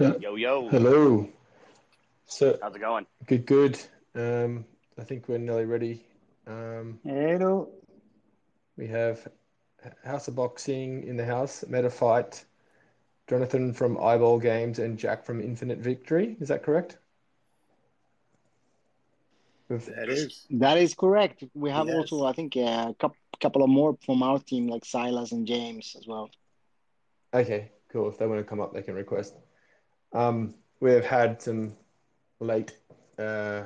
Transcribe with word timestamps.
Yo, 0.00 0.34
yo. 0.36 0.68
Hello. 0.68 1.28
So, 2.26 2.58
How's 2.62 2.74
it 2.74 2.80
going? 2.80 3.06
good, 3.26 3.46
good. 3.46 3.78
Um, 4.14 4.64
I 4.98 5.04
think 5.04 5.28
we're 5.28 5.38
nearly 5.38 5.64
ready. 5.66 6.04
Um, 6.46 6.98
Hello. 7.04 7.68
we 8.76 8.86
have 8.88 9.26
House 10.04 10.28
of 10.28 10.36
Boxing 10.36 11.04
in 11.04 11.16
the 11.16 11.24
house, 11.24 11.64
Meta 11.68 11.90
Fight, 11.90 12.44
Jonathan 13.28 13.72
from 13.72 13.98
Eyeball 14.02 14.38
Games, 14.38 14.78
and 14.78 14.98
Jack 14.98 15.24
from 15.24 15.40
Infinite 15.40 15.78
Victory. 15.78 16.36
Is 16.40 16.48
that 16.48 16.62
correct? 16.62 16.98
With, 19.68 19.86
That 19.86 20.08
is. 20.08 20.46
That 20.50 20.78
is 20.78 20.94
correct. 20.94 21.44
We 21.54 21.70
have 21.70 21.86
Yes. 21.86 21.96
also, 21.96 22.24
I 22.24 22.32
think, 22.32 22.56
a 22.56 22.94
couple, 22.98 23.16
couple 23.40 23.62
of 23.62 23.70
more 23.70 23.96
from 24.04 24.22
our 24.22 24.38
team, 24.38 24.68
like 24.68 24.84
Silas 24.84 25.32
and 25.32 25.46
James 25.46 25.94
as 25.98 26.06
well. 26.06 26.30
okay, 27.34 27.72
cool. 27.88 28.08
If 28.08 28.18
they 28.18 28.26
want 28.26 28.40
to 28.40 28.44
come 28.44 28.60
up, 28.60 28.72
they 28.72 28.82
can 28.82 28.94
request. 28.94 29.34
Um, 30.12 30.54
we 30.80 30.92
have 30.92 31.04
had 31.04 31.40
some 31.40 31.76
late 32.40 32.76
uh, 33.18 33.62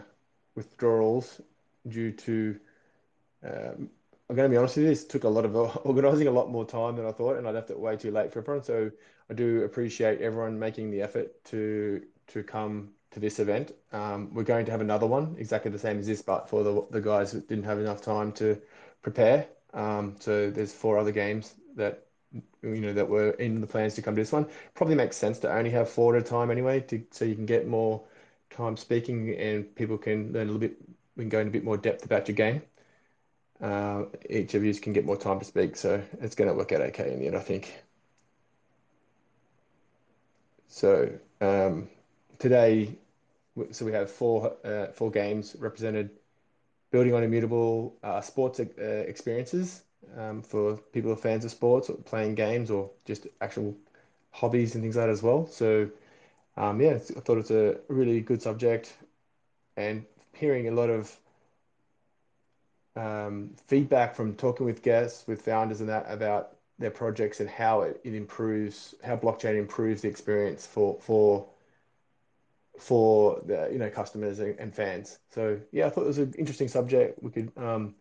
withdrawals 0.54 1.40
due 1.88 2.12
to. 2.12 2.58
Um, 3.44 3.90
I'm 4.28 4.34
going 4.34 4.50
to 4.50 4.52
be 4.52 4.56
honest 4.56 4.76
with 4.76 4.86
you, 4.86 4.90
this 4.90 5.04
took 5.04 5.22
a 5.22 5.28
lot 5.28 5.44
of 5.44 5.54
organising, 5.86 6.26
a 6.26 6.32
lot 6.32 6.50
more 6.50 6.64
time 6.64 6.96
than 6.96 7.06
I 7.06 7.12
thought, 7.12 7.36
and 7.36 7.46
I 7.46 7.52
left 7.52 7.70
it 7.70 7.78
way 7.78 7.96
too 7.96 8.10
late 8.10 8.32
for 8.32 8.40
everyone. 8.40 8.64
So 8.64 8.90
I 9.30 9.34
do 9.34 9.62
appreciate 9.62 10.20
everyone 10.20 10.58
making 10.58 10.90
the 10.90 11.02
effort 11.02 11.44
to 11.46 12.02
to 12.28 12.42
come 12.42 12.90
to 13.12 13.20
this 13.20 13.38
event. 13.38 13.72
Um, 13.92 14.34
we're 14.34 14.42
going 14.42 14.66
to 14.66 14.72
have 14.72 14.80
another 14.80 15.06
one, 15.06 15.36
exactly 15.38 15.70
the 15.70 15.78
same 15.78 15.98
as 15.98 16.06
this, 16.06 16.22
but 16.22 16.48
for 16.48 16.62
the 16.62 16.86
the 16.90 17.00
guys 17.00 17.32
that 17.32 17.48
didn't 17.48 17.64
have 17.64 17.78
enough 17.78 18.02
time 18.02 18.32
to 18.32 18.60
prepare. 19.02 19.46
Um, 19.72 20.16
so 20.18 20.50
there's 20.50 20.72
four 20.72 20.98
other 20.98 21.12
games 21.12 21.54
that 21.76 22.05
you 22.32 22.80
know 22.80 22.92
that 22.92 23.08
were 23.08 23.30
in 23.30 23.60
the 23.60 23.66
plans 23.66 23.94
to 23.94 24.02
come 24.02 24.14
to 24.14 24.20
this 24.20 24.32
one. 24.32 24.46
Probably 24.74 24.94
makes 24.94 25.16
sense 25.16 25.38
to 25.40 25.52
only 25.52 25.70
have 25.70 25.88
four 25.88 26.16
at 26.16 26.22
a 26.22 26.24
time 26.24 26.50
anyway, 26.50 26.80
to 26.80 27.04
so 27.10 27.24
you 27.24 27.34
can 27.34 27.46
get 27.46 27.66
more 27.66 28.02
time 28.50 28.76
speaking 28.76 29.34
and 29.36 29.74
people 29.74 29.98
can 29.98 30.32
learn 30.32 30.48
a 30.48 30.52
little 30.52 30.60
bit. 30.60 30.76
We 31.16 31.24
can 31.24 31.30
go 31.30 31.40
in 31.40 31.48
a 31.48 31.50
bit 31.50 31.64
more 31.64 31.76
depth 31.76 32.04
about 32.04 32.28
your 32.28 32.36
game. 32.36 32.62
Uh, 33.60 34.04
each 34.28 34.54
of 34.54 34.64
you 34.64 34.74
can 34.74 34.92
get 34.92 35.04
more 35.06 35.16
time 35.16 35.38
to 35.38 35.44
speak, 35.44 35.76
so 35.76 36.02
it's 36.20 36.34
going 36.34 36.48
to 36.48 36.54
work 36.54 36.72
out 36.72 36.82
okay 36.82 37.12
in 37.12 37.20
the 37.20 37.26
end, 37.26 37.36
I 37.36 37.40
think. 37.40 37.72
So 40.68 41.18
um, 41.40 41.88
today, 42.38 42.98
so 43.70 43.86
we 43.86 43.92
have 43.92 44.10
four 44.10 44.56
uh, 44.64 44.88
four 44.88 45.10
games 45.10 45.56
represented, 45.58 46.10
building 46.90 47.14
on 47.14 47.22
immutable 47.22 47.96
uh, 48.02 48.20
sports 48.20 48.60
uh, 48.60 48.64
experiences 48.84 49.85
um, 50.16 50.42
for 50.42 50.76
people 50.76 51.10
who 51.10 51.14
are 51.14 51.20
fans 51.20 51.44
of 51.44 51.50
sports 51.50 51.88
or 51.90 51.96
playing 51.96 52.34
games 52.34 52.70
or 52.70 52.90
just 53.04 53.26
actual 53.40 53.74
hobbies 54.30 54.74
and 54.74 54.82
things 54.82 54.96
like 54.96 55.06
that 55.06 55.10
as 55.10 55.22
well. 55.22 55.46
So 55.46 55.90
um, 56.56 56.80
yeah, 56.80 56.94
I 56.94 56.98
thought 56.98 57.38
it's 57.38 57.50
a 57.50 57.78
really 57.88 58.20
good 58.20 58.42
subject, 58.42 58.94
and 59.76 60.04
hearing 60.32 60.68
a 60.68 60.70
lot 60.72 60.90
of 60.90 61.18
um, 62.96 63.54
feedback 63.66 64.14
from 64.14 64.34
talking 64.34 64.66
with 64.66 64.82
guests, 64.82 65.26
with 65.26 65.42
founders 65.42 65.80
and 65.80 65.88
that 65.88 66.06
about 66.08 66.56
their 66.78 66.90
projects 66.90 67.40
and 67.40 67.48
how 67.48 67.82
it, 67.82 68.00
it 68.04 68.14
improves, 68.14 68.94
how 69.04 69.16
blockchain 69.16 69.58
improves 69.58 70.02
the 70.02 70.08
experience 70.08 70.66
for 70.66 70.98
for 71.00 71.46
for 72.78 73.40
the 73.46 73.68
you 73.72 73.78
know 73.78 73.90
customers 73.90 74.38
and, 74.38 74.58
and 74.58 74.74
fans. 74.74 75.18
So 75.30 75.60
yeah, 75.72 75.86
I 75.86 75.90
thought 75.90 76.04
it 76.04 76.08
was 76.08 76.18
an 76.18 76.34
interesting 76.38 76.68
subject 76.68 77.22
we 77.22 77.30
could 77.30 77.52
um, 77.56 77.94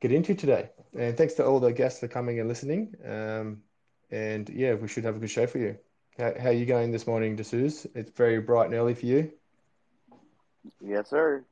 get 0.00 0.12
into 0.12 0.34
today. 0.34 0.70
And 0.98 1.16
thanks 1.16 1.34
to 1.34 1.46
all 1.46 1.60
the 1.60 1.72
guests 1.72 2.00
for 2.00 2.08
coming 2.08 2.40
and 2.40 2.48
listening. 2.48 2.94
Um, 3.04 3.62
and 4.10 4.48
yeah, 4.48 4.74
we 4.74 4.88
should 4.88 5.04
have 5.04 5.16
a 5.16 5.18
good 5.18 5.30
show 5.30 5.46
for 5.46 5.58
you. 5.58 5.78
How, 6.18 6.32
how 6.38 6.48
are 6.48 6.52
you 6.52 6.66
going 6.66 6.90
this 6.90 7.06
morning, 7.06 7.36
D'Souza? 7.36 7.88
It's 7.94 8.10
very 8.10 8.40
bright 8.40 8.66
and 8.66 8.74
early 8.74 8.94
for 8.94 9.06
you. 9.06 9.32
Yes, 10.80 11.08
sir. 11.08 11.44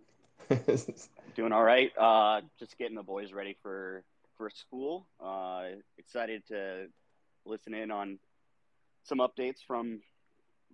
Doing 1.36 1.52
all 1.52 1.62
right. 1.62 1.92
Uh, 1.96 2.40
just 2.58 2.76
getting 2.78 2.96
the 2.96 3.02
boys 3.02 3.32
ready 3.32 3.56
for 3.62 4.02
for 4.36 4.50
school. 4.50 5.06
Uh, 5.20 5.64
excited 5.98 6.42
to 6.48 6.86
listen 7.44 7.74
in 7.74 7.90
on 7.90 8.18
some 9.04 9.18
updates 9.18 9.58
from 9.66 10.00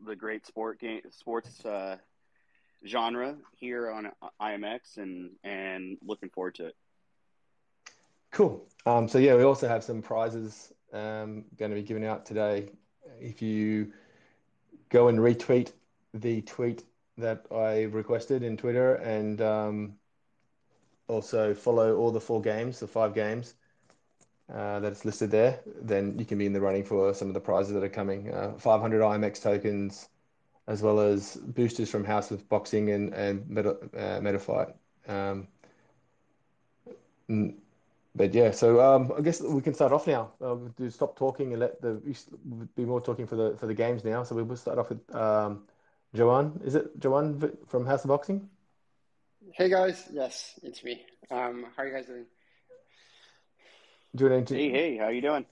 the 0.07 0.17
great 0.17 0.47
sport 0.47 0.81
game 0.81 1.01
sports 1.11 1.65
uh, 1.65 1.97
genre 2.87 3.37
here 3.57 3.91
on 3.91 4.11
IMX, 4.41 4.97
and 4.97 5.31
and 5.43 5.99
looking 6.03 6.31
forward 6.31 6.55
to 6.57 6.67
it. 6.67 6.77
Cool. 8.35 8.67
Um, 8.85 9.07
so 9.07 9.19
yeah, 9.19 9.37
we 9.37 9.45
also 9.45 9.69
have 9.69 9.85
some 9.85 10.03
prizes 10.03 10.73
um, 10.93 11.45
going 11.57 11.71
to 11.71 11.77
be 11.77 11.85
given 11.85 12.03
out 12.03 12.27
today. 12.27 12.69
If 13.21 13.41
you 13.41 13.93
go 14.89 15.07
and 15.07 15.21
retweet 15.21 15.71
the 16.15 16.43
tweet 16.43 16.83
that 17.17 17.47
I 17.55 17.83
requested 17.85 18.43
in 18.43 18.57
Twitter 18.57 18.97
and 18.97 19.41
um, 19.41 19.95
also 21.07 21.55
follow 21.55 21.97
all 21.97 22.11
the 22.11 22.21
four 22.21 22.43
games, 22.43 22.81
the 22.81 22.89
five 22.89 23.15
games 23.15 23.55
uh, 24.53 24.81
that's 24.81 25.05
listed 25.05 25.31
there, 25.31 25.61
then 25.81 26.19
you 26.19 26.25
can 26.25 26.37
be 26.37 26.47
in 26.47 26.53
the 26.53 26.61
running 26.61 26.83
for 26.83 27.15
some 27.15 27.29
of 27.29 27.35
the 27.35 27.41
prizes 27.41 27.73
that 27.75 27.85
are 27.85 27.89
coming. 27.89 28.35
Uh, 28.35 28.55
500 28.59 29.01
IMX 29.01 29.41
tokens, 29.41 30.09
as 30.67 30.83
well 30.83 30.99
as 30.99 31.37
boosters 31.37 31.89
from 31.89 32.03
House 32.03 32.33
of 32.33 32.49
Boxing 32.49 32.91
and 32.91 33.15
and 33.15 33.49
Meta, 33.49 33.77
uh, 33.97 34.19
Metafight. 34.19 34.75
Um, 35.07 35.47
n- 37.31 37.59
but 38.15 38.33
yeah, 38.35 38.51
so 38.51 38.81
um, 38.81 39.13
I 39.17 39.21
guess 39.21 39.41
we 39.41 39.61
can 39.63 39.75
start 39.75 39.93
off 39.93 40.07
now. 40.07 40.33
Uh, 40.41 40.55
we'll 40.55 40.75
do 40.77 40.91
stop 40.91 41.17
talking 41.17 41.53
and 41.53 41.61
let 41.61 41.81
the 41.81 41.95
we 42.05 42.13
s- 42.13 42.29
we'll 42.45 42.69
be 42.77 42.85
more 42.85 43.01
talking 43.01 43.27
for 43.27 43.37
the 43.37 43.57
for 43.57 43.67
the 43.67 43.75
games 43.75 44.05
now. 44.05 44.23
So 44.23 44.35
we 44.35 44.43
will 44.43 44.57
start 44.57 44.79
off 44.79 44.89
with 44.91 45.15
um, 45.15 45.65
Joanne. 46.15 46.61
Is 46.65 46.75
it 46.75 46.99
Joanne 46.99 47.57
from 47.67 47.87
House 47.87 48.05
of 48.05 48.09
Boxing? 48.09 48.49
Hey 49.53 49.69
guys, 49.69 50.09
yes, 50.13 50.59
it's 50.63 50.83
me. 50.85 51.03
Um, 51.31 51.67
how 51.77 51.83
are 51.83 51.89
you 51.89 51.95
guys 51.95 52.07
doing? 52.07 52.27
Do 54.15 54.25
you 54.25 54.31
want 54.31 54.49
to 54.49 54.55
Hey, 54.55 54.71
hey, 54.71 54.97
how 54.97 55.05
are 55.07 55.13
you 55.13 55.21
doing? 55.23 55.47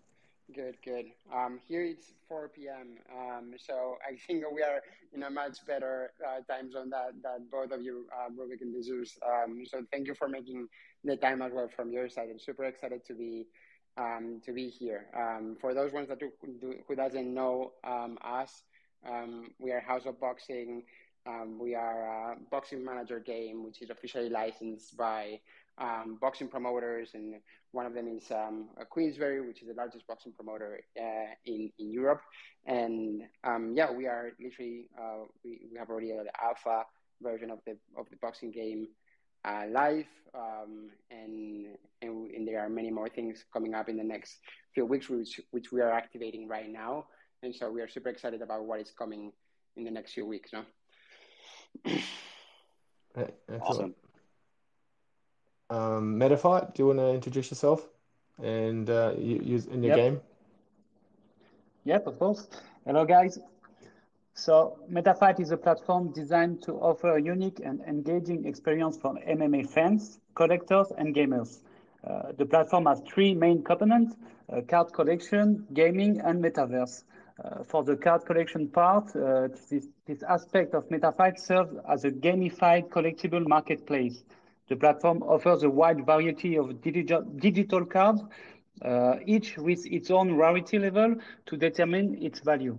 Good, 0.54 0.76
good. 0.84 1.06
Um, 1.34 1.60
here 1.66 1.82
it's 1.82 2.12
4 2.28 2.48
p.m. 2.48 2.98
Um, 3.16 3.54
so 3.58 3.96
I 4.06 4.16
think 4.26 4.44
we 4.54 4.62
are 4.62 4.80
in 5.14 5.22
a 5.22 5.30
much 5.30 5.64
better 5.66 6.12
uh, 6.26 6.40
time 6.52 6.70
zone 6.70 6.90
that, 6.90 7.12
that 7.22 7.50
both 7.50 7.72
of 7.72 7.82
you, 7.82 8.06
uh, 8.12 8.28
Rubik 8.30 8.60
and 8.60 8.72
Jesus. 8.74 9.18
Um, 9.26 9.64
so 9.66 9.82
thank 9.90 10.06
you 10.06 10.14
for 10.14 10.28
making 10.28 10.68
the 11.04 11.16
time 11.16 11.42
as 11.42 11.52
from 11.74 11.90
your 11.90 12.08
side. 12.08 12.28
I'm 12.30 12.38
super 12.38 12.64
excited 12.64 13.04
to 13.06 13.14
be 13.14 13.46
um, 13.96 14.40
to 14.46 14.52
be 14.52 14.68
here. 14.68 15.06
Um, 15.16 15.56
for 15.60 15.74
those 15.74 15.92
ones 15.92 16.08
that 16.08 16.18
do, 16.18 16.32
do, 16.60 16.76
who 16.88 16.94
doesn't 16.94 17.32
know 17.32 17.72
um, 17.84 18.18
us, 18.24 18.62
um, 19.06 19.50
we 19.58 19.70
are 19.70 19.80
House 19.80 20.06
of 20.06 20.18
Boxing. 20.18 20.84
Um, 21.26 21.58
we 21.60 21.74
are 21.74 22.32
a 22.32 22.36
boxing 22.50 22.84
manager 22.84 23.20
game, 23.20 23.64
which 23.64 23.82
is 23.82 23.90
officially 23.90 24.28
licensed 24.28 24.96
by 24.96 25.40
um, 25.78 26.18
boxing 26.20 26.48
promoters, 26.48 27.10
and 27.14 27.34
one 27.70 27.86
of 27.86 27.94
them 27.94 28.08
is 28.08 28.32
Queensberry, 28.90 29.40
which 29.46 29.62
is 29.62 29.68
the 29.68 29.74
largest 29.74 30.06
boxing 30.06 30.32
promoter 30.32 30.80
uh, 30.98 31.34
in 31.44 31.70
in 31.78 31.90
Europe. 31.90 32.22
And 32.66 33.22
yeah, 33.74 33.90
we 33.92 34.06
are 34.06 34.32
literally 34.40 34.86
uh, 34.98 35.26
we, 35.44 35.60
we 35.70 35.78
have 35.78 35.90
already 35.90 36.12
the 36.12 36.32
alpha 36.42 36.84
version 37.20 37.50
of 37.50 37.58
the 37.66 37.76
of 37.96 38.08
the 38.10 38.16
boxing 38.16 38.50
game 38.50 38.88
uh, 39.44 39.64
live, 39.70 40.06
um, 40.34 40.90
and, 41.10 41.66
and 42.00 42.30
and 42.30 42.48
there 42.48 42.60
are 42.60 42.68
many 42.68 42.90
more 42.90 43.08
things 43.08 43.44
coming 43.52 43.74
up 43.74 43.88
in 43.88 43.96
the 43.96 44.04
next 44.04 44.38
few 44.74 44.86
weeks, 44.86 45.08
which 45.08 45.40
which 45.50 45.72
we 45.72 45.80
are 45.80 45.90
activating 45.90 46.48
right 46.48 46.70
now. 46.70 47.06
And 47.42 47.54
so 47.54 47.70
we 47.70 47.80
are 47.80 47.88
super 47.88 48.08
excited 48.08 48.40
about 48.40 48.64
what 48.64 48.80
is 48.80 48.92
coming 48.96 49.32
in 49.76 49.84
the 49.84 49.90
next 49.90 50.12
few 50.12 50.26
weeks. 50.26 50.52
No. 50.52 50.62
Excellent. 53.16 53.62
Awesome. 53.62 53.94
Um, 55.70 56.16
Metafight, 56.16 56.74
do 56.74 56.82
you 56.82 56.86
want 56.88 56.98
to 56.98 57.10
introduce 57.14 57.50
yourself 57.50 57.88
and 58.42 58.88
uh, 58.90 59.14
you, 59.16 59.40
use 59.42 59.66
in 59.66 59.82
your 59.82 59.96
Yep. 59.96 60.04
game? 60.04 60.20
Yep, 61.84 62.06
of 62.06 62.18
course. 62.18 62.48
Hello, 62.84 63.04
guys. 63.04 63.38
So, 64.34 64.78
MetaFight 64.90 65.40
is 65.40 65.50
a 65.50 65.56
platform 65.58 66.12
designed 66.12 66.62
to 66.62 66.72
offer 66.72 67.16
a 67.16 67.22
unique 67.22 67.60
and 67.62 67.80
engaging 67.82 68.46
experience 68.46 68.96
for 68.96 69.14
MMA 69.28 69.68
fans, 69.68 70.20
collectors, 70.34 70.90
and 70.96 71.14
gamers. 71.14 71.60
Uh, 72.04 72.32
the 72.36 72.46
platform 72.46 72.86
has 72.86 73.02
three 73.06 73.34
main 73.34 73.62
components 73.62 74.16
uh, 74.52 74.60
card 74.62 74.92
collection, 74.92 75.66
gaming, 75.72 76.20
and 76.20 76.42
metaverse. 76.42 77.04
Uh, 77.42 77.62
for 77.64 77.84
the 77.84 77.96
card 77.96 78.24
collection 78.24 78.68
part, 78.68 79.14
uh, 79.16 79.48
this, 79.70 79.88
this 80.06 80.22
aspect 80.22 80.74
of 80.74 80.88
MetaFight 80.88 81.38
serves 81.38 81.74
as 81.88 82.04
a 82.04 82.10
gamified 82.10 82.88
collectible 82.88 83.46
marketplace. 83.46 84.24
The 84.68 84.76
platform 84.76 85.22
offers 85.22 85.62
a 85.62 85.70
wide 85.70 86.04
variety 86.06 86.56
of 86.56 86.80
digital, 86.80 87.22
digital 87.22 87.84
cards, 87.84 88.22
uh, 88.82 89.16
each 89.26 89.56
with 89.58 89.84
its 89.86 90.10
own 90.10 90.34
rarity 90.34 90.78
level 90.78 91.16
to 91.46 91.56
determine 91.56 92.22
its 92.22 92.40
value. 92.40 92.78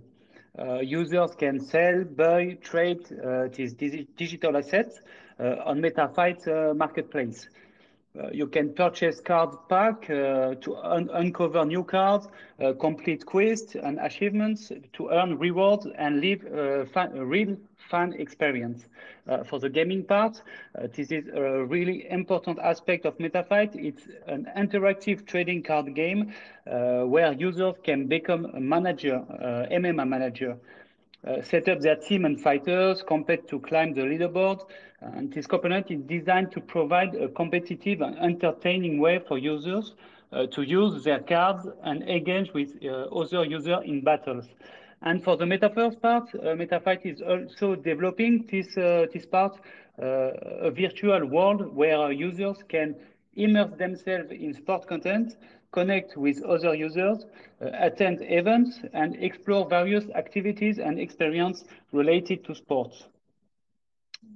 Uh, 0.56 0.78
users 0.80 1.34
can 1.34 1.58
sell, 1.58 2.04
buy, 2.04 2.56
trade 2.62 3.00
uh, 3.24 3.48
these 3.52 3.74
digital 4.16 4.56
assets 4.56 5.00
uh, 5.40 5.56
on 5.64 5.80
MetaFight 5.80 6.76
marketplace. 6.76 7.48
Uh, 8.16 8.28
you 8.32 8.46
can 8.46 8.72
purchase 8.72 9.20
card 9.20 9.50
pack 9.68 10.08
uh, 10.08 10.54
to 10.60 10.76
un 10.76 11.10
uncover 11.14 11.64
new 11.64 11.82
cards, 11.82 12.28
uh, 12.62 12.72
complete 12.74 13.26
quests 13.26 13.74
and 13.74 13.98
achievements 13.98 14.70
to 14.92 15.08
earn 15.10 15.36
rewards 15.36 15.88
and 15.98 16.20
live 16.20 16.44
a, 16.44 16.86
a 16.96 17.24
real 17.24 17.56
fun 17.90 18.12
experience. 18.12 18.86
Uh, 19.26 19.42
for 19.42 19.58
the 19.58 19.68
gaming 19.68 20.04
part, 20.04 20.40
uh, 20.78 20.86
this 20.94 21.10
is 21.10 21.24
a 21.34 21.64
really 21.64 22.08
important 22.08 22.56
aspect 22.60 23.04
of 23.04 23.18
MetaFight. 23.18 23.74
It's 23.74 24.06
an 24.28 24.46
interactive 24.56 25.26
trading 25.26 25.64
card 25.64 25.92
game 25.94 26.32
uh, 26.70 27.00
where 27.00 27.32
users 27.32 27.74
can 27.82 28.06
become 28.06 28.44
a 28.44 28.60
manager, 28.60 29.24
MMA 29.72 30.06
manager. 30.06 30.56
Uh, 31.26 31.40
set 31.40 31.70
up 31.70 31.80
their 31.80 31.96
team 31.96 32.26
and 32.26 32.38
fighters, 32.38 33.02
compete 33.02 33.48
to 33.48 33.58
climb 33.58 33.94
the 33.94 34.02
leaderboard. 34.02 34.60
And 35.12 35.32
this 35.32 35.46
component 35.46 35.90
is 35.90 36.00
designed 36.02 36.52
to 36.52 36.60
provide 36.60 37.14
a 37.14 37.28
competitive 37.28 38.00
and 38.00 38.18
entertaining 38.18 38.98
way 38.98 39.20
for 39.28 39.38
users 39.38 39.94
uh, 40.32 40.46
to 40.46 40.62
use 40.62 41.04
their 41.04 41.20
cards 41.20 41.66
and 41.82 42.02
engage 42.04 42.52
with 42.54 42.70
uh, 42.82 43.04
other 43.14 43.44
users 43.44 43.80
in 43.84 44.02
battles. 44.02 44.46
And 45.02 45.22
for 45.22 45.36
the 45.36 45.44
metaverse 45.44 46.00
part, 46.00 46.34
uh, 46.34 46.54
MetaFight 46.54 47.04
is 47.04 47.20
also 47.20 47.74
developing 47.76 48.46
this, 48.50 48.76
uh, 48.78 49.06
this 49.12 49.26
part, 49.26 49.60
uh, 50.02 50.30
a 50.68 50.70
virtual 50.70 51.26
world 51.26 51.74
where 51.76 52.10
users 52.10 52.56
can 52.68 52.96
immerse 53.36 53.76
themselves 53.76 54.30
in 54.30 54.54
sport 54.54 54.86
content 54.86 55.36
connect 55.72 56.16
with 56.16 56.42
other 56.44 56.74
users, 56.74 57.26
uh, 57.60 57.68
attend 57.80 58.18
events, 58.22 58.80
and 58.92 59.16
explore 59.16 59.68
various 59.68 60.04
activities 60.14 60.78
and 60.78 60.98
experience 61.00 61.64
related 61.92 62.44
to 62.44 62.54
sports. 62.54 63.08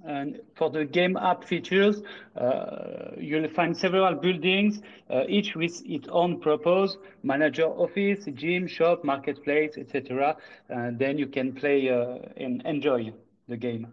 And 0.07 0.41
for 0.55 0.71
the 0.71 0.85
game 0.85 1.17
app 1.17 1.45
features, 1.45 2.03
uh, 2.37 3.11
you'll 3.19 3.49
find 3.49 3.77
several 3.77 4.15
buildings, 4.15 4.81
uh, 5.11 5.25
each 5.29 5.55
with 5.55 5.83
its 5.85 6.09
own 6.09 6.41
purpose, 6.41 6.97
manager 7.23 7.67
office, 7.67 8.25
gym, 8.35 8.67
shop, 8.67 9.05
marketplace, 9.05 9.77
etc. 9.77 10.37
And 10.69 10.99
then 10.99 11.19
you 11.19 11.27
can 11.27 11.53
play 11.53 11.91
uh, 11.91 12.19
and 12.37 12.63
enjoy 12.65 13.13
the 13.49 13.57
game. 13.57 13.93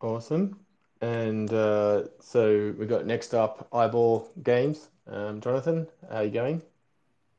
Awesome. 0.00 0.58
And 1.00 1.52
uh, 1.52 2.08
so 2.20 2.74
we 2.78 2.86
got 2.86 3.06
next 3.06 3.34
up 3.34 3.68
Eyeball 3.72 4.30
Games. 4.42 4.88
Um, 5.06 5.40
Jonathan, 5.40 5.86
how 6.08 6.16
are 6.16 6.24
you 6.24 6.30
going? 6.30 6.62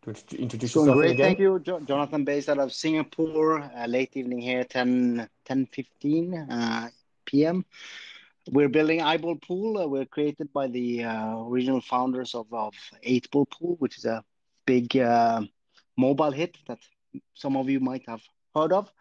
You 0.07 0.15
introduce 0.39 0.73
yourself 0.73 0.97
great, 0.97 1.11
again? 1.11 1.25
Thank 1.27 1.39
you, 1.39 1.59
jo 1.59 1.79
Jonathan, 1.81 2.25
based 2.25 2.49
out 2.49 2.57
of 2.57 2.73
Singapore. 2.73 3.61
Uh, 3.61 3.85
late 3.85 4.17
evening 4.17 4.39
here, 4.39 4.63
10, 4.63 5.29
10 5.45 5.65
15 5.67 6.33
uh, 6.33 6.89
p.m. 7.25 7.63
We're 8.49 8.69
building 8.69 9.03
Eyeball 9.03 9.35
Pool. 9.35 9.77
Uh, 9.77 9.85
we're 9.85 10.07
created 10.07 10.51
by 10.51 10.65
the 10.69 11.03
uh, 11.03 11.43
original 11.43 11.81
founders 11.81 12.33
of, 12.33 12.47
of 12.51 12.73
8 13.03 13.29
Ball 13.29 13.45
Pool, 13.45 13.75
which 13.77 13.99
is 13.99 14.05
a 14.05 14.23
big 14.65 14.97
uh, 14.97 15.43
mobile 15.95 16.31
hit 16.31 16.57
that 16.67 16.79
some 17.35 17.55
of 17.55 17.69
you 17.69 17.79
might 17.79 18.03
have 18.07 18.21
heard 18.55 18.73
of. 18.73 18.91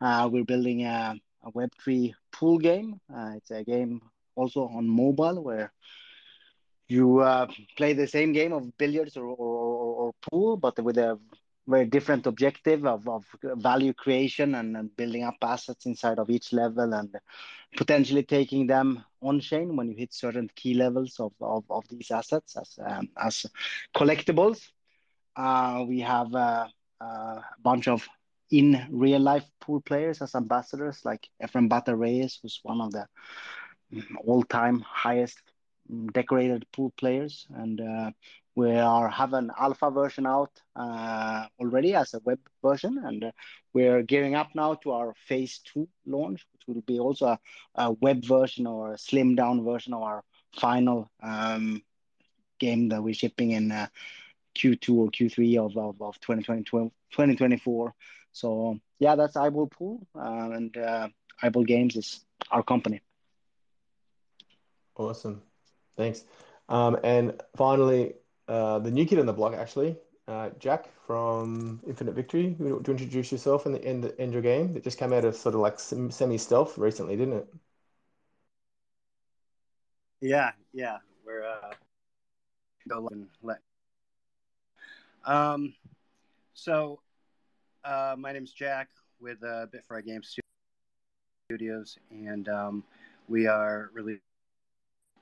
Uh, 0.00 0.28
we're 0.32 0.44
building 0.44 0.84
a, 0.86 1.14
a 1.44 1.52
Web3 1.52 2.14
pool 2.32 2.58
game. 2.58 3.00
it's 3.36 3.52
a 3.52 3.62
game 3.62 4.02
also 4.34 4.66
on 4.66 4.88
mobile 4.88 5.40
where 5.40 5.72
you 6.92 7.20
uh, 7.20 7.46
play 7.76 7.92
the 7.94 8.06
same 8.06 8.32
game 8.32 8.52
of 8.52 8.76
billiards 8.78 9.16
or, 9.16 9.24
or, 9.24 9.94
or, 10.00 10.12
pool, 10.30 10.56
but 10.56 10.78
with 10.84 10.98
a 10.98 11.18
very 11.66 11.86
different 11.86 12.26
objective 12.26 12.84
of, 12.86 13.08
of 13.08 13.24
value 13.56 13.92
creation 13.92 14.54
and, 14.56 14.76
and, 14.76 14.96
building 14.96 15.24
up 15.24 15.36
assets 15.42 15.86
inside 15.86 16.18
of 16.18 16.28
each 16.28 16.52
level 16.52 16.92
and 16.92 17.16
potentially 17.76 18.22
taking 18.22 18.66
them 18.66 19.04
on 19.22 19.40
chain 19.40 19.76
when 19.76 19.88
you 19.88 19.96
hit 19.96 20.12
certain 20.12 20.50
key 20.56 20.74
levels 20.74 21.18
of, 21.20 21.32
of, 21.40 21.64
of 21.70 21.84
these 21.88 22.10
assets 22.10 22.56
as, 22.56 22.78
um, 22.84 23.08
as 23.16 23.46
collectibles. 23.96 24.60
Uh, 25.36 25.84
we 25.88 26.00
have 26.00 26.34
uh, 26.34 26.66
uh, 27.00 27.04
a 27.04 27.44
bunch 27.62 27.88
of 27.88 28.06
in 28.50 28.86
real 28.90 29.20
life 29.20 29.46
pool 29.60 29.80
players 29.80 30.20
as 30.20 30.34
ambassadors 30.34 31.00
like 31.04 31.26
Efren 31.42 31.68
Bata 31.68 31.96
Reyes, 31.96 32.38
who's 32.42 32.60
one 32.62 32.82
of 32.82 32.92
the 32.92 33.06
all 34.24 34.42
time 34.42 34.80
highest 34.80 35.40
decorated 36.12 36.66
pool 36.72 36.92
players, 36.96 37.46
and 37.54 37.80
uh, 37.80 38.10
we 38.54 38.76
are 38.76 39.08
have 39.08 39.32
an 39.32 39.50
alpha 39.58 39.90
version 39.90 40.26
out 40.26 40.50
uh, 40.76 41.46
already 41.58 41.94
as 41.94 42.14
a 42.14 42.20
web 42.24 42.38
version, 42.62 42.98
and 43.04 43.24
uh, 43.24 43.30
we're 43.72 44.02
gearing 44.02 44.34
up 44.34 44.48
now 44.54 44.74
to 44.74 44.92
our 44.92 45.14
phase 45.26 45.60
two 45.64 45.88
launch, 46.06 46.46
which 46.52 46.62
will 46.66 46.82
be 46.82 46.98
also 46.98 47.26
a, 47.26 47.38
a 47.76 47.92
web 47.92 48.24
version 48.24 48.66
or 48.66 48.92
a 48.92 48.96
slimmed 48.96 49.36
down 49.36 49.64
version 49.64 49.94
of 49.94 50.02
our 50.02 50.22
final 50.58 51.10
um, 51.22 51.82
game 52.58 52.88
that 52.90 53.02
we're 53.02 53.14
shipping 53.14 53.52
in 53.52 53.72
uh, 53.72 53.86
Q2 54.56 54.94
or 54.94 55.10
Q3 55.10 55.58
of, 55.58 55.76
of, 55.76 56.02
of 56.02 56.20
2020, 56.20 56.64
2024. 56.64 57.94
So 58.32 58.78
yeah, 58.98 59.16
that's 59.16 59.36
Eyeball 59.36 59.68
Pool, 59.68 60.06
uh, 60.14 60.50
and 60.52 60.76
uh, 60.76 61.08
Eyeball 61.42 61.64
Games 61.64 61.96
is 61.96 62.24
our 62.50 62.62
company. 62.62 63.00
Awesome. 64.94 65.42
Thanks. 65.96 66.24
Um, 66.68 66.98
and 67.04 67.40
finally, 67.56 68.14
uh, 68.48 68.78
the 68.78 68.90
new 68.90 69.06
kid 69.06 69.18
on 69.18 69.26
the 69.26 69.32
block, 69.32 69.54
actually, 69.54 69.96
uh, 70.28 70.50
Jack 70.58 70.88
from 71.06 71.80
Infinite 71.86 72.14
Victory. 72.14 72.50
Do 72.50 72.64
you 72.64 72.72
want 72.74 72.86
to 72.86 72.92
introduce 72.92 73.32
yourself 73.32 73.66
and 73.66 73.74
the 73.74 73.84
end, 73.84 74.12
end 74.18 74.32
your 74.32 74.42
game 74.42 74.72
that 74.74 74.84
just 74.84 74.98
came 74.98 75.12
out 75.12 75.24
of 75.24 75.36
sort 75.36 75.54
of 75.54 75.60
like 75.60 75.78
semi 75.78 76.38
stealth 76.38 76.78
recently, 76.78 77.16
didn't 77.16 77.34
it? 77.34 77.54
Yeah, 80.20 80.52
yeah. 80.72 80.98
We're 81.26 81.44
uh, 81.44 81.72
go 82.88 83.08
let. 83.42 83.58
Um, 85.24 85.74
so, 86.54 87.00
uh, 87.84 88.14
my 88.18 88.32
name's 88.32 88.52
Jack 88.52 88.88
with 89.20 89.42
uh, 89.42 89.66
Bitfry 89.66 90.04
Game 90.04 90.22
Studios, 91.48 91.98
and 92.10 92.48
um, 92.48 92.84
we 93.28 93.46
are 93.46 93.90
really 93.92 94.20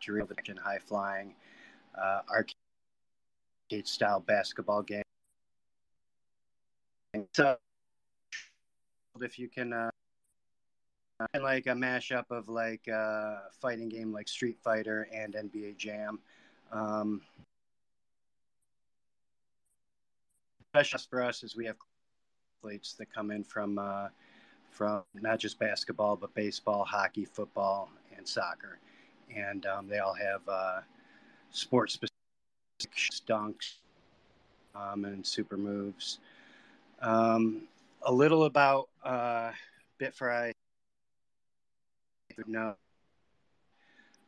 Dream 0.01 0.27
action, 0.37 0.57
high 0.57 0.79
flying, 0.79 1.35
uh, 2.01 2.21
arcade 2.31 2.57
style 3.87 4.21
basketball 4.21 4.83
game. 4.83 5.03
So, 7.35 7.57
if 9.21 9.39
you 9.39 9.49
can, 9.49 9.73
uh, 9.73 9.91
like 11.41 11.67
a 11.67 11.71
mashup 11.71 12.25
of 12.31 12.49
like 12.49 12.87
a 12.89 12.95
uh, 12.95 13.39
fighting 13.61 13.89
game 13.89 14.13
like 14.13 14.29
Street 14.29 14.59
Fighter 14.63 15.09
and 15.15 15.35
NBA 15.35 15.77
Jam. 15.77 16.19
Um, 16.73 17.21
special 20.73 21.01
for 21.11 21.23
us 21.23 21.43
is 21.43 21.57
we 21.57 21.67
have 21.67 21.77
athletes 22.59 22.95
that 22.95 23.13
come 23.13 23.31
in 23.31 23.45
from 23.45 23.79
uh, 23.79 24.09
from 24.71 25.03
not 25.15 25.39
just 25.39 25.59
basketball 25.59 26.17
but 26.17 26.33
baseball, 26.35 26.85
hockey, 26.85 27.25
football, 27.25 27.91
and 28.17 28.27
soccer 28.27 28.79
and 29.35 29.67
um, 29.67 29.89
they 29.89 29.99
all 29.99 30.15
have 30.15 30.41
uh, 30.49 30.81
sports 31.51 31.95
specific 31.95 32.17
dunks 33.27 33.75
um, 34.75 35.05
and 35.05 35.27
super 35.27 35.57
moves. 35.57 36.19
Um, 37.01 37.63
a 38.03 38.13
little 38.13 38.45
about 38.45 38.89
uh, 39.05 39.51
Bitfry. 40.01 40.53
No, 42.47 42.75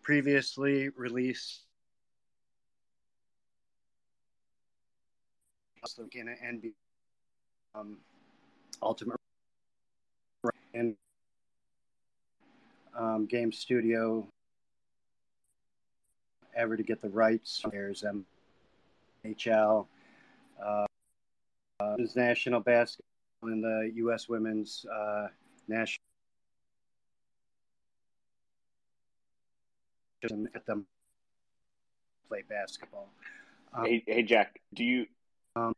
previously 0.02 0.90
released 0.90 1.62
in 6.14 6.28
an 6.28 6.37
NBA 6.44 6.73
um, 7.75 7.97
Ultimate 8.82 9.16
and 10.75 10.94
um, 12.99 13.26
Game 13.26 13.52
Studio 13.52 14.26
ever 16.54 16.76
to 16.76 16.82
get 16.82 17.00
the 17.00 17.09
rights. 17.09 17.62
There's 17.71 18.04
NHL, 19.25 19.87
uh, 20.64 20.87
uh, 21.80 21.97
national 22.14 22.61
basketball, 22.61 23.04
and 23.42 23.62
the 23.62 23.90
U.S. 23.97 24.28
women's 24.28 24.87
uh, 24.92 25.28
national. 25.68 26.02
At 30.54 30.66
them 30.66 30.87
play 32.28 32.44
basketball. 32.49 33.12
Um, 33.75 33.85
hey, 33.85 34.04
hey, 34.06 34.23
Jack, 34.23 34.61
do 34.73 34.85
you? 34.85 35.06
Um, 35.56 35.75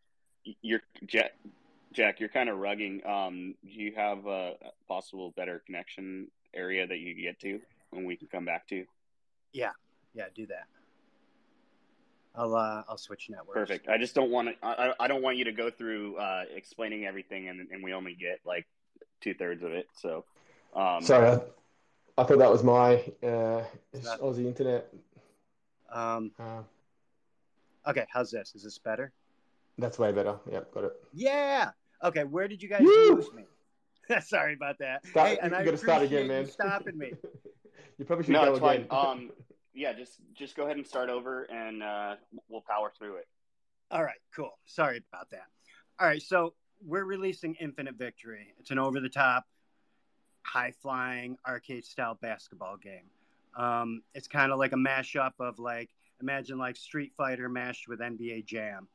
you're 0.60 0.82
Jack. 1.06 1.32
Jack, 1.92 2.20
you're 2.20 2.28
kind 2.28 2.48
of 2.48 2.58
rugging. 2.58 3.06
Um, 3.08 3.54
do 3.64 3.72
you 3.72 3.92
have 3.96 4.26
a 4.26 4.54
possible 4.86 5.32
better 5.36 5.62
connection 5.64 6.28
area 6.52 6.86
that 6.86 6.98
you 6.98 7.14
get 7.14 7.38
to 7.40 7.60
when 7.90 8.04
we 8.04 8.16
can 8.16 8.28
come 8.28 8.44
back 8.44 8.66
to? 8.68 8.84
Yeah, 9.52 9.70
yeah, 10.14 10.25
do 10.35 10.47
that. 10.47 10.66
I'll 12.37 12.54
uh, 12.54 12.83
I'll 12.88 12.99
switch 12.99 13.28
networks. 13.30 13.54
Perfect. 13.54 13.88
I 13.88 13.97
just 13.97 14.14
don't 14.14 14.30
want 14.30 14.49
to. 14.49 14.66
I, 14.66 14.92
I 14.99 15.09
don't 15.09 15.23
want 15.23 15.37
you 15.37 15.44
to 15.44 15.52
go 15.52 15.71
through 15.71 16.16
uh, 16.16 16.44
explaining 16.54 17.04
everything, 17.04 17.49
and 17.49 17.68
and 17.71 17.83
we 17.83 17.92
only 17.92 18.14
get 18.14 18.40
like 18.44 18.66
two 19.21 19.35
thirds 19.35 19.62
of 19.62 19.73
it. 19.73 19.87
So, 19.94 20.25
um, 20.75 21.02
sorry, 21.02 21.28
I, 21.28 21.35
I, 22.18 22.25
thought 22.25 22.38
that 22.38 22.50
was 22.50 22.64
my 22.64 22.97
uh, 23.23 23.62
Aussie 24.21 24.47
internet. 24.47 24.92
Um, 25.92 26.33
uh, 26.40 26.62
okay, 27.87 28.06
how's 28.11 28.33
this? 28.33 28.52
Is 28.56 28.64
this 28.64 28.78
better? 28.78 29.12
That's 29.78 29.99
way 29.99 30.11
better. 30.11 30.37
Yep, 30.50 30.75
got 30.75 30.85
it. 30.85 30.92
Yeah. 31.12 31.71
Okay, 32.02 32.25
where 32.25 32.49
did 32.49 32.62
you 32.62 32.68
guys 32.68 32.83
Woo! 32.83 33.14
lose 33.14 33.33
me? 33.33 33.44
Sorry 34.21 34.54
about 34.54 34.78
that. 34.78 35.06
Start, 35.06 35.28
hey, 35.28 35.38
and 35.40 35.52
you 35.52 35.59
I 35.59 35.64
got 35.64 35.71
to 35.71 35.76
start 35.78 36.02
again, 36.02 36.28
man. 36.28 36.44
You 36.44 36.50
stopping 36.50 36.99
me. 36.99 37.12
you 37.99 38.04
probably 38.04 38.25
should 38.25 38.33
no, 38.33 38.56
go 38.59 38.66
again. 38.66 38.87
Um, 38.90 39.30
yeah, 39.74 39.92
just 39.92 40.20
just 40.34 40.56
go 40.56 40.64
ahead 40.64 40.76
and 40.76 40.86
start 40.86 41.10
over, 41.10 41.44
and 41.44 41.82
uh, 41.82 42.16
we'll 42.48 42.64
power 42.68 42.92
through 42.96 43.16
it. 43.16 43.28
All 43.90 44.02
right, 44.02 44.20
cool. 44.34 44.58
Sorry 44.64 45.02
about 45.12 45.30
that. 45.30 45.46
All 46.00 46.06
right, 46.06 46.22
so 46.22 46.54
we're 46.84 47.04
releasing 47.04 47.54
Infinite 47.56 47.96
Victory. 47.96 48.54
It's 48.58 48.70
an 48.70 48.78
over-the-top, 48.78 49.44
high-flying 50.42 51.36
arcade-style 51.46 52.18
basketball 52.20 52.76
game. 52.76 53.04
Um, 53.56 54.02
it's 54.14 54.26
kind 54.26 54.50
of 54.52 54.58
like 54.58 54.72
a 54.72 54.76
mashup 54.76 55.32
of 55.38 55.58
like 55.58 55.90
imagine 56.20 56.58
like 56.58 56.76
Street 56.76 57.12
Fighter 57.16 57.48
mashed 57.48 57.88
with 57.88 58.00
NBA 58.00 58.46
Jam. 58.46 58.88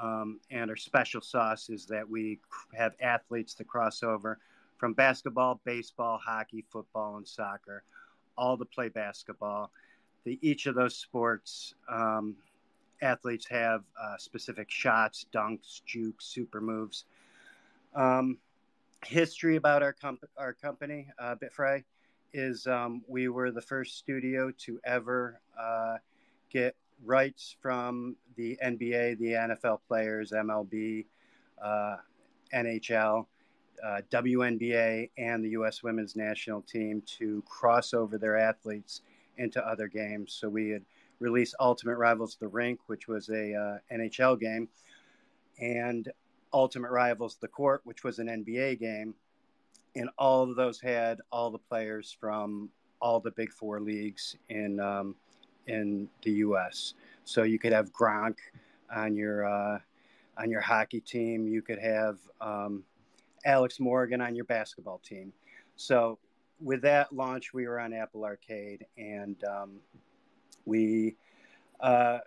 Um, 0.00 0.40
and 0.50 0.70
our 0.70 0.76
special 0.76 1.20
sauce 1.20 1.68
is 1.70 1.86
that 1.86 2.08
we 2.08 2.40
have 2.76 2.94
athletes 3.00 3.54
to 3.54 3.64
cross 3.64 4.02
over 4.02 4.38
from 4.76 4.92
basketball, 4.92 5.60
baseball, 5.64 6.18
hockey, 6.18 6.64
football, 6.70 7.16
and 7.16 7.26
soccer, 7.26 7.84
all 8.36 8.58
to 8.58 8.64
play 8.64 8.88
basketball. 8.88 9.70
The, 10.24 10.38
each 10.42 10.66
of 10.66 10.74
those 10.74 10.96
sports 10.96 11.74
um, 11.88 12.36
athletes 13.02 13.46
have 13.48 13.82
uh, 14.00 14.16
specific 14.18 14.70
shots, 14.70 15.26
dunks, 15.32 15.82
jukes, 15.84 16.26
super 16.26 16.60
moves. 16.60 17.04
Um, 17.94 18.38
history 19.04 19.56
about 19.56 19.82
our, 19.82 19.92
comp- 19.92 20.24
our 20.36 20.52
company, 20.52 21.08
uh, 21.18 21.36
Bitfry, 21.36 21.84
is 22.32 22.66
um, 22.66 23.02
we 23.06 23.28
were 23.28 23.52
the 23.52 23.60
first 23.60 23.98
studio 23.98 24.50
to 24.58 24.80
ever 24.84 25.40
uh, 25.60 25.96
get 26.50 26.74
rights 27.04 27.56
from 27.60 28.16
the 28.36 28.58
NBA, 28.64 29.18
the 29.18 29.32
NFL 29.32 29.80
players, 29.86 30.32
MLB, 30.32 31.06
uh, 31.62 31.96
NHL, 32.52 33.26
uh, 33.84 34.00
WNBA, 34.10 35.10
and 35.18 35.44
the 35.44 35.50
U.S. 35.50 35.82
women's 35.82 36.16
national 36.16 36.62
team 36.62 37.02
to 37.18 37.42
cross 37.46 37.94
over 37.94 38.18
their 38.18 38.36
athletes 38.36 39.02
into 39.38 39.64
other 39.66 39.88
games. 39.88 40.36
So 40.38 40.48
we 40.48 40.70
had 40.70 40.82
released 41.20 41.54
Ultimate 41.60 41.96
Rivals 41.96 42.36
The 42.40 42.48
Rink, 42.48 42.80
which 42.86 43.08
was 43.08 43.28
a 43.28 43.54
uh, 43.54 43.94
NHL 43.94 44.40
game, 44.40 44.68
and 45.60 46.10
Ultimate 46.52 46.90
Rivals 46.90 47.36
The 47.40 47.48
Court, 47.48 47.80
which 47.84 48.04
was 48.04 48.18
an 48.18 48.26
NBA 48.26 48.78
game 48.80 49.14
and 49.96 50.10
all 50.18 50.42
of 50.42 50.56
those 50.56 50.80
had 50.80 51.20
all 51.30 51.50
the 51.50 51.58
players 51.58 52.16
from 52.18 52.68
all 53.00 53.20
the 53.20 53.30
big 53.32 53.52
four 53.52 53.80
leagues 53.80 54.36
in 54.48 54.80
um, 54.80 55.14
in 55.66 56.08
the 56.22 56.32
U.S. 56.32 56.94
So 57.24 57.42
you 57.42 57.58
could 57.58 57.72
have 57.72 57.92
Gronk 57.92 58.36
on 58.94 59.14
your 59.14 59.46
uh, 59.46 59.78
on 60.38 60.50
your 60.50 60.60
hockey 60.60 61.00
team. 61.00 61.46
You 61.46 61.62
could 61.62 61.78
have 61.78 62.18
um, 62.40 62.84
Alex 63.44 63.78
Morgan 63.78 64.20
on 64.20 64.34
your 64.34 64.44
basketball 64.44 64.98
team. 64.98 65.32
So 65.76 66.18
with 66.64 66.80
that 66.82 67.14
launch, 67.14 67.52
we 67.52 67.68
were 67.68 67.78
on 67.78 67.92
Apple 67.92 68.24
Arcade, 68.24 68.86
and 68.96 69.36
um, 69.44 69.80
we 70.64 71.14
uh, 71.78 72.18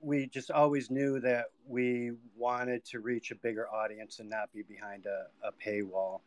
we 0.00 0.26
just 0.26 0.50
always 0.50 0.90
knew 0.90 1.20
that 1.20 1.50
we 1.68 2.12
wanted 2.36 2.84
to 2.86 3.00
reach 3.00 3.30
a 3.30 3.34
bigger 3.34 3.68
audience 3.68 4.18
and 4.18 4.30
not 4.30 4.50
be 4.54 4.62
behind 4.62 5.04
a, 5.04 5.26
a 5.46 5.52
paywall. 5.52 6.20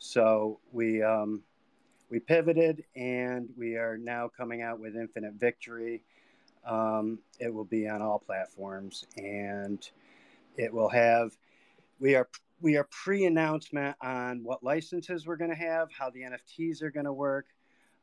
So 0.00 0.58
we 0.72 1.00
um, 1.00 1.42
we 2.10 2.18
pivoted, 2.18 2.82
and 2.96 3.48
we 3.56 3.76
are 3.76 3.96
now 3.96 4.28
coming 4.28 4.62
out 4.62 4.80
with 4.80 4.96
Infinite 4.96 5.34
Victory. 5.34 6.02
Um, 6.66 7.20
it 7.38 7.54
will 7.54 7.64
be 7.64 7.88
on 7.88 8.02
all 8.02 8.18
platforms, 8.18 9.06
and 9.16 9.88
it 10.56 10.74
will 10.74 10.88
have. 10.88 11.36
We 12.00 12.16
are 12.16 12.28
we 12.60 12.76
are 12.76 12.84
pre-announcement 12.84 13.96
on 14.02 14.42
what 14.44 14.62
licenses 14.62 15.26
we're 15.26 15.36
going 15.36 15.50
to 15.50 15.56
have, 15.56 15.90
how 15.92 16.10
the 16.10 16.20
NFTs 16.20 16.82
are 16.82 16.90
going 16.90 17.06
to 17.06 17.12
work, 17.12 17.46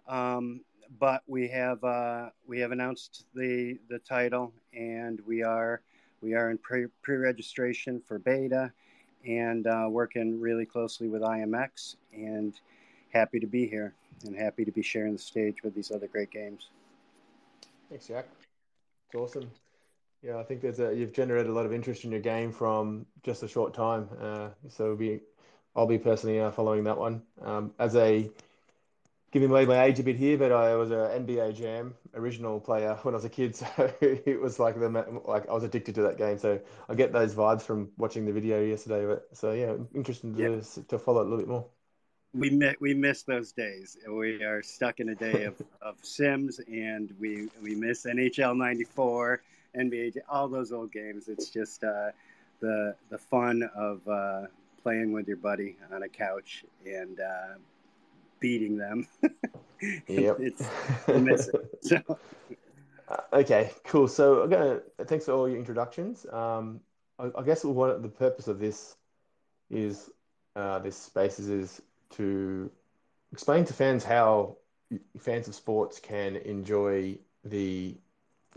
um, 0.08 0.62
but 1.00 1.22
we 1.28 1.48
have 1.50 1.84
uh, 1.84 2.30
we 2.48 2.60
have 2.60 2.72
announced 2.72 3.26
the 3.36 3.78
the 3.90 4.00
title, 4.00 4.54
and 4.74 5.20
we 5.28 5.44
are 5.44 5.82
we 6.22 6.34
are 6.34 6.50
in 6.50 6.58
pre 6.58 6.88
pre 7.02 7.18
registration 7.18 8.02
for 8.02 8.20
beta 8.20 8.72
and 9.26 9.68
uh, 9.68 9.88
working 9.90 10.40
really 10.40 10.66
closely 10.66 11.08
with 11.08 11.22
IMX. 11.22 11.98
And 12.14 12.54
happy 13.12 13.40
to 13.40 13.48
be 13.48 13.68
here 13.68 13.94
and 14.26 14.36
happy 14.36 14.66
to 14.66 14.72
be 14.72 14.82
sharing 14.82 15.14
the 15.14 15.20
stage 15.20 15.64
with 15.64 15.76
these 15.76 15.92
other 15.92 16.08
great 16.08 16.32
games. 16.32 16.70
Thanks, 17.90 18.08
Jack. 18.08 18.28
It's 19.08 19.16
awesome. 19.16 19.50
Yeah, 20.28 20.40
I 20.40 20.44
think 20.44 20.60
there's 20.60 20.82
a 20.82 20.94
you've 20.94 21.14
generated 21.14 21.50
a 21.50 21.54
lot 21.54 21.66
of 21.66 21.72
interest 21.72 22.04
in 22.04 22.12
your 22.12 22.20
game 22.20 22.52
from 22.52 23.06
just 23.24 23.44
a 23.44 23.48
short 23.48 23.74
time. 23.74 24.10
Uh, 24.22 24.50
so 24.68 24.94
be, 24.94 25.22
I'll 25.74 25.88
be 25.88 25.98
personally 25.98 26.42
uh, 26.42 26.52
following 26.52 26.84
that 26.84 26.98
one 26.98 27.22
um, 27.42 27.74
as 27.80 27.96
a 27.96 28.30
giving 29.32 29.50
away 29.50 29.66
my 29.66 29.86
age 29.86 30.00
a 30.00 30.04
bit 30.04 30.18
here, 30.18 30.38
but 30.38 30.52
I 30.52 30.76
was 30.76 30.92
a 30.92 31.18
NBA 31.18 31.56
Jam 31.56 31.96
original 32.14 32.60
player 32.60 32.96
when 33.04 33.14
I 33.14 33.18
was 33.18 33.24
a 33.24 33.30
kid, 33.30 33.56
so 33.56 33.68
it 34.02 34.42
was 34.42 34.60
like 34.60 34.78
the 34.78 34.90
like 35.26 35.48
I 35.48 35.54
was 35.54 35.64
addicted 35.64 35.96
to 35.96 36.02
that 36.02 36.18
game. 36.18 36.38
So 36.38 36.60
I 36.90 36.96
get 36.96 37.14
those 37.14 37.34
vibes 37.34 37.62
from 37.62 37.90
watching 37.96 38.26
the 38.26 38.34
video 38.34 38.62
yesterday. 38.62 39.06
But 39.06 39.30
so 39.32 39.54
yeah, 39.54 39.76
interesting 39.96 40.36
to 40.36 40.42
yep. 40.42 40.88
to 40.90 41.00
follow 41.00 41.22
it 41.22 41.28
a 41.28 41.30
little 41.30 41.40
bit 41.40 41.48
more. 41.48 41.68
We 42.34 42.50
miss 42.50 42.76
we 42.82 42.94
miss 42.94 43.24
those 43.24 43.54
days. 43.54 43.98
We 44.12 44.44
are 44.44 44.62
stuck 44.62 45.00
in 45.00 45.08
a 45.08 45.16
day 45.16 45.46
of, 45.46 45.62
of 45.82 45.96
Sims, 46.04 46.60
and 46.68 47.14
we 47.18 47.48
we 47.64 47.76
miss 47.76 48.06
NHL 48.06 48.58
'94, 48.58 49.42
NBA, 49.78 50.18
all 50.30 50.48
those 50.48 50.72
old 50.72 50.92
games. 50.92 51.28
It's 51.28 51.50
just 51.50 51.84
uh, 51.84 52.12
the 52.60 52.96
the 53.10 53.18
fun 53.18 53.70
of 53.76 54.08
uh, 54.08 54.44
playing 54.82 55.12
with 55.12 55.28
your 55.28 55.38
buddy 55.38 55.78
on 55.92 56.04
a 56.04 56.10
couch 56.10 56.66
and. 56.86 57.20
Uh, 57.20 57.56
beating 58.40 58.78
them. 58.78 59.08
yep. 60.08 60.38
it's. 60.40 60.64
So. 61.82 62.02
Uh, 63.08 63.18
okay, 63.34 63.72
cool. 63.86 64.08
So 64.08 64.44
I'm 64.44 64.50
gonna 64.50 64.82
thanks 65.06 65.26
for 65.26 65.32
all 65.32 65.48
your 65.48 65.58
introductions. 65.58 66.26
Um, 66.32 66.82
I, 67.18 67.32
I, 67.38 67.44
guess 67.44 67.64
what 67.64 68.02
the 68.02 68.10
purpose 68.10 68.48
of 68.48 68.60
this 68.60 68.96
is 69.70 70.10
uh, 70.56 70.80
this 70.80 70.98
spaces 70.98 71.50
is 71.50 71.82
to 72.12 72.70
explain 73.32 73.64
to 73.66 73.74
fans 73.74 74.04
how 74.04 74.58
fans 75.20 75.48
of 75.48 75.56
sports 75.56 76.00
can 76.00 76.36
enjoy 76.36 77.18
the 77.46 77.96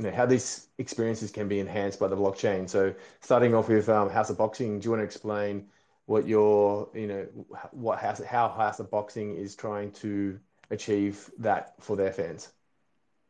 you 0.01 0.07
know 0.07 0.17
how 0.17 0.25
these 0.25 0.69
experiences 0.79 1.31
can 1.31 1.47
be 1.47 1.61
enhanced 1.61 2.01
by 2.01 2.09
the 2.09 2.17
blockchain. 2.17 2.67
So 2.69 2.95
starting 3.21 3.55
off 3.55 3.69
with 3.69 3.89
um, 3.91 4.09
House 4.09 4.31
of 4.31 4.39
Boxing, 4.39 4.81
do 4.81 4.87
you 4.87 4.91
want 4.91 5.01
to 5.01 5.05
explain 5.05 5.67
what 6.07 6.27
your 6.27 6.89
you 6.95 7.07
know 7.07 7.27
what 7.73 7.99
house 7.99 8.21
how 8.25 8.49
House 8.49 8.81
of 8.81 8.91
Boxing 8.91 9.37
is 9.37 9.55
trying 9.55 9.93
to 9.93 10.41
achieve 10.71 11.31
that 11.39 11.75
for 11.81 11.97
their 11.97 12.13
fans. 12.13 12.49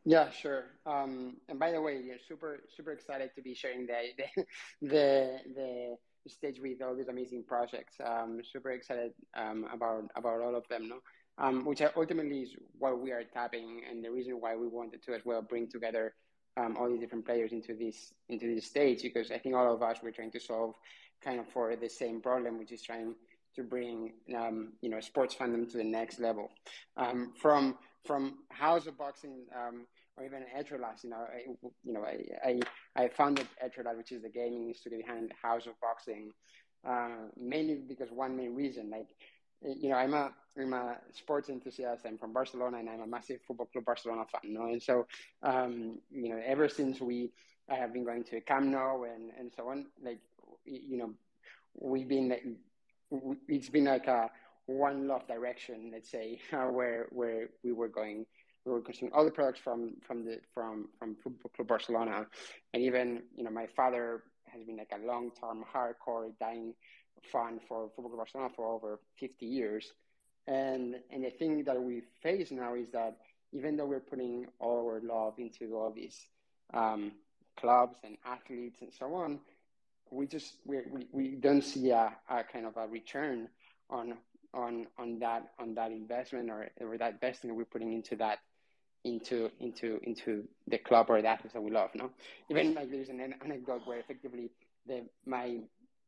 Yeah, 0.05 0.31
sure. 0.31 0.67
Um, 0.87 1.39
and 1.49 1.59
by 1.59 1.73
the 1.73 1.81
way, 1.81 2.01
you're 2.03 2.23
super 2.29 2.61
super 2.77 2.93
excited 2.93 3.31
to 3.35 3.43
be 3.43 3.53
sharing 3.55 3.87
the 3.87 4.01
the 4.81 5.41
the, 5.57 5.97
the 6.25 6.31
stage 6.31 6.61
with 6.61 6.81
all 6.83 6.95
these 6.95 7.09
amazing 7.09 7.43
projects. 7.49 7.97
Um, 8.05 8.41
super 8.53 8.71
excited 8.71 9.13
um, 9.37 9.67
about 9.75 10.05
about 10.15 10.41
all 10.41 10.55
of 10.55 10.69
them. 10.69 10.89
No. 10.89 11.01
Um, 11.39 11.65
which 11.65 11.83
ultimately 11.97 12.43
is 12.43 12.55
what 12.79 13.01
we 13.01 13.13
are 13.13 13.25
tapping, 13.25 13.83
and 13.89 14.05
the 14.05 14.11
reason 14.11 14.35
why 14.41 14.57
we 14.57 14.69
wanted 14.69 15.03
to 15.05 15.15
as 15.15 15.23
well 15.25 15.41
bring 15.41 15.69
together 15.69 16.15
um, 16.57 16.77
all 16.79 16.89
these 16.89 17.01
different 17.01 17.27
players 17.27 17.53
into 17.53 17.75
this 17.75 18.13
into 18.29 18.55
this 18.55 18.67
stage, 18.67 19.03
because 19.03 19.31
I 19.31 19.39
think 19.39 19.55
all 19.55 19.73
of 19.73 19.83
us 19.83 19.99
we're 20.03 20.11
trying 20.11 20.33
to 20.33 20.41
solve 20.41 20.75
kind 21.23 21.41
of 21.41 21.49
for 21.49 21.75
the 21.77 21.89
same 21.89 22.21
problem, 22.21 22.59
which 22.59 22.73
is 22.73 22.83
trying 22.83 23.15
to 23.57 23.63
bring 23.63 24.13
um, 24.37 24.73
you 24.81 24.91
know 24.91 25.01
sports 25.01 25.35
fandom 25.35 25.71
to 25.71 25.77
the 25.77 25.85
next 25.85 26.21
level. 26.21 26.51
Um, 26.97 27.33
from 27.41 27.77
from 28.05 28.39
House 28.51 28.87
of 28.87 28.97
Boxing 28.97 29.45
um, 29.55 29.87
or 30.17 30.25
even 30.25 30.45
Etrolas, 30.57 31.05
you 31.05 31.11
know, 31.11 31.17
I, 31.17 31.71
you 31.85 31.93
know, 31.93 32.03
I, 32.03 32.59
I, 32.97 33.05
I 33.05 33.09
founded 33.09 33.47
Etrolas, 33.63 33.97
which 33.97 34.13
is 34.13 34.23
the 34.23 34.29
gaming 34.29 34.73
studio 34.75 35.01
behind 35.01 35.33
House 35.43 35.67
of 35.67 35.79
Boxing, 35.81 36.31
uh, 36.87 37.29
mainly 37.37 37.75
because 37.87 38.11
one 38.11 38.37
main 38.37 38.55
reason, 38.55 38.91
like 38.91 39.09
you 39.63 39.91
know, 39.91 39.97
I'm 39.97 40.15
a 40.15 40.33
I'm 40.59 40.73
a 40.73 40.97
sports 41.13 41.49
enthusiast. 41.49 42.05
I'm 42.07 42.19
from 42.19 42.33
Barcelona, 42.33 42.79
and 42.79 42.89
I'm 42.89 43.01
a 43.01 43.07
massive 43.07 43.41
football 43.47 43.67
club 43.67 43.85
Barcelona 43.85 44.25
fan. 44.31 44.53
Know? 44.53 44.67
And 44.67 44.83
so, 44.83 45.07
um, 45.43 45.99
you 46.11 46.29
know, 46.29 46.41
ever 46.45 46.69
since 46.69 47.01
we 47.01 47.31
I 47.71 47.77
have 47.77 47.93
been 47.93 48.05
going 48.05 48.25
to 48.25 48.41
Camp 48.41 48.67
Nou 48.67 49.05
and 49.05 49.31
and 49.39 49.53
so 49.57 49.69
on, 49.69 49.87
like 50.03 50.19
you 50.65 50.99
know, 50.99 51.13
we've 51.75 52.09
been 52.09 52.57
it's 53.49 53.69
been 53.69 53.85
like 53.85 54.07
a 54.07 54.31
one 54.67 55.09
love 55.09 55.27
direction, 55.27 55.91
let's 55.93 56.11
say, 56.11 56.41
uh, 56.53 56.65
where 56.67 57.07
where 57.11 57.51
we 57.63 57.73
were 57.73 57.89
going. 57.89 58.27
We 58.67 58.73
were 58.73 58.83
consuming 58.83 59.15
all 59.15 59.25
the 59.25 59.31
products 59.31 59.61
from 59.61 59.95
from 60.07 60.25
the 60.25 60.41
from 60.53 60.89
from 60.99 61.17
Football 61.23 61.51
Club 61.57 61.69
Barcelona, 61.69 62.27
and 62.75 62.83
even 62.83 63.23
you 63.35 63.45
know 63.45 63.51
my 63.51 63.67
father 63.75 64.25
has 64.49 64.65
been 64.65 64.77
like 64.77 64.93
a 64.93 65.07
long 65.07 65.31
term 65.41 65.65
hardcore 65.73 66.33
dying 66.41 66.75
fan 67.33 67.61
for 67.69 67.89
Football 67.95 68.11
Club 68.11 68.19
Barcelona 68.19 68.51
for 68.55 68.67
over 68.67 69.01
50 69.19 69.47
years, 69.47 69.93
and 70.51 70.97
and 71.11 71.25
the 71.25 71.31
thing 71.31 71.65
that 71.65 71.81
we 71.81 72.03
face 72.23 72.51
now 72.51 72.75
is 72.75 72.89
that 72.93 73.17
even 73.53 73.77
though 73.77 73.87
we're 73.87 74.01
putting 74.01 74.47
all 74.59 74.85
our 74.87 75.01
love 75.01 75.35
into 75.39 75.77
all 75.77 75.93
these 75.93 76.27
um, 76.75 77.13
clubs 77.59 77.97
and 78.05 78.17
athletes 78.25 78.79
and 78.81 78.93
so 78.93 79.15
on, 79.15 79.39
we 80.11 80.27
just 80.27 80.55
we, 80.65 80.79
we, 80.91 81.07
we 81.13 81.29
don't 81.37 81.63
see 81.63 81.91
a, 81.91 82.13
a 82.29 82.45
kind 82.45 82.67
of 82.67 82.77
a 82.77 82.87
return 82.89 83.49
on 83.89 84.15
on 84.53 84.87
on 84.99 85.21
that 85.21 85.53
on 85.61 85.75
that 85.75 85.93
investment 85.93 86.51
or, 86.51 86.69
or 86.81 86.99
that 86.99 87.15
investing 87.15 87.55
we're 87.55 87.65
putting 87.65 87.93
into 87.93 88.17
that 88.17 88.39
into 89.05 89.51
into 89.61 90.01
into 90.03 90.45
the 90.67 90.79
club 90.79 91.07
or 91.09 91.23
the 91.23 91.29
athletes 91.29 91.55
that 91.55 91.63
we 91.63 91.71
love. 91.71 91.91
No, 91.95 92.11
even 92.51 92.75
like 92.75 92.91
there's 92.91 93.09
an 93.09 93.35
anecdote 93.45 93.83
where 93.85 94.01
effectively 94.01 94.51
the 94.87 95.05
my 95.25 95.59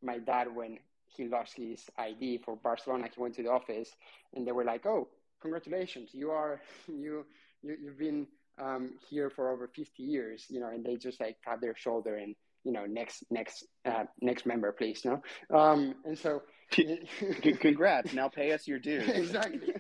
my 0.03 0.19
dad 0.19 0.49
when 0.53 0.79
he 1.17 1.27
lost 1.27 1.57
his 1.57 1.83
ID 1.99 2.39
for 2.45 2.57
Barcelona, 2.57 3.09
he 3.15 3.21
went 3.21 3.35
to 3.37 3.43
the 3.43 3.51
office 3.51 3.91
and 4.35 4.47
they 4.47 4.53
were 4.53 4.65
like, 4.65 4.87
"Oh, 4.87 5.09
congratulations, 5.41 6.11
you 6.13 6.31
are 6.31 6.61
you 6.89 7.25
you 7.63 7.77
you've 7.83 7.99
been 7.99 8.27
um, 8.61 8.93
here 9.09 9.31
for 9.31 9.51
over 9.51 9.69
50 9.69 10.03
years," 10.03 10.47
you 10.49 10.61
know, 10.61 10.69
and 10.69 10.85
they 10.85 10.97
just 10.97 11.21
like 11.21 11.37
tap 11.45 11.61
their 11.61 11.77
shoulder 11.77 12.17
and 12.17 12.35
you 12.65 12.73
know 12.73 12.87
next 12.87 13.25
next 13.31 13.67
uh, 13.85 14.05
next 14.21 14.47
member, 14.47 14.73
please, 14.73 15.05
no, 15.05 15.23
um, 15.57 15.95
and 16.05 16.19
so. 16.19 16.43
Congrats! 17.61 18.15
Now 18.15 18.31
pay 18.31 18.53
us 18.53 18.67
your 18.67 18.79
dues. 18.79 19.07
exactly. 19.09 19.75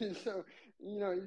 and 0.00 0.16
so 0.24 0.42
you 0.84 0.98
know, 0.98 1.20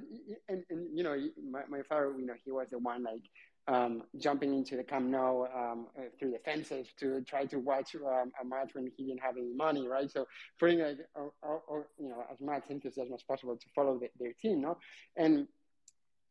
and, 0.49 0.63
and 0.69 0.97
you 0.97 1.03
know, 1.03 1.15
my, 1.49 1.61
my 1.69 1.81
father, 1.83 2.13
you 2.17 2.25
know, 2.25 2.33
he 2.43 2.51
was 2.51 2.67
the 2.71 2.79
one 2.79 3.03
like 3.03 3.21
um, 3.67 4.03
jumping 4.17 4.53
into 4.53 4.75
the 4.77 4.83
Camp 4.83 5.07
Nou 5.07 5.45
um, 5.45 5.87
through 6.19 6.31
the 6.31 6.39
fences 6.39 6.87
to 6.99 7.21
try 7.21 7.45
to 7.45 7.59
watch 7.59 7.95
um, 7.95 8.31
a 8.41 8.45
match 8.45 8.69
when 8.73 8.91
he 8.95 9.05
didn't 9.05 9.21
have 9.21 9.37
any 9.37 9.53
money, 9.53 9.87
right? 9.87 10.09
So 10.09 10.27
putting 10.59 10.81
or, 10.81 10.95
or, 11.41 11.61
or, 11.67 11.87
you 11.99 12.09
know 12.09 12.23
as 12.31 12.39
much 12.39 12.63
enthusiasm 12.69 13.13
as 13.13 13.23
possible 13.23 13.55
to 13.55 13.65
follow 13.73 13.97
the, 13.97 14.09
their 14.19 14.33
team, 14.33 14.61
no? 14.61 14.77
And, 15.15 15.47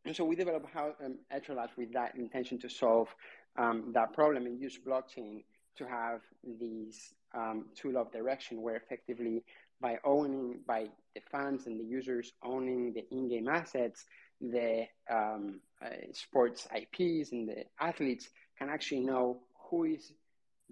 and 0.04 0.14
so 0.14 0.24
we 0.24 0.36
developed 0.36 0.68
how 0.72 0.94
um, 1.04 1.18
Etrolabs 1.34 1.76
with 1.76 1.92
that 1.94 2.14
intention 2.14 2.58
to 2.60 2.68
solve 2.68 3.08
um, 3.56 3.90
that 3.94 4.12
problem 4.12 4.46
and 4.46 4.60
use 4.60 4.78
blockchain 4.78 5.42
to 5.76 5.86
have 5.86 6.20
these 6.60 7.14
um, 7.34 7.66
tool 7.74 7.96
of 7.96 8.12
direction 8.12 8.62
where 8.62 8.76
effectively 8.76 9.42
by 9.80 9.98
owning 10.04 10.60
by 10.66 10.86
the 11.14 11.20
fans 11.32 11.66
and 11.66 11.80
the 11.80 11.84
users 11.84 12.32
owning 12.42 12.92
the 12.92 13.04
in-game 13.10 13.48
assets 13.48 14.04
the 14.50 14.86
um, 15.10 15.60
uh, 15.84 15.88
sports 16.12 16.66
IPs 16.74 17.32
and 17.32 17.48
the 17.48 17.64
athletes 17.80 18.28
can 18.58 18.68
actually 18.68 19.00
know 19.00 19.38
who 19.70 19.84
is 19.84 20.12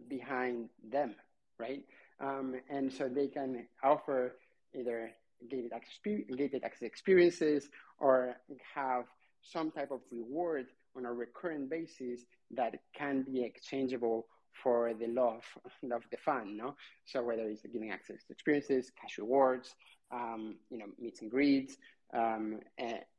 behind 0.08 0.68
them, 0.90 1.14
right? 1.58 1.84
Um, 2.20 2.54
and 2.70 2.92
so 2.92 3.08
they 3.08 3.28
can 3.28 3.66
offer 3.82 4.36
either 4.74 5.10
gated 5.50 5.72
access, 5.72 5.98
gated 6.36 6.64
access 6.64 6.82
experiences 6.82 7.68
or 7.98 8.36
have 8.74 9.04
some 9.42 9.70
type 9.70 9.90
of 9.90 10.00
reward 10.10 10.66
on 10.96 11.04
a 11.04 11.12
recurrent 11.12 11.68
basis 11.68 12.20
that 12.52 12.74
can 12.94 13.22
be 13.22 13.42
exchangeable 13.42 14.26
for 14.62 14.92
the 14.94 15.08
love 15.08 15.42
of 15.92 16.02
the 16.10 16.16
fan, 16.24 16.56
no? 16.56 16.76
So 17.06 17.22
whether 17.22 17.42
it's 17.42 17.62
giving 17.72 17.90
access 17.90 18.24
to 18.26 18.32
experiences, 18.32 18.90
cash 19.00 19.18
rewards, 19.18 19.74
um, 20.12 20.56
you 20.70 20.78
know, 20.78 20.86
meets 21.00 21.22
and 21.22 21.30
greets, 21.30 21.76
um, 22.14 22.60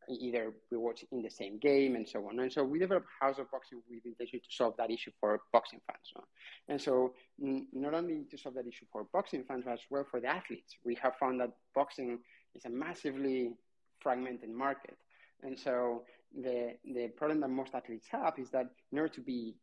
either 0.09 0.53
rewards 0.71 1.03
in 1.11 1.21
the 1.21 1.29
same 1.29 1.57
game 1.59 1.95
and 1.95 2.07
so 2.07 2.27
on. 2.27 2.39
And 2.39 2.51
so 2.51 2.63
we 2.63 2.79
developed 2.79 3.07
House 3.21 3.39
of 3.39 3.49
Boxing 3.51 3.81
with 3.89 4.05
intention 4.05 4.39
to 4.39 4.55
solve 4.55 4.75
that 4.77 4.91
issue 4.91 5.11
for 5.19 5.41
boxing 5.51 5.79
fans. 5.87 6.11
No? 6.15 6.23
And 6.69 6.81
so 6.81 7.13
not 7.37 7.93
only 7.93 8.25
to 8.29 8.37
solve 8.37 8.55
that 8.55 8.67
issue 8.67 8.85
for 8.91 9.05
boxing 9.13 9.43
fans, 9.47 9.63
but 9.65 9.73
as 9.73 9.79
well 9.89 10.05
for 10.09 10.19
the 10.19 10.27
athletes. 10.27 10.75
We 10.83 10.95
have 11.01 11.15
found 11.19 11.39
that 11.41 11.51
boxing 11.75 12.19
is 12.55 12.65
a 12.65 12.69
massively 12.69 13.53
fragmented 13.99 14.49
market. 14.49 14.97
And 15.41 15.57
so 15.57 16.03
the, 16.35 16.73
the 16.85 17.07
problem 17.09 17.41
that 17.41 17.49
most 17.49 17.73
athletes 17.73 18.07
have 18.11 18.33
is 18.37 18.49
that 18.51 18.67
in 18.91 18.99
order 18.99 19.13
to 19.13 19.21
be 19.21 19.55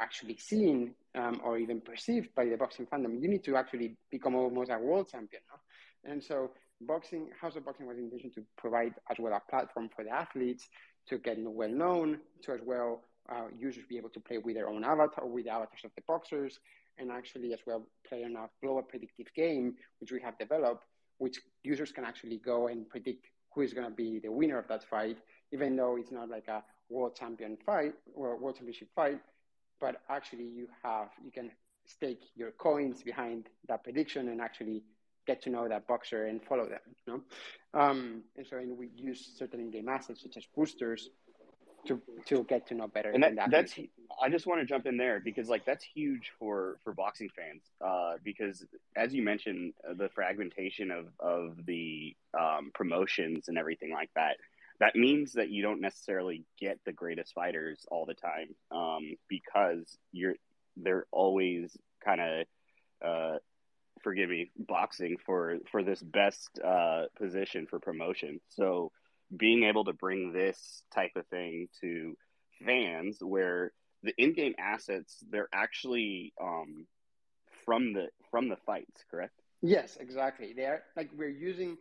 actually 0.00 0.36
seen 0.38 0.94
um, 1.14 1.40
or 1.44 1.58
even 1.58 1.80
perceived 1.80 2.34
by 2.34 2.46
the 2.46 2.56
boxing 2.56 2.86
fandom, 2.86 3.20
you 3.20 3.28
need 3.28 3.44
to 3.44 3.56
actually 3.56 3.96
become 4.10 4.34
almost 4.34 4.70
a 4.70 4.78
world 4.78 5.08
champion. 5.08 5.42
No? 5.50 6.12
And 6.12 6.22
so 6.22 6.50
boxing, 6.80 7.28
House 7.40 7.56
of 7.56 7.64
Boxing 7.64 7.86
was 7.86 7.98
intention 7.98 8.30
to 8.32 8.42
provide 8.56 8.94
as 9.10 9.18
well 9.18 9.32
a 9.32 9.50
platform 9.50 9.88
for 9.94 10.04
the 10.04 10.10
athletes 10.10 10.68
to 11.08 11.18
get 11.18 11.36
well 11.38 11.68
known, 11.68 12.18
to 12.42 12.52
as 12.52 12.60
well 12.64 13.02
uh, 13.30 13.46
users 13.56 13.84
be 13.88 13.96
able 13.96 14.10
to 14.10 14.20
play 14.20 14.38
with 14.38 14.54
their 14.54 14.68
own 14.68 14.84
avatar, 14.84 15.26
with 15.26 15.44
the 15.44 15.50
avatars 15.50 15.84
of 15.84 15.90
the 15.96 16.02
boxers, 16.06 16.58
and 16.98 17.10
actually 17.10 17.52
as 17.52 17.60
well 17.66 17.86
play 18.06 18.24
on 18.24 18.36
a 18.36 18.48
global 18.62 18.82
predictive 18.82 19.26
game, 19.34 19.74
which 20.00 20.12
we 20.12 20.20
have 20.20 20.38
developed, 20.38 20.84
which 21.18 21.38
users 21.62 21.92
can 21.92 22.04
actually 22.04 22.38
go 22.38 22.68
and 22.68 22.88
predict 22.88 23.26
who 23.54 23.62
is 23.62 23.72
going 23.72 23.88
to 23.88 23.94
be 23.94 24.20
the 24.20 24.30
winner 24.30 24.58
of 24.58 24.68
that 24.68 24.84
fight, 24.84 25.18
even 25.52 25.76
though 25.76 25.96
it's 25.96 26.12
not 26.12 26.28
like 26.28 26.48
a 26.48 26.62
world 26.88 27.16
champion 27.16 27.56
fight 27.64 27.92
or 28.14 28.36
world 28.38 28.56
championship 28.56 28.88
fight, 28.94 29.20
but 29.80 29.96
actually 30.08 30.44
you 30.44 30.68
have, 30.82 31.08
you 31.24 31.30
can 31.30 31.50
stake 31.86 32.22
your 32.36 32.52
coins 32.52 33.02
behind 33.02 33.48
that 33.68 33.82
prediction 33.82 34.28
and 34.28 34.40
actually 34.40 34.82
get 35.30 35.42
to 35.42 35.50
know 35.50 35.64
that 35.68 35.86
boxer 35.86 36.20
and 36.30 36.42
follow 36.48 36.66
them. 36.74 36.84
You 37.06 37.08
know? 37.12 37.20
Um, 37.80 37.98
and 38.36 38.46
so 38.48 38.56
and 38.56 38.76
we 38.76 38.88
use 38.96 39.20
certain 39.38 39.60
in-game 39.60 39.88
assets 39.88 40.22
such 40.22 40.36
as 40.36 40.44
boosters 40.56 41.10
to 41.86 42.00
to 42.26 42.44
get 42.44 42.66
to 42.68 42.74
know 42.74 42.88
better. 42.88 43.10
And 43.10 43.22
that, 43.22 43.50
that's 43.50 43.78
I 44.24 44.28
just 44.28 44.46
want 44.46 44.60
to 44.60 44.66
jump 44.66 44.86
in 44.86 44.96
there 44.96 45.20
because 45.20 45.48
like 45.48 45.64
that's 45.64 45.84
huge 45.84 46.32
for 46.38 46.78
for 46.82 46.92
boxing 46.92 47.30
fans 47.38 47.62
uh, 47.88 48.14
because 48.24 48.64
as 48.96 49.14
you 49.14 49.22
mentioned 49.22 49.72
uh, 49.88 49.94
the 49.94 50.08
fragmentation 50.08 50.90
of 50.90 51.06
of 51.20 51.64
the 51.64 52.14
um, 52.38 52.70
promotions 52.74 53.48
and 53.48 53.56
everything 53.56 53.92
like 53.92 54.10
that. 54.14 54.36
That 54.80 54.96
means 54.96 55.34
that 55.34 55.50
you 55.50 55.60
don't 55.62 55.82
necessarily 55.82 56.46
get 56.58 56.78
the 56.86 56.92
greatest 57.02 57.34
fighters 57.34 57.84
all 57.90 58.06
the 58.06 58.14
time 58.14 58.48
um, 58.70 59.04
because 59.28 59.98
you're 60.10 60.36
they're 60.84 61.06
always 61.12 61.76
kind 62.02 62.20
of 62.20 62.46
uh, 63.04 63.36
forgive 64.02 64.30
me, 64.30 64.50
boxing 64.56 65.16
for 65.24 65.58
for 65.70 65.82
this 65.82 66.02
best 66.02 66.58
uh, 66.64 67.04
position 67.16 67.66
for 67.68 67.78
promotion. 67.78 68.40
So 68.48 68.92
being 69.34 69.64
able 69.64 69.84
to 69.84 69.92
bring 69.92 70.32
this 70.32 70.82
type 70.94 71.12
of 71.16 71.26
thing 71.28 71.68
to 71.80 72.16
fans, 72.64 73.18
where 73.20 73.72
the 74.02 74.12
in-game 74.18 74.54
assets 74.58 75.22
they're 75.30 75.48
actually 75.52 76.32
um, 76.40 76.86
from 77.64 77.92
the 77.92 78.08
from 78.30 78.48
the 78.48 78.56
fights, 78.66 79.04
correct? 79.10 79.34
Yes, 79.62 79.96
exactly. 80.00 80.52
They're 80.56 80.82
like 80.96 81.10
we're 81.16 81.28
using 81.28 81.76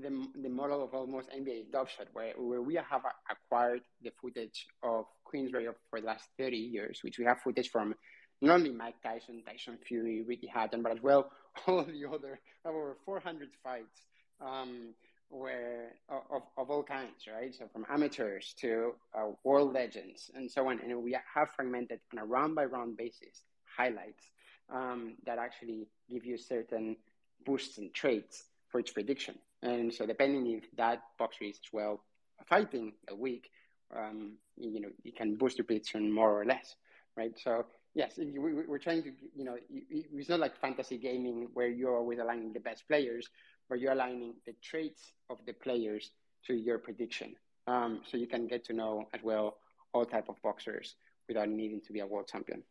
the, 0.00 0.26
the 0.42 0.48
model 0.48 0.82
of 0.82 0.94
almost 0.94 1.28
NBA 1.30 1.70
Shot, 1.72 2.08
where, 2.12 2.32
where 2.36 2.62
we 2.62 2.74
have 2.74 3.02
acquired 3.30 3.82
the 4.02 4.10
footage 4.20 4.66
of 4.82 5.04
Queensberry 5.24 5.68
for 5.90 6.00
the 6.00 6.06
last 6.06 6.24
30 6.38 6.56
years, 6.56 7.00
which 7.02 7.18
we 7.18 7.24
have 7.24 7.40
footage 7.40 7.70
from 7.70 7.94
not 8.40 8.56
only 8.56 8.72
Mike 8.72 8.96
Tyson, 9.02 9.42
Tyson 9.46 9.78
Fury, 9.86 10.22
Ricky 10.26 10.48
Hatton, 10.48 10.82
but 10.82 10.92
as 10.92 11.02
well 11.02 11.30
all 11.66 11.84
the 11.84 12.04
other 12.06 12.40
over 12.64 12.96
400 13.04 13.48
fights 13.62 14.02
um, 14.40 14.94
where 15.30 15.92
of, 16.08 16.42
of 16.56 16.70
all 16.70 16.82
kinds, 16.82 17.26
right? 17.32 17.54
So 17.54 17.66
from 17.72 17.86
amateurs 17.88 18.54
to 18.60 18.94
uh, 19.16 19.30
world 19.42 19.72
legends 19.72 20.30
and 20.34 20.50
so 20.50 20.68
on. 20.68 20.80
And 20.80 21.02
we 21.02 21.16
have 21.34 21.50
fragmented 21.50 22.00
on 22.12 22.18
a 22.18 22.24
round 22.24 22.54
by 22.54 22.64
round 22.64 22.96
basis 22.96 23.42
highlights 23.76 24.30
um, 24.72 25.14
that 25.26 25.38
actually 25.38 25.88
give 26.10 26.24
you 26.24 26.38
certain 26.38 26.96
boosts 27.44 27.78
and 27.78 27.92
traits 27.92 28.44
for 28.68 28.80
each 28.80 28.94
prediction. 28.94 29.36
And 29.62 29.92
so 29.92 30.06
depending 30.06 30.46
if 30.46 30.64
that 30.76 31.02
boxer 31.18 31.44
is 31.44 31.58
well 31.72 32.02
fighting 32.48 32.92
a 33.08 33.14
week, 33.14 33.50
um, 33.96 34.32
you 34.56 34.80
know, 34.80 34.88
you 35.02 35.12
can 35.12 35.36
boost 35.36 35.58
your 35.58 35.64
prediction 35.64 36.12
more 36.12 36.40
or 36.40 36.44
less, 36.44 36.74
right? 37.16 37.32
So 37.42 37.66
yes, 37.94 38.18
we, 38.18 38.74
are 38.74 38.78
trying 38.78 39.02
to, 39.04 39.12
you 39.34 39.44
know, 39.44 39.56
it's 39.70 40.28
not 40.28 40.40
like 40.40 40.56
fantasy 40.60 40.98
gaming 40.98 41.48
where 41.54 41.68
you're 41.68 41.96
always 41.96 42.18
aligning 42.18 42.52
the 42.52 42.60
best 42.60 42.86
players, 42.88 43.28
but 43.68 43.80
you're 43.80 43.92
aligning 43.92 44.34
the 44.46 44.54
traits 44.62 45.12
of 45.30 45.38
the 45.46 45.52
players 45.52 46.10
to 46.46 46.54
your 46.54 46.78
prediction. 46.78 47.34
Um, 47.66 48.00
so 48.10 48.16
you 48.16 48.26
can 48.26 48.46
get 48.46 48.64
to 48.66 48.72
know 48.72 49.08
as 49.14 49.22
well 49.22 49.56
all 49.92 50.04
type 50.04 50.28
of 50.28 50.36
boxers 50.42 50.96
without 51.28 51.48
needing 51.48 51.80
to 51.82 51.92
be 51.92 52.00
a 52.00 52.06
world 52.06 52.28
champion. 52.28 52.62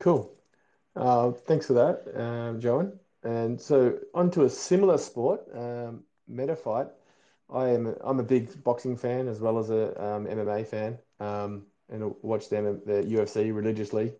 Cool. 0.00 0.32
Uh, 0.96 1.32
thanks 1.32 1.66
for 1.66 1.74
that, 1.74 2.20
um, 2.20 2.60
Joan. 2.60 2.98
And 3.22 3.60
so 3.60 3.98
onto 4.14 4.42
a 4.44 4.50
similar 4.50 4.98
sport, 4.98 5.42
um, 5.54 6.04
Metafight. 6.30 6.90
I 7.50 7.68
am 7.68 7.94
I'm 8.00 8.20
a 8.20 8.24
big 8.24 8.62
boxing 8.64 8.96
fan 8.96 9.28
as 9.28 9.40
well 9.40 9.58
as 9.58 9.70
a 9.70 10.02
um, 10.02 10.26
MMA 10.26 10.66
fan. 10.66 10.98
Um, 11.20 11.66
and 11.90 12.14
watch 12.22 12.48
them 12.48 12.66
at 12.66 12.86
the 12.86 13.02
UFC 13.02 13.54
religiously. 13.54 14.12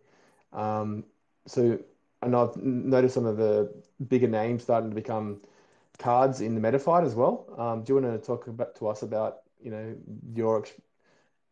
Um, 0.52 1.04
so, 1.46 1.78
and 2.22 2.34
I've 2.34 2.56
noticed 2.56 3.14
some 3.14 3.26
of 3.26 3.36
the 3.36 3.72
bigger 4.08 4.28
names 4.28 4.62
starting 4.62 4.90
to 4.90 4.94
become 4.94 5.40
cards 5.98 6.40
in 6.40 6.54
the 6.54 6.60
meta 6.60 6.78
fight 6.78 7.04
as 7.04 7.14
well. 7.14 7.46
Um, 7.56 7.82
do 7.82 7.94
you 7.94 8.00
want 8.00 8.20
to 8.20 8.26
talk 8.26 8.46
about 8.46 8.74
to 8.76 8.88
us 8.88 9.02
about 9.02 9.38
you 9.62 9.70
know 9.70 9.94
your 10.34 10.64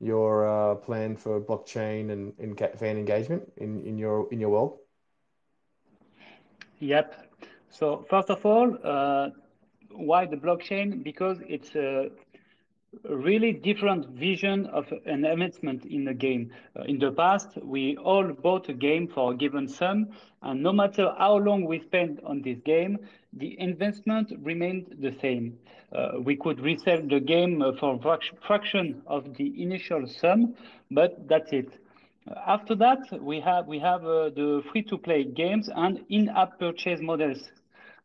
your 0.00 0.46
uh, 0.48 0.74
plan 0.76 1.16
for 1.16 1.40
blockchain 1.40 2.10
and, 2.10 2.32
and 2.38 2.58
fan 2.58 2.96
engagement 2.96 3.52
in, 3.56 3.84
in 3.84 3.98
your 3.98 4.28
in 4.32 4.40
your 4.40 4.50
world? 4.50 4.78
Yep. 6.80 7.28
So 7.70 8.04
first 8.10 8.28
of 8.30 8.44
all, 8.44 8.76
uh, 8.82 9.30
why 9.92 10.26
the 10.26 10.36
blockchain? 10.36 11.02
Because 11.04 11.38
it's 11.48 11.74
a 11.76 12.10
really 13.08 13.52
different 13.52 14.08
vision 14.10 14.66
of 14.66 14.92
an 15.06 15.24
investment 15.24 15.84
in 15.84 16.08
a 16.08 16.14
game. 16.14 16.50
Uh, 16.76 16.82
in 16.82 16.98
the 16.98 17.10
past, 17.12 17.56
we 17.62 17.96
all 17.96 18.28
bought 18.32 18.68
a 18.68 18.74
game 18.74 19.08
for 19.08 19.32
a 19.32 19.36
given 19.36 19.66
sum, 19.68 20.08
and 20.42 20.62
no 20.62 20.72
matter 20.72 21.12
how 21.18 21.36
long 21.36 21.64
we 21.64 21.80
spent 21.80 22.20
on 22.24 22.42
this 22.42 22.58
game, 22.64 22.98
the 23.32 23.58
investment 23.58 24.32
remained 24.42 24.96
the 25.00 25.14
same. 25.20 25.58
Uh, 25.92 26.12
we 26.20 26.36
could 26.36 26.60
resell 26.60 27.00
the 27.08 27.20
game 27.20 27.62
for 27.78 27.98
fraction 28.46 29.02
of 29.06 29.34
the 29.36 29.62
initial 29.62 30.06
sum, 30.06 30.54
but 30.90 31.28
that's 31.28 31.52
it. 31.52 31.78
After 32.46 32.74
that, 32.76 32.98
we 33.20 33.40
have 33.40 33.66
we 33.66 33.78
have 33.80 34.04
uh, 34.04 34.30
the 34.30 34.62
free-to-play 34.70 35.24
games 35.24 35.68
and 35.74 36.04
in-app 36.08 36.58
purchase 36.58 37.00
models. 37.00 37.50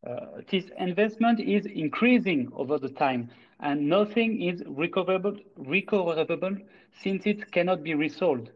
Uh, 0.06 0.42
this 0.50 0.66
investment 0.80 1.40
is 1.40 1.66
increasing 1.66 2.52
over 2.56 2.78
the 2.80 2.90
time, 2.90 3.30
and 3.60 3.88
nothing 3.88 4.42
is 4.42 4.64
recoverable, 4.68 5.38
recoverable 5.58 6.56
since 7.02 7.26
it 7.26 7.52
cannot 7.52 7.84
be 7.84 7.94
resold. 7.94 8.50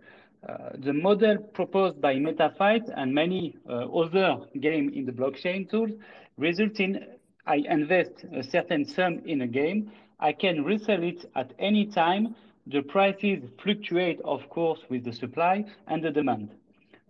Uh, 0.48 0.70
the 0.80 0.94
model 0.94 1.38
proposed 1.38 2.02
by 2.02 2.16
Metafight 2.16 2.92
and 2.96 3.14
many 3.14 3.56
uh, 3.70 3.86
other 3.96 4.38
game 4.60 4.90
in 4.90 5.06
the 5.06 5.12
blockchain 5.12 5.70
tools 5.70 5.92
results 6.38 6.80
in 6.80 7.06
I 7.46 7.56
invest 7.68 8.26
a 8.34 8.44
certain 8.44 8.86
sum 8.86 9.22
in 9.26 9.42
a 9.42 9.48
game, 9.48 9.92
I 10.20 10.32
can 10.32 10.64
resell 10.64 11.04
it 11.04 11.26
at 11.36 11.54
any 11.58 11.88
time. 11.88 12.36
The 12.68 12.82
prices 12.82 13.44
fluctuate, 13.64 14.22
of 14.24 14.48
course, 14.50 14.80
with 14.90 15.04
the 15.04 15.14
supply 15.14 15.66
and 15.88 16.04
the 16.04 16.12
demand. 16.12 16.52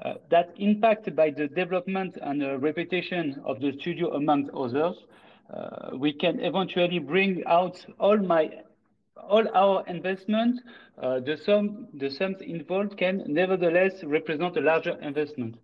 Uh, 0.04 0.14
that 0.30 0.54
impacted 0.58 1.16
by 1.16 1.30
the 1.30 1.48
development 1.48 2.18
and 2.22 2.42
uh, 2.42 2.58
reputation 2.58 3.42
of 3.46 3.60
the 3.60 3.74
studio 3.80 4.14
among 4.14 4.50
others, 4.56 4.96
uh, 5.54 5.98
we 5.98 6.14
can 6.14 6.40
eventually 6.40 7.00
bring 7.00 7.44
out 7.46 7.78
all 8.00 8.18
my 8.18 8.50
all 9.30 9.46
our 9.54 9.86
investment, 9.88 10.60
uh, 11.02 11.20
the 11.20 11.38
sum 11.46 11.88
the 11.94 12.10
sums 12.10 12.38
involved 12.42 12.98
can 12.98 13.24
nevertheless 13.28 14.04
represent 14.04 14.58
a 14.58 14.62
larger 14.62 14.98
investment. 15.02 15.58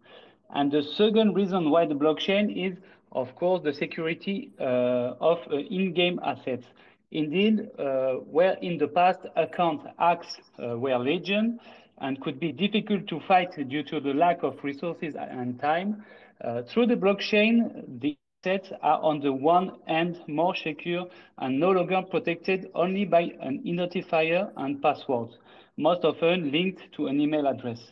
And 0.54 0.72
the 0.72 0.84
second 0.84 1.34
reason 1.34 1.70
why 1.70 1.86
the 1.86 1.96
blockchain 1.96 2.72
is, 2.72 2.78
of 3.12 3.36
course, 3.36 3.64
the 3.64 3.74
security 3.74 4.52
uh, 4.60 5.16
of 5.20 5.40
uh, 5.52 5.58
in-game 5.58 6.20
assets. 6.24 6.66
Indeed, 7.12 7.70
where 7.78 8.58
in 8.62 8.78
the 8.78 8.88
past 8.90 9.20
account 9.38 9.82
hacks 9.98 10.28
were 10.60 10.98
legion, 10.98 11.58
and 12.00 12.22
could 12.22 12.40
be 12.40 12.52
difficult 12.52 13.08
to 13.08 13.20
fight 13.28 13.52
due 13.70 13.84
to 13.84 14.00
the 14.00 14.14
lack 14.14 14.44
of 14.44 14.56
resources 14.64 15.16
and 15.16 15.60
time. 15.60 16.04
Uh, 16.44 16.62
through 16.72 16.86
the 16.86 16.96
blockchain, 16.96 18.02
the 18.02 18.16
assets 18.48 18.72
are 18.82 19.00
on 19.02 19.20
the 19.20 19.32
one 19.34 19.72
hand 19.88 20.20
more 20.28 20.56
secure 20.56 21.06
and 21.40 21.60
no 21.60 21.72
longer 21.72 22.02
protected 22.10 22.70
only 22.76 23.04
by 23.06 23.22
an 23.42 23.62
identifier 23.66 24.50
and 24.58 24.82
password, 24.82 25.30
most 25.78 26.06
often 26.06 26.52
linked 26.52 26.82
to 26.94 27.08
an 27.08 27.20
email 27.20 27.48
address. 27.48 27.92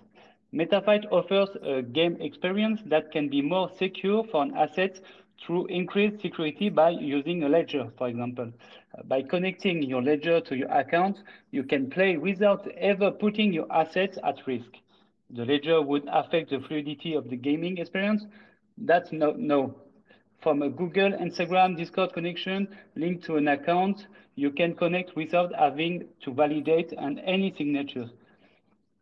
Metafight 0.54 1.06
offers 1.12 1.50
a 1.62 1.82
game 1.82 2.16
experience 2.22 2.82
that 2.86 3.12
can 3.12 3.28
be 3.28 3.42
more 3.42 3.70
secure 3.78 4.24
for 4.32 4.44
an 4.44 4.56
asset 4.56 5.00
through 5.46 5.66
increased 5.68 6.22
security 6.22 6.70
by 6.70 6.90
using 6.92 7.44
a 7.44 7.50
ledger, 7.50 7.92
for 7.98 8.08
example. 8.08 8.52
By 9.04 9.24
connecting 9.24 9.84
your 9.84 10.02
ledger 10.02 10.40
to 10.40 10.56
your 10.56 10.70
account, 10.72 11.18
you 11.52 11.64
can 11.64 11.90
play 11.90 12.18
without 12.18 12.66
ever 12.78 13.12
putting 13.12 13.52
your 13.52 13.68
assets 13.70 14.18
at 14.24 14.48
risk. 14.48 14.72
The 15.32 15.44
ledger 15.44 15.82
would 15.82 16.08
affect 16.10 16.52
the 16.52 16.60
fluidity 16.62 17.14
of 17.14 17.30
the 17.30 17.36
gaming 17.36 17.78
experience. 17.78 18.26
That's 18.78 19.12
no, 19.12 19.34
no. 19.38 19.76
From 20.46 20.62
a 20.62 20.70
Google, 20.70 21.10
Instagram, 21.14 21.76
Discord 21.76 22.14
connection 22.14 22.68
linked 22.96 23.26
to 23.26 23.38
an 23.38 23.48
account, 23.48 24.06
you 24.36 24.52
can 24.52 24.76
connect 24.76 25.16
without 25.16 25.52
having 25.56 26.06
to 26.24 26.32
validate 26.32 26.94
and 26.96 27.20
any 27.26 27.52
signatures. 27.58 28.12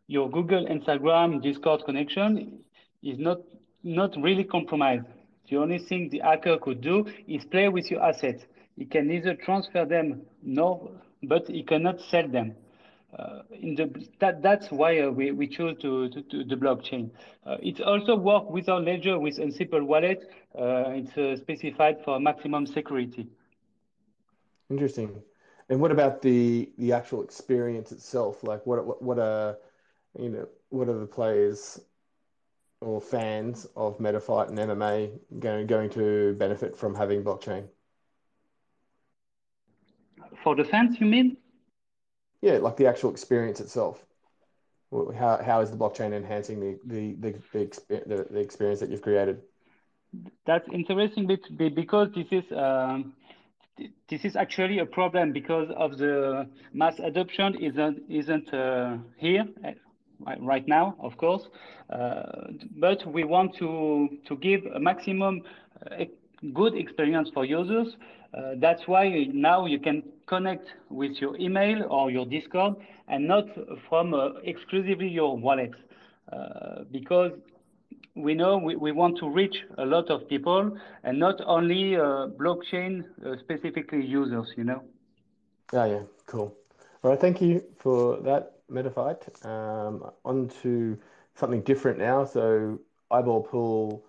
Your 0.06 0.30
Google, 0.30 0.64
Instagram, 0.64 1.42
Discord 1.42 1.82
connection 1.84 2.60
is 3.02 3.18
not, 3.18 3.40
not 3.82 4.16
really 4.22 4.44
compromised. 4.44 5.04
The 5.50 5.58
only 5.58 5.80
thing 5.80 6.08
the 6.08 6.20
hacker 6.20 6.56
could 6.56 6.80
do 6.80 7.04
is 7.28 7.44
play 7.44 7.68
with 7.68 7.90
your 7.90 8.02
assets. 8.02 8.42
He 8.78 8.86
can 8.86 9.06
neither 9.06 9.34
transfer 9.34 9.84
them 9.84 10.22
nor, 10.42 10.92
but 11.24 11.46
he 11.46 11.62
cannot 11.62 12.00
sell 12.00 12.26
them. 12.26 12.54
Uh, 13.18 13.42
in 13.52 13.74
the, 13.76 14.08
that, 14.20 14.42
that's 14.42 14.70
why 14.70 15.00
uh, 15.00 15.10
we, 15.10 15.30
we 15.30 15.46
chose 15.46 15.76
to, 15.80 16.08
to, 16.08 16.22
to 16.22 16.44
the 16.44 16.56
blockchain. 16.56 17.10
Uh, 17.46 17.56
it 17.62 17.80
also 17.80 18.16
works 18.16 18.46
with 18.50 18.68
our 18.68 18.80
ledger 18.80 19.18
with 19.18 19.38
a 19.38 19.50
simple 19.52 19.84
wallet. 19.84 20.30
Uh, 20.58 20.84
it's 20.88 21.16
uh, 21.16 21.36
specified 21.36 21.96
for 22.04 22.18
maximum 22.18 22.66
security. 22.66 23.28
Interesting. 24.70 25.22
And 25.68 25.80
what 25.80 25.92
about 25.92 26.20
the 26.20 26.70
the 26.76 26.92
actual 26.92 27.22
experience 27.22 27.90
itself? 27.92 28.42
Like, 28.42 28.66
what 28.66 28.84
what 28.84 29.02
what 29.02 29.18
are 29.18 29.56
you 30.18 30.28
know 30.28 30.48
what 30.68 30.88
are 30.88 30.98
the 30.98 31.06
players 31.06 31.80
or 32.80 33.00
fans 33.00 33.66
of 33.76 33.98
Metafight 33.98 34.48
and 34.48 34.58
MMA 34.58 35.18
going, 35.38 35.66
going 35.66 35.88
to 35.90 36.34
benefit 36.34 36.76
from 36.76 36.94
having 36.94 37.24
blockchain? 37.24 37.66
For 40.42 40.54
the 40.54 40.64
fans, 40.64 41.00
you 41.00 41.06
mean? 41.06 41.38
Yeah, 42.44 42.58
like 42.58 42.76
the 42.76 42.86
actual 42.86 43.10
experience 43.10 43.58
itself. 43.58 44.04
How, 44.92 45.42
how 45.42 45.60
is 45.62 45.70
the 45.70 45.78
blockchain 45.78 46.12
enhancing 46.12 46.60
the, 46.60 46.78
the, 46.84 47.14
the, 47.22 47.70
the, 47.88 48.26
the 48.30 48.38
experience 48.38 48.80
that 48.80 48.90
you've 48.90 49.00
created? 49.00 49.40
That's 50.44 50.68
interesting 50.70 51.26
because 51.26 52.08
this 52.14 52.26
is 52.30 52.44
um, 52.54 53.14
this 54.10 54.26
is 54.26 54.36
actually 54.36 54.78
a 54.80 54.86
problem 54.86 55.32
because 55.32 55.68
of 55.74 55.96
the 55.96 56.46
mass 56.74 56.98
adoption 56.98 57.54
isn't 57.54 58.02
isn't 58.10 58.52
uh, 58.52 58.98
here 59.16 59.46
right 60.38 60.68
now, 60.68 60.96
of 61.00 61.16
course. 61.16 61.48
Uh, 61.88 62.22
but 62.76 63.06
we 63.06 63.24
want 63.24 63.56
to, 63.56 64.08
to 64.28 64.36
give 64.36 64.60
a 64.66 64.78
maximum 64.78 65.42
uh, 65.90 66.04
good 66.52 66.74
experience 66.76 67.30
for 67.32 67.46
users. 67.46 67.96
Uh, 68.34 68.54
that's 68.58 68.82
why 68.86 69.26
now 69.32 69.66
you 69.66 69.78
can 69.78 70.02
connect 70.26 70.66
with 70.90 71.12
your 71.20 71.36
email 71.38 71.84
or 71.88 72.10
your 72.10 72.26
Discord 72.26 72.74
and 73.08 73.28
not 73.28 73.44
from 73.88 74.14
uh, 74.14 74.30
exclusively 74.42 75.08
your 75.08 75.36
wallet. 75.36 75.72
Uh, 76.32 76.84
because 76.90 77.32
we 78.16 78.34
know 78.34 78.56
we, 78.56 78.74
we 78.76 78.92
want 78.92 79.18
to 79.18 79.28
reach 79.28 79.56
a 79.78 79.84
lot 79.84 80.10
of 80.10 80.28
people 80.28 80.76
and 81.04 81.18
not 81.18 81.40
only 81.46 81.96
uh, 81.96 82.28
blockchain 82.40 83.04
specifically 83.40 84.04
users, 84.04 84.46
you 84.56 84.64
know? 84.64 84.82
Yeah, 85.72 85.86
yeah, 85.86 86.02
cool. 86.26 86.56
All 87.02 87.10
right, 87.10 87.20
thank 87.20 87.40
you 87.40 87.62
for 87.78 88.20
that. 88.22 88.52
Metafight. 88.70 89.44
Um, 89.44 90.10
on 90.24 90.48
to 90.62 90.98
something 91.34 91.60
different 91.62 91.98
now. 91.98 92.24
So 92.24 92.80
eyeball 93.10 93.42
pool 93.42 94.04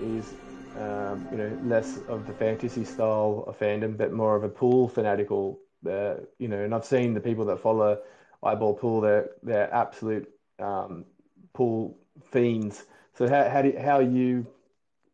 is 0.00 0.32
um, 0.78 1.26
you 1.30 1.38
know 1.38 1.58
less 1.64 1.98
of 2.08 2.26
the 2.26 2.32
fantasy 2.32 2.84
style 2.84 3.44
of 3.46 3.58
fandom, 3.58 3.96
but 3.96 4.12
more 4.12 4.36
of 4.36 4.44
a 4.44 4.48
pool 4.48 4.88
fanatical. 4.88 5.60
Uh, 5.88 6.16
you 6.38 6.48
know, 6.48 6.58
and 6.58 6.74
I've 6.74 6.84
seen 6.84 7.14
the 7.14 7.20
people 7.20 7.46
that 7.46 7.60
follow 7.60 7.98
eyeball 8.42 8.74
pool. 8.74 9.00
They're 9.00 9.30
they're 9.42 9.72
absolute 9.72 10.28
um, 10.58 11.04
pool 11.52 11.98
fiends. 12.30 12.84
So 13.14 13.28
how 13.28 13.48
how 13.48 13.62
do 13.62 13.74
how 13.78 13.96
are 13.96 14.02
you 14.02 14.46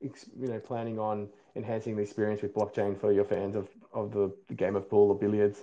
you 0.01 0.49
know 0.49 0.61
planning 0.61 0.99
on 0.99 1.29
enhancing 1.55 1.97
the 1.97 2.03
experience 2.03 2.43
with 2.43 2.55
blockchain 2.55 2.99
for 3.01 3.13
your 3.13 3.25
fans 3.25 3.57
of 3.57 3.69
of 3.93 4.13
the, 4.13 4.35
the 4.49 4.55
game 4.55 4.77
of 4.77 4.91
pool 4.91 5.11
or 5.11 5.19
billiards? 5.19 5.59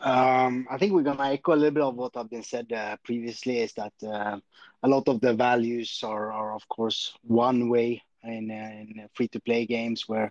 Um, 0.00 0.66
I 0.70 0.78
think 0.78 0.92
we're 0.92 1.02
gonna 1.02 1.30
echo 1.30 1.54
a 1.54 1.56
little 1.56 1.70
bit 1.70 1.82
of 1.82 1.94
what 1.94 2.16
I've 2.16 2.30
been 2.30 2.42
said 2.42 2.72
uh, 2.72 2.96
previously. 3.04 3.60
Is 3.60 3.72
that 3.74 3.92
uh, 4.02 4.38
a 4.82 4.88
lot 4.88 5.08
of 5.08 5.20
the 5.20 5.34
values 5.34 6.00
are, 6.04 6.32
are 6.32 6.54
of 6.54 6.68
course 6.68 7.16
one 7.22 7.68
way 7.68 8.02
in, 8.22 8.50
uh, 8.50 8.54
in 8.54 9.08
free 9.14 9.28
to 9.28 9.40
play 9.40 9.66
games 9.66 10.08
where 10.08 10.30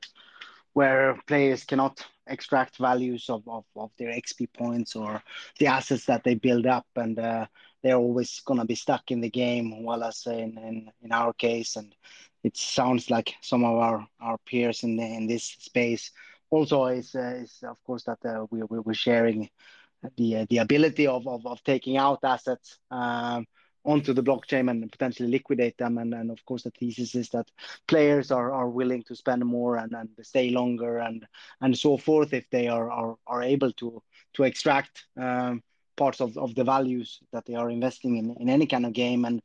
where 0.74 1.18
players 1.26 1.64
cannot 1.64 2.06
extract 2.28 2.78
values 2.78 3.30
of, 3.30 3.48
of, 3.48 3.64
of, 3.78 3.92
their 3.98 4.10
XP 4.12 4.48
points 4.52 4.96
or 4.96 5.24
the 5.58 5.68
assets 5.68 6.06
that 6.06 6.24
they 6.26 6.36
build 6.36 6.66
up, 6.66 6.86
and 6.98 7.18
uh, 7.18 7.46
they're 7.82 7.96
always 7.96 8.42
gonna 8.42 8.66
be 8.66 8.76
stuck 8.76 9.10
in 9.10 9.22
the 9.22 9.30
game. 9.30 9.84
While 9.84 10.04
as 10.04 10.26
in, 10.28 10.58
in 10.58 10.92
in 11.02 11.12
our 11.12 11.34
case, 11.34 11.76
and 11.76 11.96
it 12.44 12.58
sounds 12.58 13.10
like 13.10 13.34
some 13.42 13.64
of 13.64 13.76
our 13.78 14.08
our 14.22 14.38
peers 14.46 14.84
in 14.84 14.98
the, 14.98 15.04
in 15.04 15.28
this 15.28 15.44
space 15.44 16.12
also 16.50 16.86
is, 16.86 17.16
uh, 17.16 17.36
is 17.44 17.64
of 17.64 17.84
course 17.84 18.04
that 18.04 18.24
uh, 18.26 18.46
we, 18.52 18.62
we're 18.64 18.94
sharing 18.94 19.50
the 20.18 20.38
uh, 20.38 20.46
the 20.50 20.60
ability 20.60 21.08
of, 21.08 21.26
taking 21.64 21.98
out 21.98 22.20
assets 22.24 22.80
um, 22.92 23.46
onto 23.84 24.14
the 24.14 24.24
blockchain 24.24 24.70
and 24.70 24.92
potentially 24.92 25.30
liquidate 25.30 25.78
them. 25.78 25.98
And, 25.98 26.32
of 26.32 26.44
course, 26.46 26.64
the 26.64 26.72
thesis 26.72 27.16
is 27.16 27.30
that 27.30 27.50
players 27.88 28.32
are, 28.32 28.70
willing 28.70 29.04
to 29.04 29.16
spend 29.16 29.46
more 29.46 29.78
and, 29.78 29.96
stay 30.22 30.50
longer 30.50 30.98
and 30.98 31.26
and 31.62 31.78
so 31.78 31.98
forth 31.98 32.34
if 32.34 32.50
they 32.50 32.68
are 32.68 33.18
able 33.44 33.72
to 33.74 34.02
to 34.34 34.44
extract 34.44 35.06
um, 35.18 35.64
parts 35.96 36.20
of, 36.20 36.56
the 36.56 36.64
values 36.64 37.20
that 37.32 37.46
they 37.46 37.56
are 37.56 37.70
investing 37.70 38.18
in 38.18 38.36
in 38.40 38.50
any 38.50 38.66
kind 38.66 38.86
of 38.86 38.94
game. 38.94 39.42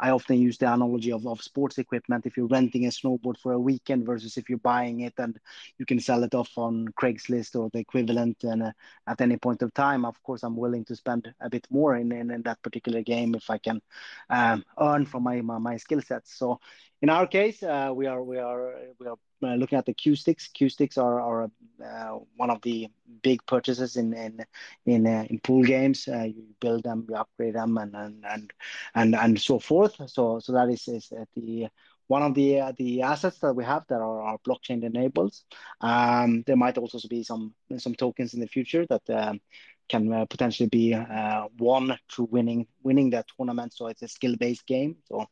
I 0.00 0.10
often 0.10 0.40
use 0.40 0.58
the 0.58 0.72
analogy 0.72 1.12
of, 1.12 1.26
of 1.26 1.42
sports 1.42 1.78
equipment. 1.78 2.26
If 2.26 2.36
you're 2.36 2.46
renting 2.46 2.86
a 2.86 2.90
snowboard 2.90 3.38
for 3.38 3.52
a 3.52 3.58
weekend 3.58 4.06
versus 4.06 4.36
if 4.36 4.48
you're 4.48 4.58
buying 4.58 5.00
it 5.00 5.14
and 5.18 5.38
you 5.78 5.86
can 5.86 6.00
sell 6.00 6.24
it 6.24 6.34
off 6.34 6.50
on 6.56 6.88
Craigslist 7.00 7.58
or 7.58 7.70
the 7.72 7.78
equivalent 7.78 8.44
and 8.44 8.62
uh, 8.62 8.72
at 9.06 9.20
any 9.20 9.36
point 9.36 9.62
of 9.62 9.72
time, 9.74 10.04
of 10.04 10.22
course, 10.22 10.42
I'm 10.42 10.56
willing 10.56 10.84
to 10.86 10.96
spend 10.96 11.32
a 11.40 11.50
bit 11.50 11.66
more 11.70 11.96
in, 11.96 12.12
in, 12.12 12.30
in 12.30 12.42
that 12.42 12.62
particular 12.62 13.02
game 13.02 13.34
if 13.34 13.50
I 13.50 13.58
can 13.58 13.80
um, 14.30 14.64
earn 14.80 15.06
from 15.06 15.22
my, 15.24 15.40
my, 15.40 15.58
my 15.58 15.76
skill 15.76 16.00
sets. 16.00 16.34
So 16.34 16.60
in 17.04 17.10
our 17.10 17.26
case, 17.26 17.62
uh, 17.62 17.92
we 17.94 18.06
are 18.06 18.22
we 18.22 18.38
are 18.38 18.76
we 18.98 19.06
are 19.06 19.16
uh, 19.42 19.56
looking 19.56 19.76
at 19.76 19.84
the 19.84 19.92
cue 19.92 20.16
sticks. 20.16 20.48
cue 20.48 20.70
sticks 20.70 20.96
are, 20.96 21.20
are 21.20 21.50
uh, 21.84 22.18
one 22.36 22.48
of 22.48 22.62
the 22.62 22.88
big 23.22 23.44
purchases 23.44 23.96
in 23.96 24.14
in 24.14 24.42
in, 24.86 25.06
uh, 25.06 25.26
in 25.28 25.38
pool 25.40 25.62
games. 25.62 26.08
Uh, 26.08 26.22
you 26.22 26.46
build 26.60 26.84
them, 26.84 27.04
you 27.06 27.14
upgrade 27.14 27.54
them, 27.56 27.76
and 27.76 27.94
and 27.94 28.52
and, 28.94 29.14
and 29.14 29.38
so 29.38 29.58
forth. 29.58 29.83
So 29.88 30.40
so 30.40 30.52
that 30.52 30.68
is, 30.70 30.88
is 30.88 31.12
the 31.34 31.68
one 32.06 32.22
of 32.22 32.34
the 32.34 32.60
uh, 32.60 32.72
the 32.76 33.02
assets 33.02 33.38
that 33.38 33.54
we 33.54 33.64
have 33.64 33.84
that 33.88 34.00
are, 34.00 34.22
are 34.22 34.38
blockchain 34.46 34.84
enabled. 34.84 35.34
Um, 35.80 36.42
there 36.46 36.56
might 36.56 36.78
also 36.78 36.98
be 37.08 37.22
some 37.22 37.54
some 37.78 37.94
tokens 37.94 38.34
in 38.34 38.40
the 38.40 38.46
future 38.46 38.86
that 38.86 39.08
um, 39.10 39.40
can 39.88 40.12
uh, 40.12 40.24
potentially 40.26 40.68
be 40.68 40.94
uh, 40.94 41.44
won 41.58 41.98
through 42.10 42.28
winning 42.30 42.66
winning 42.82 43.10
that 43.10 43.26
tournament. 43.36 43.72
So 43.72 43.86
it's 43.86 44.02
a 44.02 44.08
skill 44.08 44.36
based 44.36 44.66
game. 44.66 44.96
So 45.08 45.26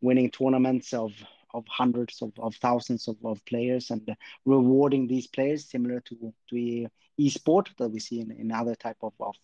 winning 0.00 0.30
tournaments 0.30 0.92
of 0.92 1.12
of 1.54 1.64
hundreds 1.68 2.20
of, 2.22 2.32
of 2.38 2.54
thousands 2.56 3.08
of, 3.08 3.16
of 3.24 3.44
players 3.46 3.90
and 3.90 4.16
rewarding 4.44 5.06
these 5.06 5.26
players 5.26 5.70
similar 5.70 6.00
to 6.00 6.32
to 6.50 6.86
e-sport 7.18 7.70
that 7.78 7.88
we 7.88 7.98
see 7.98 8.20
in, 8.20 8.30
in 8.32 8.52
other 8.52 8.74
type 8.74 8.98
of 9.02 9.12
of, 9.20 9.34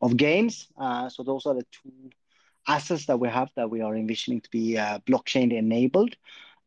of 0.00 0.16
games. 0.16 0.68
Uh, 0.76 1.08
so 1.08 1.22
those 1.22 1.46
are 1.46 1.54
the 1.54 1.66
two 1.70 2.10
assets 2.66 3.06
that 3.06 3.18
we 3.18 3.28
have 3.28 3.50
that 3.56 3.70
we 3.70 3.80
are 3.80 3.96
envisioning 3.96 4.40
to 4.40 4.50
be 4.50 4.78
uh, 4.78 4.98
blockchain 5.00 5.52
enabled. 5.52 6.16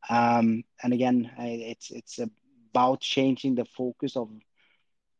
Um, 0.09 0.63
and 0.81 0.93
again, 0.93 1.31
it's 1.37 1.91
it's 1.91 2.19
about 2.19 3.01
changing 3.01 3.55
the 3.55 3.65
focus 3.65 4.17
of 4.17 4.29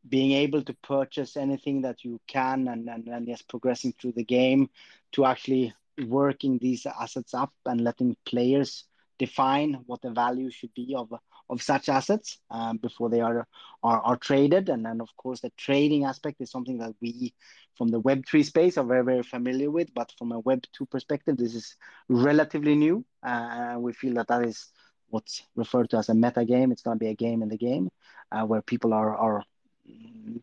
being 0.07 0.31
able 0.33 0.61
to 0.63 0.73
purchase 0.73 1.37
anything 1.37 1.81
that 1.81 2.03
you 2.03 2.19
can 2.27 2.67
and, 2.67 2.89
and, 2.89 3.07
and 3.07 3.27
yes, 3.27 3.41
progressing 3.41 3.93
through 3.93 4.11
the 4.11 4.23
game 4.23 4.69
to 5.13 5.25
actually 5.25 5.73
working 6.07 6.57
these 6.57 6.85
assets 6.85 7.33
up 7.33 7.53
and 7.65 7.81
letting 7.81 8.17
players 8.25 8.83
define 9.17 9.75
what 9.85 10.01
the 10.01 10.11
value 10.11 10.49
should 10.49 10.73
be 10.73 10.93
of 10.97 11.13
of 11.49 11.61
such 11.61 11.89
assets 11.89 12.39
um, 12.49 12.77
before 12.77 13.09
they 13.09 13.21
are, 13.21 13.47
are 13.83 14.01
are 14.01 14.17
traded. 14.17 14.69
And 14.69 14.85
then 14.85 15.01
of 15.01 15.09
course 15.17 15.41
the 15.41 15.51
trading 15.57 16.05
aspect 16.05 16.41
is 16.41 16.51
something 16.51 16.77
that 16.79 16.93
we 17.01 17.33
from 17.77 17.89
the 17.89 18.01
web3 18.01 18.45
space 18.45 18.77
are 18.77 18.85
very 18.85 19.03
very 19.03 19.23
familiar 19.23 19.69
with. 19.71 19.93
But 19.93 20.11
from 20.17 20.31
a 20.31 20.39
web 20.39 20.63
2 20.73 20.85
perspective 20.87 21.37
this 21.37 21.55
is 21.55 21.75
relatively 22.09 22.75
new. 22.75 23.05
Uh, 23.21 23.75
we 23.79 23.93
feel 23.93 24.13
that 24.15 24.27
that 24.27 24.43
is 24.43 24.71
what's 25.09 25.43
referred 25.55 25.89
to 25.91 25.97
as 25.97 26.09
a 26.09 26.13
meta 26.13 26.43
game. 26.45 26.71
It's 26.71 26.81
going 26.81 26.97
to 26.97 27.03
be 27.03 27.11
a 27.11 27.15
game 27.15 27.43
in 27.43 27.49
the 27.49 27.57
game 27.57 27.89
uh, 28.31 28.45
where 28.45 28.61
people 28.61 28.93
are 28.93 29.15
are 29.15 29.43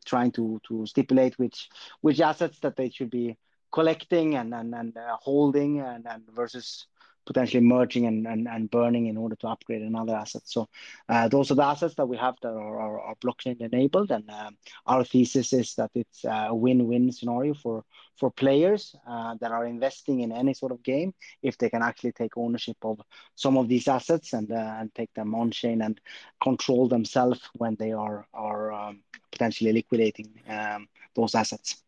trying 0.04 0.32
to 0.32 0.60
to 0.68 0.86
stipulate 0.86 1.38
which 1.38 1.68
which 2.00 2.20
assets 2.20 2.58
that 2.60 2.76
they 2.76 2.90
should 2.90 3.10
be 3.10 3.36
collecting 3.72 4.34
and 4.36 4.54
and, 4.54 4.74
and 4.74 4.96
uh, 4.96 5.16
holding 5.20 5.80
and, 5.80 6.06
and 6.06 6.22
versus 6.34 6.86
potentially 7.26 7.62
merging 7.62 8.06
and, 8.06 8.26
and, 8.26 8.48
and 8.48 8.70
burning 8.70 9.06
in 9.06 9.16
order 9.16 9.36
to 9.36 9.48
upgrade 9.48 9.82
another 9.82 10.14
asset. 10.14 10.42
So 10.44 10.68
uh, 11.08 11.28
those 11.28 11.50
are 11.50 11.54
the 11.54 11.64
assets 11.64 11.94
that 11.96 12.06
we 12.06 12.16
have 12.16 12.34
that 12.42 12.48
are, 12.48 12.80
are, 12.80 13.00
are 13.00 13.14
blockchain 13.16 13.60
enabled. 13.60 14.10
And 14.10 14.28
um, 14.30 14.56
our 14.86 15.04
thesis 15.04 15.52
is 15.52 15.74
that 15.74 15.90
it's 15.94 16.24
a 16.24 16.54
win-win 16.54 17.12
scenario 17.12 17.54
for, 17.54 17.84
for 18.18 18.30
players 18.30 18.94
uh, 19.06 19.34
that 19.40 19.52
are 19.52 19.66
investing 19.66 20.20
in 20.20 20.32
any 20.32 20.54
sort 20.54 20.72
of 20.72 20.82
game 20.82 21.14
if 21.42 21.56
they 21.58 21.70
can 21.70 21.82
actually 21.82 22.12
take 22.12 22.36
ownership 22.36 22.76
of 22.82 23.00
some 23.34 23.56
of 23.56 23.68
these 23.68 23.88
assets 23.88 24.32
and, 24.32 24.50
uh, 24.50 24.76
and 24.78 24.94
take 24.94 25.12
them 25.14 25.34
on 25.34 25.50
chain 25.50 25.82
and 25.82 26.00
control 26.42 26.88
themselves 26.88 27.40
when 27.54 27.76
they 27.76 27.92
are, 27.92 28.26
are 28.34 28.72
um, 28.72 29.02
potentially 29.30 29.72
liquidating 29.72 30.28
um, 30.48 30.88
those 31.14 31.34
assets. 31.34 31.82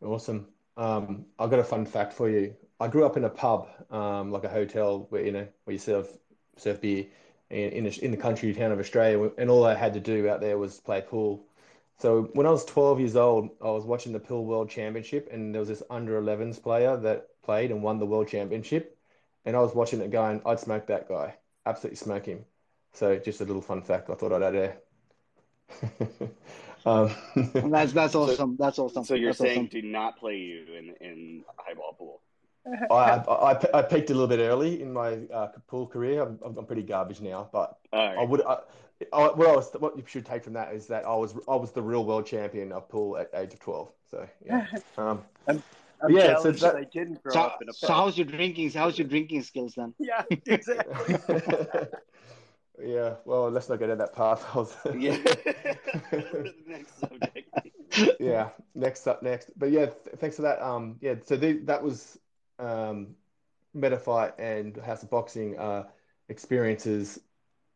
Awesome. 0.00 0.48
Um, 0.76 1.26
I've 1.38 1.50
got 1.50 1.60
a 1.60 1.64
fun 1.64 1.86
fact 1.86 2.12
for 2.12 2.28
you. 2.28 2.54
I 2.82 2.88
grew 2.88 3.06
up 3.06 3.16
in 3.16 3.22
a 3.22 3.30
pub, 3.30 3.68
um, 3.92 4.32
like 4.32 4.42
a 4.42 4.48
hotel 4.48 5.06
where 5.10 5.24
you 5.24 5.30
know 5.30 5.46
where 5.64 5.72
you 5.72 5.78
serve 5.78 6.08
serve 6.56 6.80
beer 6.80 7.06
in 7.48 7.70
in, 7.70 7.86
in 7.86 8.10
the 8.10 8.16
country 8.16 8.52
town 8.52 8.72
of 8.72 8.80
Australia, 8.80 9.30
and 9.38 9.48
all 9.48 9.64
I 9.64 9.74
had 9.74 9.94
to 9.94 10.00
do 10.00 10.28
out 10.28 10.40
there 10.40 10.58
was 10.58 10.80
play 10.80 11.00
pool. 11.00 11.44
So 11.98 12.22
when 12.32 12.44
I 12.44 12.50
was 12.50 12.64
12 12.64 12.98
years 12.98 13.14
old, 13.14 13.50
I 13.60 13.70
was 13.70 13.84
watching 13.84 14.12
the 14.12 14.18
Pool 14.18 14.44
World 14.44 14.68
Championship, 14.68 15.28
and 15.30 15.54
there 15.54 15.60
was 15.60 15.68
this 15.68 15.84
under 15.88 16.20
11s 16.20 16.60
player 16.60 16.96
that 16.96 17.28
played 17.44 17.70
and 17.70 17.84
won 17.84 18.00
the 18.00 18.06
World 18.06 18.26
Championship, 18.26 18.98
and 19.44 19.54
I 19.54 19.60
was 19.60 19.72
watching 19.76 20.00
it 20.00 20.10
going, 20.10 20.42
I'd 20.44 20.58
smoke 20.58 20.88
that 20.88 21.08
guy, 21.08 21.36
absolutely 21.64 21.98
smoke 21.98 22.26
him. 22.26 22.44
So 22.94 23.16
just 23.16 23.40
a 23.40 23.44
little 23.44 23.62
fun 23.62 23.82
fact 23.82 24.10
I 24.10 24.14
thought 24.14 24.32
I'd 24.32 24.42
add 24.42 24.54
there. 24.54 24.76
um, 26.86 27.14
that's 27.70 27.92
that's 27.92 28.14
awesome. 28.20 28.56
So, 28.56 28.56
that's 28.58 28.78
awesome. 28.80 29.04
So 29.04 29.14
you're 29.14 29.28
that's 29.28 29.38
saying 29.38 29.66
awesome. 29.68 29.80
do 29.80 29.82
not 29.82 30.18
play 30.18 30.38
you 30.38 30.64
in 30.76 30.94
in 31.00 31.44
eyeball 31.68 31.94
pool? 31.96 32.20
I, 32.90 32.94
I, 32.94 33.60
I 33.78 33.82
peaked 33.82 34.10
a 34.10 34.14
little 34.14 34.28
bit 34.28 34.38
early 34.38 34.82
in 34.82 34.92
my 34.92 35.18
uh, 35.32 35.48
pool 35.66 35.86
career. 35.86 36.22
I'm, 36.22 36.38
I'm 36.56 36.66
pretty 36.66 36.82
garbage 36.82 37.20
now, 37.20 37.48
but 37.52 37.78
right. 37.92 38.16
I 38.18 38.22
would. 38.22 38.42
I, 38.44 38.58
I, 39.12 39.26
what 39.32 39.48
I 39.48 39.56
was, 39.56 39.72
what 39.78 39.96
you 39.96 40.04
should 40.06 40.24
take 40.24 40.44
from 40.44 40.52
that 40.52 40.72
is 40.72 40.86
that 40.86 41.04
I 41.04 41.14
was, 41.14 41.34
I 41.48 41.56
was 41.56 41.72
the 41.72 41.82
real 41.82 42.04
world 42.04 42.26
champion 42.26 42.70
of 42.72 42.88
pool 42.88 43.16
at 43.16 43.30
age 43.34 43.52
of 43.52 43.60
twelve. 43.60 43.90
So 44.10 44.28
yeah, 44.44 44.66
um, 44.98 45.22
I'm, 45.48 45.62
I'm 46.02 46.12
yeah. 46.12 46.38
So, 46.38 46.52
that, 46.52 46.76
I 46.76 46.84
didn't 46.84 47.22
grow 47.22 47.32
so, 47.32 47.40
up 47.40 47.58
in 47.62 47.68
a. 47.68 47.72
So 47.72 47.88
how's 47.88 48.16
your 48.16 48.26
drinking? 48.26 48.70
How's 48.70 48.98
your 48.98 49.08
drinking 49.08 49.42
skills 49.42 49.74
then? 49.76 49.94
Yeah, 49.98 50.22
exactly. 50.46 51.16
yeah. 52.80 53.14
Well, 53.24 53.50
let's 53.50 53.68
not 53.68 53.78
get 53.78 53.90
in 53.90 53.98
that 53.98 54.14
path. 54.14 54.46
yeah. 54.96 55.16
next 56.66 57.00
subject. 57.00 58.20
yeah. 58.20 58.50
Next 58.74 59.06
up, 59.06 59.22
next. 59.22 59.50
But 59.56 59.70
yeah, 59.70 59.86
th- 59.86 60.16
thanks 60.18 60.36
for 60.36 60.42
that. 60.42 60.62
Um, 60.62 60.96
yeah. 61.00 61.14
So 61.24 61.36
the, 61.36 61.54
that 61.64 61.82
was 61.82 62.18
um, 62.62 63.16
Metafight 63.76 64.34
and 64.38 64.76
House 64.78 65.02
of 65.02 65.10
Boxing 65.10 65.58
are 65.58 65.88
experiences, 66.28 67.20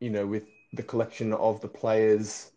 you 0.00 0.10
know, 0.10 0.26
with 0.26 0.44
the 0.72 0.82
collection 0.82 1.32
of 1.32 1.60
the 1.60 1.68
players, 1.68 2.52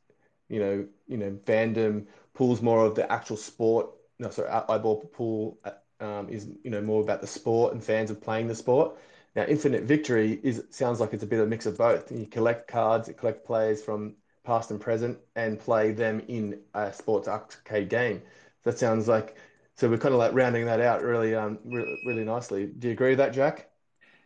you 0.50 0.60
know, 0.60 0.88
you 1.08 1.18
know, 1.18 1.32
fandom 1.46 2.08
pulls 2.34 2.62
more 2.62 2.86
of 2.86 2.96
the 2.96 3.10
actual 3.12 3.38
sport. 3.38 3.90
No, 4.20 4.30
sorry, 4.30 4.50
eyeball 4.50 5.02
pool 5.14 5.60
um, 6.00 6.30
is 6.30 6.48
you 6.64 6.72
know 6.72 6.82
more 6.82 7.02
about 7.02 7.22
the 7.22 7.28
sport 7.28 7.74
and 7.74 7.84
fans 7.84 8.10
of 8.12 8.22
playing 8.22 8.48
the 8.48 8.56
sport. 8.56 8.98
Now, 9.36 9.46
Infinite 9.46 9.84
Victory 9.84 10.40
is 10.44 10.64
sounds 10.72 11.00
like 11.00 11.14
it's 11.14 11.24
a 11.24 11.28
bit 11.28 11.40
of 11.40 11.48
a 11.48 11.50
mix 11.50 11.66
of 11.66 11.78
both. 11.78 12.12
You 12.12 12.26
collect 12.28 12.68
cards, 12.68 13.08
you 13.08 13.14
collect 13.14 13.46
players 13.46 13.82
from 13.84 14.16
past 14.44 14.72
and 14.72 14.82
present, 14.82 15.20
and 15.36 15.60
play 15.60 15.92
them 15.92 16.22
in 16.28 16.62
a 16.74 16.92
sports 16.94 17.28
arcade 17.28 17.90
game. 17.90 18.22
That 18.64 18.78
sounds 18.80 19.08
like 19.08 19.36
so 19.80 19.90
we're 19.90 19.98
kind 19.98 20.14
of 20.14 20.20
like 20.20 20.34
rounding 20.34 20.66
that 20.66 20.82
out 20.82 21.02
really, 21.02 21.34
um, 21.34 21.58
really, 21.64 21.98
really 22.06 22.26
nicely. 22.26 22.68
Do 22.68 22.90
you 22.90 22.94
agree 22.94 23.12
with 23.12 23.20
that, 23.20 23.32
Jack? 23.32 23.70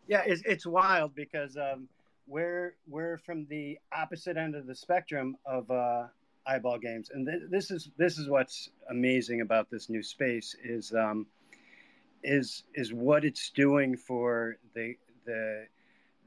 Yeah, 0.08 0.24
it's, 0.26 0.42
it's 0.46 0.66
wild 0.66 1.14
because 1.14 1.58
um, 1.58 1.88
we're 2.26 2.76
we're 2.90 3.20
from 3.20 3.46
the 3.52 3.78
opposite 3.96 4.36
end 4.36 4.56
of 4.56 4.66
the 4.66 4.74
spectrum 4.74 5.36
of 5.46 5.70
uh, 5.70 6.08
eyeball 6.48 6.80
games, 6.80 7.12
and 7.14 7.28
th- 7.28 7.44
this 7.52 7.70
is 7.70 7.92
this 7.98 8.18
is 8.18 8.30
what's 8.30 8.70
amazing 8.90 9.42
about 9.42 9.70
this 9.70 9.92
new 9.92 10.02
space 10.02 10.56
is 10.64 10.92
um, 10.92 11.28
is 12.24 12.64
is 12.74 12.92
what 12.92 13.24
it's 13.24 13.52
doing 13.52 13.96
for 13.96 14.58
the 14.74 14.96
the 15.26 15.68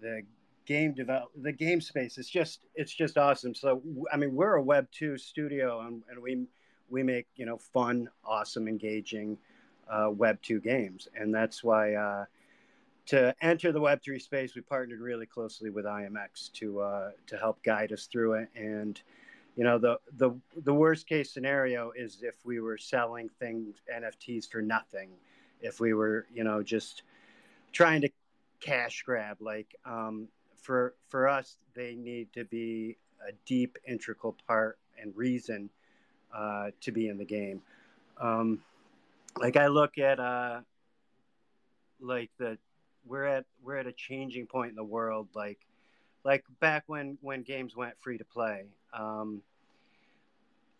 the 0.00 0.22
game 0.66 0.94
develop 0.94 1.30
the 1.42 1.52
game 1.52 1.80
space. 1.80 2.16
It's 2.16 2.30
just 2.30 2.60
it's 2.76 2.94
just 2.94 3.18
awesome. 3.18 3.56
So 3.56 3.82
I 4.12 4.18
mean, 4.18 4.36
we're 4.36 4.54
a 4.54 4.62
Web 4.62 4.86
two 4.92 5.18
studio, 5.18 5.80
and, 5.80 6.04
and 6.08 6.22
we 6.22 6.46
we 6.90 7.02
make 7.02 7.26
you 7.36 7.46
know 7.46 7.58
fun, 7.58 8.08
awesome, 8.24 8.68
engaging 8.68 9.38
uh, 9.88 10.10
Web 10.10 10.40
two 10.42 10.60
games, 10.60 11.08
and 11.14 11.34
that's 11.34 11.62
why 11.62 11.94
uh, 11.94 12.24
to 13.06 13.34
enter 13.40 13.72
the 13.72 13.80
Web 13.80 14.02
three 14.02 14.18
space, 14.18 14.54
we 14.54 14.60
partnered 14.60 15.00
really 15.00 15.26
closely 15.26 15.70
with 15.70 15.84
IMX 15.84 16.52
to 16.54 16.80
uh, 16.80 17.10
to 17.26 17.36
help 17.36 17.62
guide 17.62 17.92
us 17.92 18.06
through 18.06 18.34
it. 18.34 18.48
And 18.54 19.00
you 19.56 19.64
know 19.64 19.78
the 19.78 19.98
the 20.16 20.32
the 20.64 20.74
worst 20.74 21.06
case 21.06 21.32
scenario 21.32 21.92
is 21.96 22.18
if 22.22 22.36
we 22.44 22.60
were 22.60 22.78
selling 22.78 23.28
things 23.38 23.76
NFTs 23.92 24.50
for 24.50 24.62
nothing, 24.62 25.10
if 25.60 25.80
we 25.80 25.94
were 25.94 26.26
you 26.32 26.44
know 26.44 26.62
just 26.62 27.02
trying 27.72 28.00
to 28.00 28.08
cash 28.60 29.02
grab 29.04 29.36
like 29.40 29.74
um, 29.84 30.28
for 30.62 30.94
for 31.08 31.28
us 31.28 31.58
they 31.74 31.94
need 31.94 32.32
to 32.32 32.44
be 32.44 32.96
a 33.28 33.32
deep 33.44 33.76
integral 33.86 34.36
part 34.46 34.78
and 35.00 35.14
reason 35.16 35.70
uh, 36.36 36.70
to 36.82 36.92
be 36.92 37.08
in 37.08 37.16
the 37.16 37.24
game. 37.24 37.62
Um, 38.20 38.60
like 39.38 39.56
I 39.56 39.68
look 39.68 39.98
at 39.98 40.20
uh, 40.20 40.60
like 42.00 42.30
the 42.38 42.58
we're 43.06 43.24
at 43.24 43.44
we're 43.62 43.76
at 43.76 43.86
a 43.86 43.92
changing 43.92 44.46
point 44.46 44.70
in 44.70 44.76
the 44.76 44.84
world. 44.84 45.28
Like 45.34 45.58
like 46.24 46.44
back 46.60 46.84
when 46.86 47.18
when 47.22 47.42
games 47.42 47.74
went 47.74 47.94
free 48.00 48.18
to 48.18 48.24
play. 48.24 48.64
Um, 48.92 49.42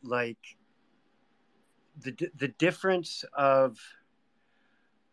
like 0.03 0.57
the 2.03 2.14
the 2.37 2.49
difference 2.49 3.25
of 3.33 3.79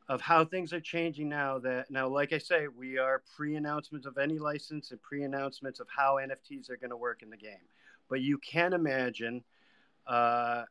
of 0.10 0.20
how 0.20 0.44
things 0.44 0.74
are 0.74 0.82
changing 0.82 1.30
now 1.30 1.58
that 1.58 1.90
now 1.90 2.08
like 2.08 2.34
i 2.34 2.38
say 2.38 2.68
we 2.68 2.98
are 2.98 3.24
pre-announcements 3.38 4.06
of 4.06 4.18
any 4.18 4.38
license 4.38 4.92
and 4.92 5.02
pre-announcements 5.02 5.80
of 5.80 5.88
how 5.96 6.16
nfts 6.16 6.70
are 6.70 6.76
going 6.76 6.90
to 6.90 6.98
work 6.98 7.24
in 7.24 7.30
the 7.30 7.38
game 7.38 7.66
but 8.10 8.20
you 8.20 8.38
can 8.40 8.74
imagine 8.74 9.42
uh, 10.08 10.64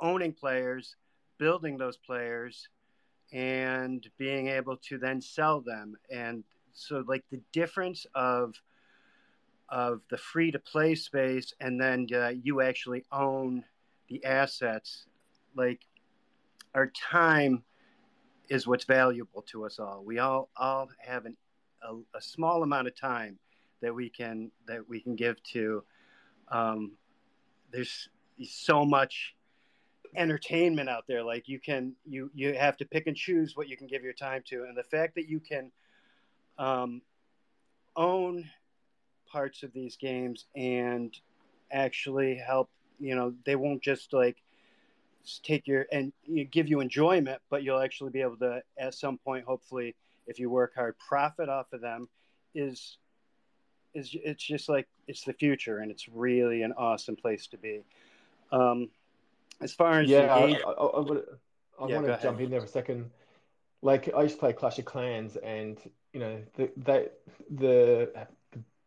owning 0.00 0.32
players 0.32 0.96
building 1.38 1.78
those 1.78 1.96
players 1.96 2.68
and 3.32 4.08
being 4.18 4.48
able 4.48 4.76
to 4.76 4.98
then 4.98 5.20
sell 5.20 5.60
them 5.60 5.94
and 6.10 6.44
so 6.72 7.04
like 7.06 7.24
the 7.30 7.40
difference 7.52 8.06
of 8.14 8.54
of 9.68 10.00
the 10.10 10.16
free 10.16 10.50
to 10.50 10.58
play 10.58 10.94
space 10.94 11.52
and 11.60 11.80
then 11.80 12.06
uh, 12.14 12.32
you 12.42 12.60
actually 12.60 13.04
own 13.12 13.64
the 14.08 14.24
assets 14.24 15.06
like 15.54 15.80
our 16.74 16.88
time 16.88 17.62
is 18.48 18.66
what's 18.66 18.84
valuable 18.84 19.42
to 19.42 19.64
us 19.64 19.78
all. 19.78 20.02
We 20.04 20.18
all 20.18 20.50
all 20.56 20.90
have 20.98 21.24
an, 21.24 21.36
a, 21.82 21.94
a 22.16 22.20
small 22.20 22.62
amount 22.62 22.88
of 22.88 22.96
time 22.96 23.38
that 23.80 23.94
we 23.94 24.10
can 24.10 24.50
that 24.66 24.86
we 24.88 25.00
can 25.00 25.14
give 25.14 25.42
to. 25.52 25.84
Um, 26.48 26.92
there's 27.72 28.08
so 28.44 28.84
much 28.84 29.34
entertainment 30.16 30.88
out 30.88 31.04
there. 31.06 31.22
Like 31.22 31.48
you 31.48 31.60
can 31.60 31.94
you 32.04 32.30
you 32.34 32.54
have 32.54 32.76
to 32.78 32.84
pick 32.84 33.06
and 33.06 33.16
choose 33.16 33.56
what 33.56 33.68
you 33.68 33.76
can 33.76 33.86
give 33.86 34.02
your 34.02 34.12
time 34.12 34.42
to, 34.46 34.64
and 34.64 34.76
the 34.76 34.82
fact 34.82 35.14
that 35.16 35.28
you 35.28 35.40
can 35.40 35.70
um, 36.58 37.02
own 37.96 38.48
parts 39.30 39.62
of 39.62 39.72
these 39.72 39.96
games 39.96 40.46
and 40.56 41.16
actually 41.70 42.34
help. 42.36 42.70
You 42.98 43.14
know, 43.14 43.34
they 43.46 43.56
won't 43.56 43.82
just 43.82 44.12
like 44.12 44.36
take 45.42 45.66
your 45.66 45.86
and 45.92 46.12
you 46.24 46.44
give 46.44 46.68
you 46.68 46.80
enjoyment, 46.80 47.40
but 47.50 47.62
you'll 47.62 47.80
actually 47.80 48.10
be 48.10 48.20
able 48.20 48.36
to 48.38 48.62
at 48.78 48.94
some 48.94 49.18
point, 49.18 49.44
hopefully, 49.44 49.94
if 50.26 50.38
you 50.38 50.50
work 50.50 50.74
hard, 50.74 50.96
profit 50.98 51.48
off 51.48 51.72
of 51.72 51.80
them. 51.80 52.08
Is 52.54 52.98
is 53.94 54.10
it's 54.12 54.42
just 54.42 54.68
like 54.68 54.88
it's 55.06 55.24
the 55.24 55.32
future, 55.32 55.78
and 55.78 55.90
it's 55.90 56.08
really 56.08 56.62
an 56.62 56.72
awesome 56.76 57.16
place 57.16 57.46
to 57.48 57.58
be. 57.58 57.82
Um, 58.52 58.88
as 59.60 59.74
far 59.74 60.00
as 60.00 60.10
yeah, 60.10 60.32
I, 60.34 60.46
I, 60.66 60.72
I, 60.72 61.20
I 61.80 61.86
Yeah, 61.86 62.00
want 62.00 62.06
to 62.06 62.18
jump 62.20 62.38
ahead. 62.38 62.44
in 62.44 62.50
there 62.50 62.60
for 62.60 62.66
a 62.66 62.68
second. 62.68 63.10
Like 63.82 64.12
I 64.14 64.22
used 64.22 64.34
to 64.34 64.40
play 64.40 64.52
Clash 64.52 64.78
of 64.78 64.84
Clans, 64.84 65.36
and 65.36 65.78
you 66.12 66.20
know 66.20 66.42
the, 66.56 66.70
the 67.50 68.26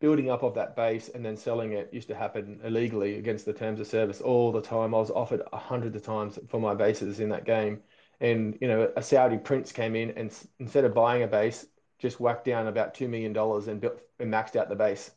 building 0.00 0.30
up 0.30 0.42
of 0.42 0.54
that 0.54 0.76
base 0.76 1.08
and 1.08 1.24
then 1.24 1.36
selling 1.36 1.72
it 1.72 1.92
used 1.92 2.08
to 2.08 2.14
happen 2.14 2.60
illegally 2.64 3.16
against 3.18 3.46
the 3.46 3.52
terms 3.52 3.80
of 3.80 3.86
service 3.86 4.20
all 4.20 4.52
the 4.52 4.60
time. 4.60 4.94
I 4.94 4.98
was 4.98 5.10
offered 5.10 5.42
hundreds 5.52 5.96
of 5.96 6.02
times 6.04 6.38
for 6.48 6.60
my 6.60 6.74
bases 6.74 7.20
in 7.20 7.28
that 7.30 7.44
game, 7.44 7.82
and 8.20 8.56
you 8.60 8.68
know 8.68 8.92
a 8.96 9.02
Saudi 9.02 9.38
prince 9.38 9.72
came 9.72 9.96
in 9.96 10.10
and 10.12 10.32
instead 10.58 10.84
of 10.84 10.94
buying 10.94 11.22
a 11.22 11.26
base, 11.26 11.66
just 11.98 12.20
whacked 12.20 12.44
down 12.44 12.66
about 12.68 12.94
two 12.94 13.08
million 13.08 13.32
dollars 13.32 13.68
and 13.68 13.80
built 13.80 14.00
and 14.20 14.32
maxed 14.32 14.56
out 14.56 14.68
the 14.68 14.76
base. 14.76 15.10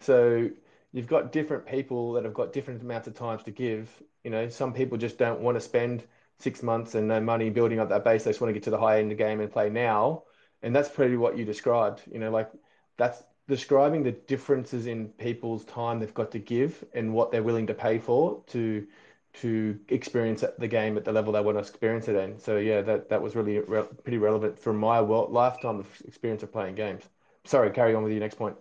So 0.00 0.50
you've 0.92 1.06
got 1.06 1.32
different 1.32 1.66
people 1.66 2.12
that 2.14 2.24
have 2.24 2.34
got 2.34 2.52
different 2.52 2.82
amounts 2.82 3.06
of 3.06 3.14
times 3.14 3.42
to 3.44 3.50
give. 3.50 3.88
You 4.24 4.30
know, 4.30 4.48
some 4.48 4.72
people 4.72 4.98
just 4.98 5.18
don't 5.18 5.40
want 5.40 5.56
to 5.56 5.60
spend 5.60 6.04
six 6.38 6.62
months 6.62 6.94
and 6.94 7.06
no 7.06 7.20
money 7.20 7.50
building 7.50 7.78
up 7.78 7.88
that 7.90 8.04
base. 8.04 8.24
They 8.24 8.30
just 8.30 8.40
want 8.40 8.50
to 8.50 8.54
get 8.54 8.64
to 8.64 8.70
the 8.70 8.78
high 8.78 8.98
end 8.98 9.12
of 9.12 9.18
the 9.18 9.22
game 9.22 9.40
and 9.40 9.52
play 9.52 9.70
now. 9.70 10.24
And 10.62 10.74
that's 10.74 10.88
pretty 10.88 11.16
what 11.16 11.38
you 11.38 11.44
described. 11.44 12.02
You 12.10 12.18
know, 12.18 12.30
like 12.30 12.50
that's 12.96 13.22
describing 13.48 14.02
the 14.02 14.12
differences 14.12 14.86
in 14.86 15.08
people's 15.08 15.64
time 15.64 15.98
they've 15.98 16.14
got 16.14 16.30
to 16.32 16.38
give 16.38 16.84
and 16.94 17.12
what 17.12 17.32
they're 17.32 17.42
willing 17.42 17.66
to 17.66 17.74
pay 17.74 17.98
for 17.98 18.42
to 18.48 18.86
to 19.32 19.78
experience 19.88 20.44
the 20.58 20.66
game 20.66 20.96
at 20.96 21.04
the 21.04 21.12
level 21.12 21.32
they 21.32 21.40
want 21.40 21.56
to 21.56 21.60
experience 21.60 22.08
it 22.08 22.16
in. 22.16 22.38
So 22.38 22.56
yeah, 22.56 22.80
that 22.82 23.08
that 23.10 23.22
was 23.22 23.36
really 23.36 23.58
re 23.60 23.82
pretty 24.02 24.18
relevant 24.18 24.58
for 24.58 24.72
my 24.72 25.00
world, 25.00 25.30
lifetime 25.30 25.78
of 25.78 25.86
experience 26.04 26.42
of 26.42 26.52
playing 26.52 26.74
games. 26.74 27.04
Sorry, 27.44 27.70
carry 27.70 27.94
on 27.94 28.02
with 28.02 28.12
your 28.12 28.20
next 28.20 28.36
point. 28.36 28.56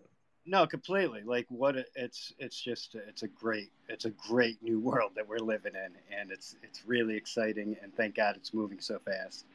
No, 0.45 0.65
completely. 0.65 1.21
Like 1.23 1.45
what 1.49 1.75
it, 1.75 1.89
it's 1.95 2.34
it's 2.39 2.60
just 2.60 2.95
it's 2.95 3.23
a 3.23 3.28
great 3.28 3.71
it's 3.88 4.06
a 4.06 4.10
great 4.12 4.62
new 4.63 4.80
world 4.80 5.12
that 5.15 5.28
we're 5.28 5.39
living 5.39 5.73
in, 5.75 5.93
and 6.17 6.32
it's 6.32 6.56
it's 6.63 6.84
really 6.86 7.15
exciting. 7.15 7.78
And 7.82 7.95
thank 7.95 8.15
God 8.15 8.36
it's 8.36 8.54
moving 8.54 8.80
so 8.80 8.99
fast. 8.99 9.45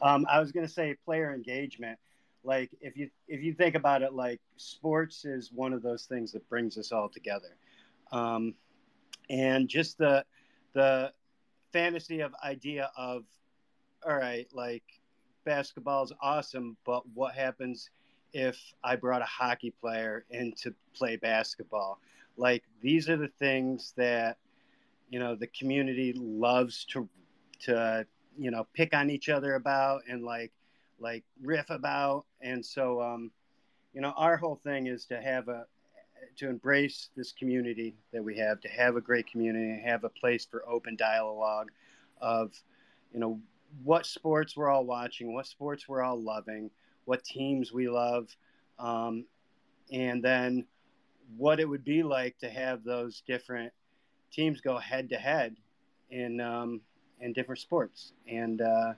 Um, 0.00 0.26
I 0.30 0.40
was 0.40 0.52
gonna 0.52 0.68
say 0.68 0.96
player 1.04 1.34
engagement. 1.34 1.98
Like 2.44 2.70
if 2.80 2.96
you 2.96 3.10
if 3.26 3.42
you 3.42 3.52
think 3.52 3.74
about 3.74 4.02
it, 4.02 4.12
like 4.14 4.40
sports 4.56 5.24
is 5.24 5.52
one 5.52 5.72
of 5.72 5.82
those 5.82 6.04
things 6.06 6.32
that 6.32 6.48
brings 6.48 6.78
us 6.78 6.92
all 6.92 7.08
together, 7.08 7.56
um, 8.12 8.54
and 9.28 9.68
just 9.68 9.98
the 9.98 10.24
the 10.72 11.12
fantasy 11.72 12.20
of 12.20 12.32
idea 12.44 12.90
of 12.96 13.24
all 14.06 14.16
right, 14.16 14.46
like 14.52 14.84
basketball 15.44 16.04
is 16.04 16.12
awesome, 16.22 16.76
but 16.86 17.02
what 17.14 17.34
happens 17.34 17.90
if 18.32 18.58
I 18.82 18.96
brought 18.96 19.22
a 19.22 19.26
hockey 19.26 19.70
player 19.70 20.24
in 20.30 20.52
to 20.62 20.74
play 20.94 21.16
basketball? 21.16 22.00
Like 22.36 22.64
these 22.80 23.08
are 23.08 23.16
the 23.16 23.28
things 23.38 23.92
that 23.96 24.38
you 25.10 25.18
know 25.18 25.34
the 25.34 25.46
community 25.48 26.12
loves 26.14 26.84
to 26.86 27.08
to 27.60 28.06
you 28.38 28.50
know 28.50 28.66
pick 28.74 28.94
on 28.94 29.10
each 29.10 29.28
other 29.28 29.54
about 29.54 30.02
and 30.08 30.24
like 30.24 30.52
like 31.00 31.24
riff 31.42 31.70
about, 31.70 32.24
and 32.40 32.64
so 32.64 33.02
um, 33.02 33.30
you 33.92 34.00
know 34.00 34.12
our 34.16 34.36
whole 34.36 34.56
thing 34.56 34.86
is 34.86 35.04
to 35.06 35.20
have 35.20 35.48
a 35.48 35.66
to 36.36 36.48
embrace 36.48 37.10
this 37.16 37.32
community 37.32 37.94
that 38.12 38.22
we 38.22 38.36
have, 38.36 38.60
to 38.60 38.68
have 38.68 38.96
a 38.96 39.00
great 39.00 39.26
community, 39.30 39.80
have 39.84 40.04
a 40.04 40.08
place 40.08 40.46
for 40.46 40.68
open 40.68 40.96
dialogue 40.96 41.70
of 42.20 42.52
you 43.12 43.20
know 43.20 43.40
what 43.84 44.06
sports 44.06 44.56
we're 44.56 44.68
all 44.68 44.84
watching, 44.84 45.34
what 45.34 45.46
sports 45.46 45.88
we're 45.88 46.02
all 46.02 46.20
loving, 46.20 46.70
what 47.08 47.24
teams 47.24 47.72
we 47.72 47.88
love, 47.88 48.28
um, 48.78 49.24
and 49.90 50.22
then 50.22 50.66
what 51.38 51.58
it 51.58 51.64
would 51.64 51.82
be 51.82 52.02
like 52.02 52.36
to 52.38 52.50
have 52.50 52.84
those 52.84 53.22
different 53.26 53.72
teams 54.30 54.60
go 54.60 54.76
head 54.76 55.08
to 55.08 55.16
head 55.16 55.56
in 56.10 56.38
um, 56.38 56.82
in 57.20 57.32
different 57.32 57.60
sports. 57.60 58.12
And 58.30 58.60
uh, 58.60 58.92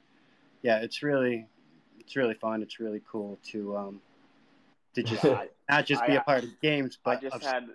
yeah, 0.63 0.79
it's 0.79 1.05
really 1.05 1.47
it's 2.01 2.17
really 2.17 2.35
fun. 2.35 2.63
It's 2.63 2.81
really 2.81 3.01
cool 3.09 3.39
to 3.53 3.77
um, 3.77 4.01
to 4.95 5.05
just 5.05 5.25
I, 5.25 5.49
not 5.71 5.87
just 5.87 6.05
be 6.05 6.15
I- 6.15 6.17
a 6.17 6.23
part 6.23 6.43
of 6.43 6.61
games, 6.61 6.99
but 7.03 7.19
I 7.19 7.21
just 7.21 7.45
had 7.45 7.69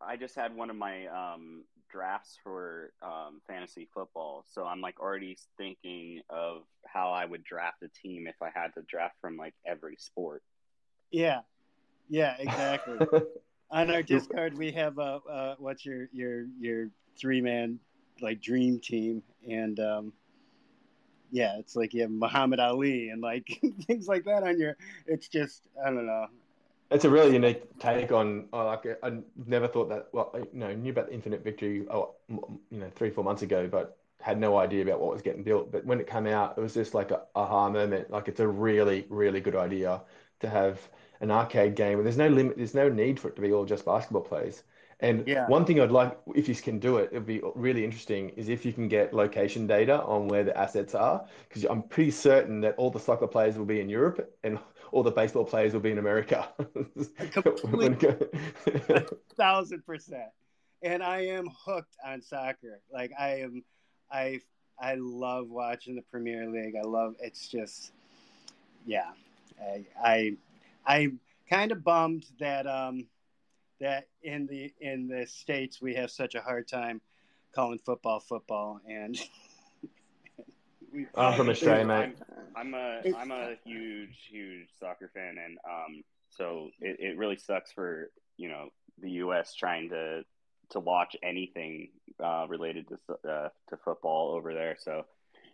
I 0.00 0.16
just 0.16 0.34
had 0.34 0.54
one 0.54 0.68
of 0.68 0.74
my 0.74 1.06
um, 1.06 1.62
drafts 1.96 2.36
for 2.42 2.92
um, 3.02 3.40
fantasy 3.48 3.88
football, 3.94 4.44
so 4.52 4.64
I'm 4.64 4.82
like 4.82 5.00
already 5.00 5.38
thinking 5.56 6.20
of 6.28 6.64
how 6.84 7.10
I 7.10 7.24
would 7.24 7.42
draft 7.42 7.82
a 7.82 7.88
team 7.88 8.26
if 8.26 8.36
I 8.42 8.50
had 8.54 8.74
to 8.74 8.82
draft 8.82 9.14
from 9.20 9.36
like 9.38 9.54
every 9.66 9.96
sport. 9.98 10.42
yeah, 11.10 11.40
yeah, 12.08 12.36
exactly. 12.38 12.98
on 13.70 13.90
our 13.90 14.02
Discord, 14.02 14.56
we 14.58 14.72
have 14.72 14.98
uh, 14.98 15.20
uh, 15.30 15.54
what's 15.58 15.86
your 15.86 16.08
your 16.12 16.44
your 16.60 16.90
three 17.18 17.40
man 17.40 17.78
like 18.20 18.42
dream 18.42 18.78
team, 18.78 19.22
and 19.48 19.80
um, 19.80 20.12
yeah, 21.30 21.56
it's 21.58 21.76
like 21.76 21.94
you 21.94 22.02
have 22.02 22.10
Muhammad 22.10 22.60
Ali 22.60 23.08
and 23.08 23.22
like 23.22 23.48
things 23.86 24.06
like 24.06 24.24
that 24.24 24.42
on 24.42 24.58
your. 24.58 24.76
It's 25.06 25.28
just 25.28 25.62
I 25.82 25.86
don't 25.86 26.06
know. 26.06 26.26
It's 26.90 27.04
a 27.04 27.10
really 27.10 27.32
unique 27.32 27.78
take 27.78 28.12
on. 28.12 28.48
Oh, 28.52 28.64
like 28.64 28.86
I 29.02 29.18
never 29.34 29.66
thought 29.66 29.88
that. 29.88 30.08
Well, 30.12 30.30
I, 30.34 30.38
you 30.38 30.48
know, 30.52 30.72
knew 30.74 30.92
about 30.92 31.06
the 31.08 31.14
Infinite 31.14 31.42
Victory. 31.42 31.86
Oh, 31.90 32.16
you 32.28 32.78
know, 32.78 32.90
three 32.90 33.10
four 33.10 33.24
months 33.24 33.42
ago, 33.42 33.66
but 33.66 33.98
had 34.20 34.38
no 34.38 34.56
idea 34.56 34.82
about 34.82 35.00
what 35.00 35.12
was 35.12 35.22
getting 35.22 35.42
built. 35.42 35.72
But 35.72 35.84
when 35.84 36.00
it 36.00 36.06
came 36.06 36.26
out, 36.26 36.56
it 36.56 36.60
was 36.60 36.74
just 36.74 36.94
like 36.94 37.10
a 37.10 37.26
aha 37.34 37.68
moment. 37.70 38.10
Like 38.10 38.28
it's 38.28 38.40
a 38.40 38.46
really 38.48 39.06
really 39.10 39.40
good 39.40 39.56
idea 39.56 40.04
to 40.40 40.48
have 40.48 40.88
an 41.20 41.30
arcade 41.30 41.74
game. 41.74 41.94
where 41.98 42.04
There's 42.04 42.16
no 42.16 42.28
limit. 42.28 42.56
There's 42.56 42.74
no 42.74 42.88
need 42.88 43.18
for 43.18 43.28
it 43.28 43.36
to 43.36 43.42
be 43.42 43.52
all 43.52 43.64
just 43.64 43.84
basketball 43.84 44.22
plays. 44.22 44.62
And 45.00 45.26
Yeah. 45.26 45.46
one 45.46 45.66
thing 45.66 45.78
I'd 45.80 45.90
like, 45.90 46.18
if 46.34 46.48
you 46.48 46.54
can 46.54 46.78
do 46.78 46.96
it, 46.98 47.10
it'd 47.12 47.26
be 47.26 47.42
really 47.54 47.84
interesting, 47.84 48.30
is 48.30 48.48
if 48.48 48.64
you 48.64 48.72
can 48.72 48.88
get 48.88 49.12
location 49.12 49.66
data 49.66 50.02
on 50.02 50.26
where 50.28 50.42
the 50.44 50.56
assets 50.56 50.94
are, 50.94 51.28
because 51.48 51.64
I'm 51.64 51.82
pretty 51.82 52.10
certain 52.12 52.60
that 52.62 52.76
all 52.76 52.90
the 52.90 53.00
soccer 53.00 53.26
players 53.26 53.58
will 53.58 53.66
be 53.66 53.80
in 53.80 53.90
Europe 53.90 54.34
and 54.42 54.58
all 54.96 55.02
the 55.02 55.10
baseball 55.10 55.44
players 55.44 55.74
will 55.74 55.80
be 55.80 55.90
in 55.90 55.98
America. 55.98 56.48
Thousand 59.36 59.84
percent. 59.84 60.30
And 60.82 61.02
I 61.02 61.26
am 61.26 61.50
hooked 61.66 61.94
on 62.02 62.22
soccer. 62.22 62.80
Like 62.90 63.12
I 63.18 63.40
am, 63.40 63.62
I 64.10 64.40
I 64.80 64.94
love 64.94 65.50
watching 65.50 65.96
the 65.96 66.02
Premier 66.02 66.48
League. 66.48 66.76
I 66.82 66.86
love 66.86 67.14
it's 67.20 67.46
just, 67.46 67.92
yeah. 68.86 69.10
I 69.60 69.84
I 70.02 70.36
I'm 70.86 71.20
kind 71.50 71.72
of 71.72 71.84
bummed 71.84 72.24
that 72.40 72.66
um 72.66 73.06
that 73.78 74.08
in 74.22 74.46
the 74.46 74.72
in 74.80 75.08
the 75.08 75.26
states 75.26 75.78
we 75.78 75.94
have 75.96 76.10
such 76.10 76.34
a 76.34 76.40
hard 76.40 76.68
time 76.68 77.02
calling 77.54 77.80
football 77.84 78.20
football 78.20 78.80
and. 78.88 79.20
we- 80.96 81.06
I'm 81.14 81.36
from 81.36 81.48
Australia, 81.50 81.84
mate. 81.84 82.16
I'm, 82.56 82.72
I'm 82.72 82.74
a 82.74 83.02
I'm 83.16 83.30
a 83.30 83.54
huge 83.64 84.16
huge 84.30 84.68
soccer 84.80 85.10
fan, 85.14 85.36
and 85.44 85.58
um, 85.68 86.02
so 86.30 86.70
it, 86.80 86.96
it 87.00 87.18
really 87.18 87.36
sucks 87.36 87.70
for 87.70 88.10
you 88.36 88.48
know 88.48 88.70
the 89.00 89.10
U.S. 89.12 89.54
trying 89.54 89.90
to 89.90 90.24
to 90.70 90.80
watch 90.80 91.16
anything 91.22 91.90
uh, 92.22 92.46
related 92.48 92.88
to 92.88 93.28
uh, 93.30 93.48
to 93.68 93.76
football 93.84 94.34
over 94.34 94.54
there. 94.54 94.76
So 94.78 95.04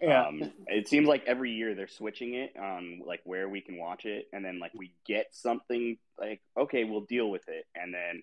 Yeah. 0.01 0.27
Um, 0.27 0.53
it 0.69 0.89
seems 0.89 1.07
like 1.07 1.25
every 1.27 1.53
year 1.53 1.75
they're 1.75 1.89
switching 1.89 2.35
it 2.35 2.57
on 2.57 3.03
like 3.05 3.21
where 3.25 3.49
we 3.49 3.61
can 3.61 3.79
watch 3.79 4.05
it, 4.05 4.29
and 4.33 4.45
then 4.45 4.59
like 4.61 4.73
we 4.75 4.93
get 5.07 5.27
something 5.33 5.99
like 6.19 6.41
okay, 6.57 6.85
we'll 6.85 7.03
deal 7.03 7.31
with 7.31 7.49
it, 7.49 7.67
and 7.75 7.93
then 7.93 8.23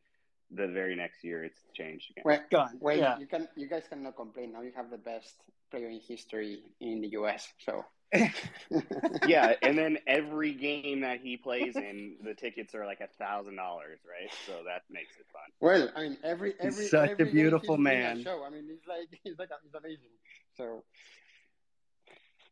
the 0.51 0.67
very 0.67 0.95
next 0.95 1.23
year 1.23 1.43
it's 1.43 1.59
changed 1.73 2.11
again. 2.11 2.23
Well, 2.25 2.43
Go 2.49 2.59
on. 2.59 2.97
yeah. 2.97 3.19
you 3.19 3.27
can 3.27 3.47
you 3.55 3.67
guys 3.67 3.83
cannot 3.89 4.15
complain. 4.15 4.53
Now 4.53 4.61
you 4.61 4.71
have 4.75 4.89
the 4.89 4.97
best 4.97 5.35
player 5.71 5.89
in 5.89 5.99
history 5.99 6.63
in 6.79 7.01
the 7.01 7.09
US. 7.19 7.47
So 7.59 7.85
yeah, 9.27 9.53
and 9.61 9.77
then 9.77 9.99
every 10.07 10.51
game 10.53 11.01
that 11.01 11.19
he 11.21 11.37
plays 11.37 11.75
in, 11.75 12.15
the 12.23 12.33
tickets 12.33 12.73
are 12.73 12.85
like 12.85 13.01
a 13.01 13.07
thousand 13.19 13.55
dollars, 13.55 13.99
right? 14.03 14.31
So 14.47 14.63
that 14.65 14.81
makes 14.89 15.15
it 15.19 15.25
fun. 15.31 15.43
Well, 15.59 15.89
I 15.95 16.03
mean, 16.03 16.17
every 16.23 16.55
every 16.59 16.81
he's 16.83 16.89
such 16.89 17.11
every 17.11 17.29
a 17.29 17.31
beautiful 17.31 17.77
man. 17.77 18.23
Show. 18.23 18.43
I 18.43 18.49
mean, 18.49 18.63
he's 18.67 18.87
like 18.87 19.19
he's 19.23 19.37
like 19.37 19.49
he's 19.63 19.73
amazing. 19.75 20.09
So 20.57 20.83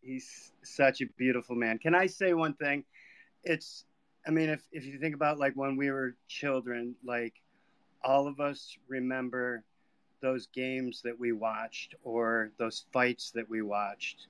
he's 0.02 0.52
such 0.64 1.02
a 1.02 1.06
beautiful 1.18 1.56
man. 1.56 1.80
Can 1.80 1.95
I 1.95 2.06
say 2.06 2.34
one 2.34 2.54
thing? 2.54 2.84
It's, 3.43 3.84
I 4.28 4.32
mean, 4.32 4.50
if 4.50 4.62
if 4.72 4.86
you 4.86 5.00
think 5.00 5.16
about 5.16 5.39
like 5.39 5.54
when 5.56 5.76
we 5.76 5.89
were 5.89 6.16
children, 6.28 6.95
like 7.04 7.34
all 8.04 8.28
of 8.28 8.39
us 8.39 8.78
remember 8.88 9.64
those 10.22 10.48
games 10.48 11.02
that 11.04 11.18
we 11.20 11.32
watched 11.32 11.95
or 12.04 12.52
those 12.58 12.86
fights 12.91 13.32
that 13.32 13.50
we 13.50 13.62
watched 13.62 14.28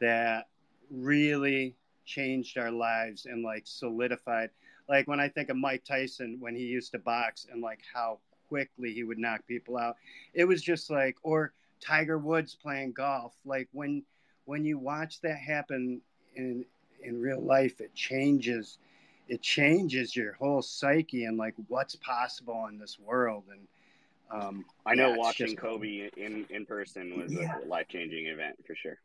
that 0.00 0.48
really 0.90 1.74
changed 2.04 2.58
our 2.58 2.70
lives 2.70 3.26
and 3.26 3.44
like 3.44 3.62
solidified 3.64 4.50
like 4.88 5.06
when 5.06 5.20
i 5.20 5.28
think 5.28 5.48
of 5.48 5.56
mike 5.56 5.84
tyson 5.84 6.36
when 6.40 6.54
he 6.54 6.64
used 6.64 6.92
to 6.92 6.98
box 6.98 7.46
and 7.50 7.62
like 7.62 7.80
how 7.94 8.18
quickly 8.48 8.92
he 8.92 9.04
would 9.04 9.18
knock 9.18 9.46
people 9.46 9.78
out 9.78 9.94
it 10.34 10.44
was 10.44 10.62
just 10.62 10.90
like 10.90 11.16
or 11.22 11.52
tiger 11.80 12.18
woods 12.18 12.56
playing 12.60 12.92
golf 12.92 13.34
like 13.44 13.68
when 13.72 14.02
when 14.44 14.64
you 14.64 14.78
watch 14.78 15.20
that 15.20 15.38
happen 15.38 16.00
in 16.34 16.64
in 17.02 17.20
real 17.20 17.40
life 17.40 17.80
it 17.80 17.94
changes 17.94 18.78
it 19.30 19.40
changes 19.40 20.14
your 20.14 20.32
whole 20.34 20.60
psyche 20.60 21.24
and 21.24 21.38
like 21.38 21.54
what's 21.68 21.96
possible 21.96 22.66
in 22.66 22.78
this 22.78 22.98
world 22.98 23.44
and 23.50 23.60
um, 24.32 24.64
I 24.86 24.94
know 24.94 25.10
yeah, 25.10 25.16
watching 25.16 25.46
just, 25.48 25.58
Kobe 25.58 26.08
in 26.16 26.46
in 26.50 26.64
person 26.64 27.18
was 27.18 27.32
yeah. 27.32 27.56
a 27.64 27.66
life 27.66 27.88
changing 27.88 28.26
event 28.26 28.56
for 28.66 28.76
sure. 28.76 28.98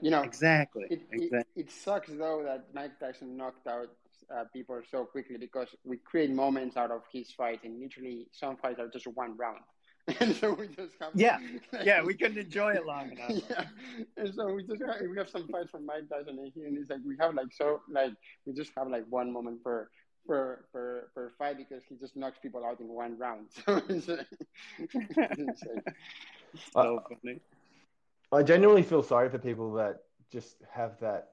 You 0.00 0.10
know 0.10 0.20
exactly. 0.20 0.86
It, 0.90 1.02
exactly. 1.10 1.38
It, 1.56 1.66
it 1.66 1.70
sucks 1.70 2.10
though 2.10 2.42
that 2.44 2.66
Mike 2.74 3.00
Tyson 3.00 3.36
knocked 3.36 3.66
out 3.66 3.88
uh, 4.32 4.44
people 4.52 4.80
so 4.90 5.04
quickly 5.04 5.38
because 5.38 5.68
we 5.84 5.96
create 5.96 6.30
moments 6.30 6.76
out 6.76 6.90
of 6.90 7.02
his 7.12 7.30
fight, 7.30 7.60
and 7.64 7.80
literally 7.80 8.28
some 8.32 8.56
fights 8.56 8.78
are 8.78 8.88
just 8.88 9.06
one 9.06 9.36
round. 9.36 9.60
and 10.20 10.34
so 10.34 10.52
we 10.54 10.66
just 10.68 10.94
have 11.00 11.10
yeah. 11.14 11.38
Yeah 11.84 12.02
we 12.02 12.14
couldn't 12.14 12.38
enjoy 12.38 12.72
it 12.72 12.86
long 12.86 13.12
enough. 13.12 13.30
Yeah. 13.50 13.64
And 14.16 14.34
so 14.34 14.52
we 14.52 14.62
just 14.64 14.82
have, 14.82 14.96
we 15.10 15.16
have 15.18 15.28
some 15.28 15.46
fights 15.48 15.70
from 15.70 15.86
Mike 15.86 16.08
Tyson 16.10 16.38
and 16.38 16.52
he 16.54 16.62
and 16.62 16.78
it's 16.78 16.90
like 16.90 17.00
we 17.06 17.16
have 17.20 17.34
like 17.34 17.52
so 17.52 17.80
like 17.90 18.12
we 18.46 18.52
just 18.52 18.72
have 18.76 18.88
like 18.88 19.04
one 19.08 19.32
moment 19.32 19.62
per 19.62 19.88
per 20.26 20.64
per 20.72 21.10
per 21.14 21.32
fight 21.38 21.58
because 21.58 21.82
he 21.88 21.96
just 21.96 22.16
knocks 22.16 22.38
people 22.38 22.64
out 22.64 22.80
in 22.80 22.88
one 22.88 23.16
round. 23.18 23.48
So 23.66 23.82
it's, 23.88 24.08
it's 24.78 25.64
so 26.72 27.02
funny. 27.08 27.40
I 28.32 28.42
genuinely 28.42 28.82
feel 28.82 29.02
sorry 29.02 29.28
for 29.28 29.38
people 29.38 29.72
that 29.74 30.00
just 30.30 30.56
have 30.72 30.98
that 31.00 31.30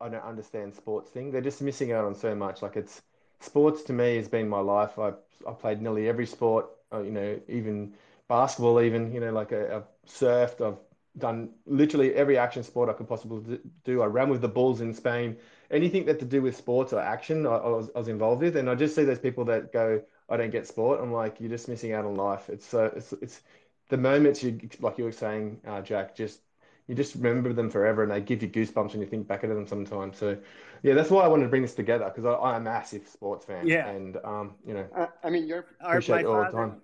I 0.00 0.08
don't 0.08 0.24
understand 0.24 0.74
sports 0.74 1.10
thing. 1.10 1.30
They're 1.30 1.40
just 1.40 1.62
missing 1.62 1.92
out 1.92 2.04
on 2.04 2.14
so 2.14 2.34
much. 2.34 2.62
Like 2.62 2.76
it's 2.76 3.02
sports 3.40 3.82
to 3.84 3.92
me 3.92 4.16
has 4.16 4.28
been 4.28 4.48
my 4.48 4.60
life. 4.60 4.98
I've 4.98 5.18
I 5.48 5.52
played 5.52 5.80
nearly 5.80 6.08
every 6.08 6.26
sport 6.26 6.66
uh, 6.92 7.00
you 7.02 7.10
know 7.10 7.40
even 7.48 7.94
basketball, 8.30 8.80
even 8.80 9.12
you 9.12 9.20
know, 9.20 9.32
like 9.32 9.52
I, 9.52 9.74
have 9.74 9.88
surfed. 10.06 10.64
I've 10.66 10.78
done 11.18 11.50
literally 11.66 12.14
every 12.14 12.38
action 12.38 12.62
sport 12.62 12.88
I 12.88 12.92
could 12.92 13.08
possibly 13.08 13.58
do. 13.84 14.00
I 14.02 14.06
ran 14.06 14.30
with 14.30 14.40
the 14.40 14.48
bulls 14.48 14.80
in 14.80 14.94
Spain. 14.94 15.36
Anything 15.70 16.06
that 16.06 16.20
to 16.20 16.24
do 16.24 16.40
with 16.40 16.56
sports 16.56 16.92
or 16.92 17.00
action, 17.00 17.44
I, 17.44 17.56
I, 17.56 17.68
was, 17.68 17.90
I 17.94 17.98
was 17.98 18.08
involved 18.08 18.42
with. 18.42 18.56
And 18.56 18.70
I 18.70 18.76
just 18.76 18.94
see 18.94 19.04
those 19.04 19.18
people 19.18 19.44
that 19.46 19.72
go, 19.72 20.00
"I 20.28 20.36
don't 20.36 20.52
get 20.52 20.66
sport." 20.68 21.00
I'm 21.02 21.12
like, 21.12 21.40
you're 21.40 21.50
just 21.50 21.68
missing 21.68 21.92
out 21.92 22.04
on 22.04 22.14
life. 22.14 22.48
It's 22.48 22.64
so 22.64 22.84
it's 22.96 23.12
it's 23.14 23.40
the 23.88 23.98
moments 23.98 24.42
you 24.44 24.58
like 24.78 24.96
you 24.96 25.04
were 25.04 25.12
saying, 25.12 25.60
uh, 25.66 25.82
Jack. 25.82 26.14
Just 26.14 26.40
you 26.86 26.94
just 26.94 27.16
remember 27.16 27.52
them 27.52 27.68
forever, 27.68 28.04
and 28.04 28.12
they 28.12 28.20
give 28.20 28.42
you 28.42 28.48
goosebumps 28.48 28.92
when 28.92 29.00
you 29.00 29.08
think 29.08 29.26
back 29.26 29.42
at 29.42 29.50
them 29.50 29.66
sometimes. 29.66 30.18
So, 30.18 30.38
yeah, 30.84 30.94
that's 30.94 31.10
why 31.10 31.24
I 31.24 31.28
wanted 31.28 31.44
to 31.44 31.50
bring 31.50 31.62
this 31.62 31.74
together 31.74 32.04
because 32.04 32.24
I'm 32.24 32.62
a 32.62 32.64
massive 32.64 33.08
sports 33.08 33.44
fan. 33.44 33.66
Yeah, 33.66 33.88
and 33.88 34.16
um, 34.22 34.54
you 34.64 34.74
know, 34.74 34.86
uh, 34.96 35.06
I 35.24 35.30
mean, 35.30 35.48
you're 35.48 35.66
appreciate 35.80 36.24
all 36.24 36.44
the 36.44 36.50
time 36.52 36.80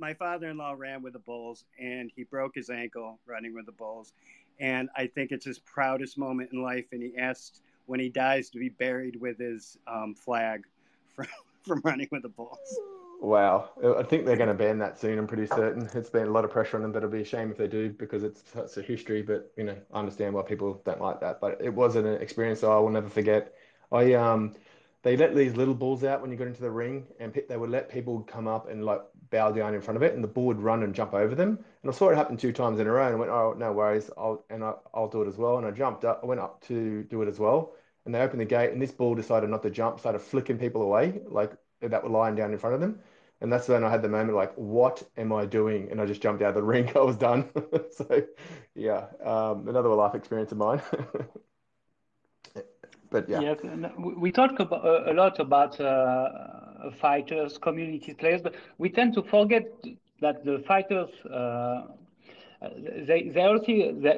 my 0.00 0.14
father-in-law 0.14 0.74
ran 0.78 1.02
with 1.02 1.12
the 1.12 1.18
Bulls 1.18 1.64
and 1.78 2.10
he 2.16 2.24
broke 2.24 2.54
his 2.54 2.70
ankle 2.70 3.20
running 3.26 3.54
with 3.54 3.66
the 3.66 3.72
Bulls. 3.72 4.14
And 4.58 4.88
I 4.96 5.06
think 5.06 5.30
it's 5.30 5.44
his 5.44 5.58
proudest 5.58 6.18
moment 6.18 6.50
in 6.52 6.62
life. 6.62 6.86
And 6.92 7.02
he 7.02 7.16
asked 7.16 7.62
when 7.86 8.00
he 8.00 8.08
dies 8.08 8.50
to 8.50 8.58
be 8.58 8.70
buried 8.70 9.20
with 9.20 9.38
his 9.38 9.78
um, 9.86 10.14
flag 10.14 10.64
from, 11.14 11.26
from 11.62 11.82
running 11.84 12.08
with 12.10 12.22
the 12.22 12.28
Bulls. 12.28 12.78
Wow. 13.20 13.70
I 13.98 14.02
think 14.02 14.24
they're 14.24 14.36
going 14.36 14.48
to 14.48 14.54
ban 14.54 14.78
that 14.78 14.98
soon. 14.98 15.18
I'm 15.18 15.26
pretty 15.26 15.46
certain. 15.46 15.88
It's 15.92 16.08
been 16.08 16.26
a 16.26 16.30
lot 16.30 16.46
of 16.46 16.50
pressure 16.50 16.78
on 16.78 16.82
them, 16.82 16.92
but 16.92 16.98
it'll 16.98 17.10
be 17.10 17.20
a 17.20 17.24
shame 17.24 17.50
if 17.50 17.58
they 17.58 17.68
do 17.68 17.90
because 17.90 18.22
it's 18.22 18.42
such 18.50 18.78
a 18.78 18.82
history. 18.82 19.20
But, 19.20 19.52
you 19.58 19.64
know, 19.64 19.76
I 19.92 19.98
understand 19.98 20.32
why 20.32 20.42
people 20.42 20.80
don't 20.86 21.02
like 21.02 21.20
that. 21.20 21.40
But 21.40 21.60
it 21.60 21.74
was 21.74 21.96
an 21.96 22.06
experience 22.06 22.64
I 22.64 22.78
will 22.78 22.88
never 22.88 23.10
forget. 23.10 23.54
I, 23.92 24.14
um, 24.14 24.54
they 25.02 25.16
let 25.16 25.34
these 25.34 25.56
little 25.56 25.74
balls 25.74 26.04
out 26.04 26.20
when 26.20 26.30
you 26.30 26.36
got 26.36 26.46
into 26.46 26.60
the 26.60 26.70
ring, 26.70 27.06
and 27.18 27.32
they 27.48 27.56
would 27.56 27.70
let 27.70 27.88
people 27.88 28.20
come 28.22 28.46
up 28.46 28.68
and 28.68 28.84
like 28.84 29.00
bow 29.30 29.50
down 29.50 29.74
in 29.74 29.80
front 29.80 29.96
of 29.96 30.02
it, 30.02 30.14
and 30.14 30.22
the 30.22 30.28
bull 30.28 30.46
would 30.46 30.60
run 30.60 30.82
and 30.82 30.94
jump 30.94 31.14
over 31.14 31.34
them. 31.34 31.58
And 31.82 31.90
I 31.90 31.94
saw 31.94 32.10
it 32.10 32.16
happen 32.16 32.36
two 32.36 32.52
times 32.52 32.80
in 32.80 32.86
a 32.86 32.90
row, 32.92 33.06
and 33.06 33.14
I 33.16 33.18
went, 33.18 33.30
"Oh, 33.30 33.54
no 33.56 33.72
worries, 33.72 34.10
I'll 34.18 34.44
and 34.50 34.62
I, 34.64 34.74
will 34.94 35.08
do 35.08 35.22
it 35.22 35.28
as 35.28 35.36
well." 35.38 35.58
And 35.58 35.66
I 35.66 35.70
jumped 35.70 36.04
up, 36.04 36.20
I 36.22 36.26
went 36.26 36.40
up 36.40 36.60
to 36.66 37.02
do 37.04 37.22
it 37.22 37.28
as 37.28 37.38
well, 37.38 37.74
and 38.04 38.14
they 38.14 38.20
opened 38.20 38.40
the 38.40 38.44
gate, 38.46 38.72
and 38.72 38.80
this 38.82 38.92
bull 38.92 39.14
decided 39.14 39.48
not 39.50 39.62
to 39.62 39.70
jump, 39.70 40.00
started 40.00 40.20
flicking 40.20 40.58
people 40.58 40.82
away, 40.82 41.20
like 41.26 41.52
that 41.80 42.02
were 42.04 42.10
lying 42.10 42.34
down 42.34 42.52
in 42.52 42.58
front 42.58 42.74
of 42.74 42.80
them. 42.80 43.00
And 43.40 43.50
that's 43.50 43.68
when 43.68 43.84
I 43.84 43.90
had 43.90 44.02
the 44.02 44.08
moment 44.08 44.36
like, 44.36 44.52
what 44.54 45.02
am 45.16 45.32
I 45.32 45.46
doing? 45.46 45.90
And 45.90 45.98
I 46.00 46.04
just 46.06 46.20
jumped 46.20 46.42
out 46.42 46.50
of 46.50 46.54
the 46.56 46.62
ring. 46.74 46.90
I 46.94 47.00
was 47.00 47.16
done. 47.16 47.48
so, 47.92 48.22
yeah, 48.74 49.06
um, 49.24 49.66
another 49.68 49.88
life 49.88 50.14
experience 50.14 50.52
of 50.52 50.58
mine. 50.58 50.82
but 53.10 53.28
yeah. 53.28 53.40
Yes, 53.40 53.58
we 53.98 54.32
talk 54.32 54.58
about, 54.58 55.08
a 55.08 55.12
lot 55.12 55.38
about 55.38 55.80
uh, 55.80 56.90
fighters, 57.00 57.58
community 57.58 58.14
players, 58.14 58.40
but 58.42 58.54
we 58.78 58.88
tend 58.90 59.14
to 59.14 59.22
forget 59.22 59.64
that 60.20 60.44
the 60.44 60.62
fighters 60.66 61.08
uh, 61.26 61.82
they 63.06 63.30
they 63.34 63.42
also 63.42 63.72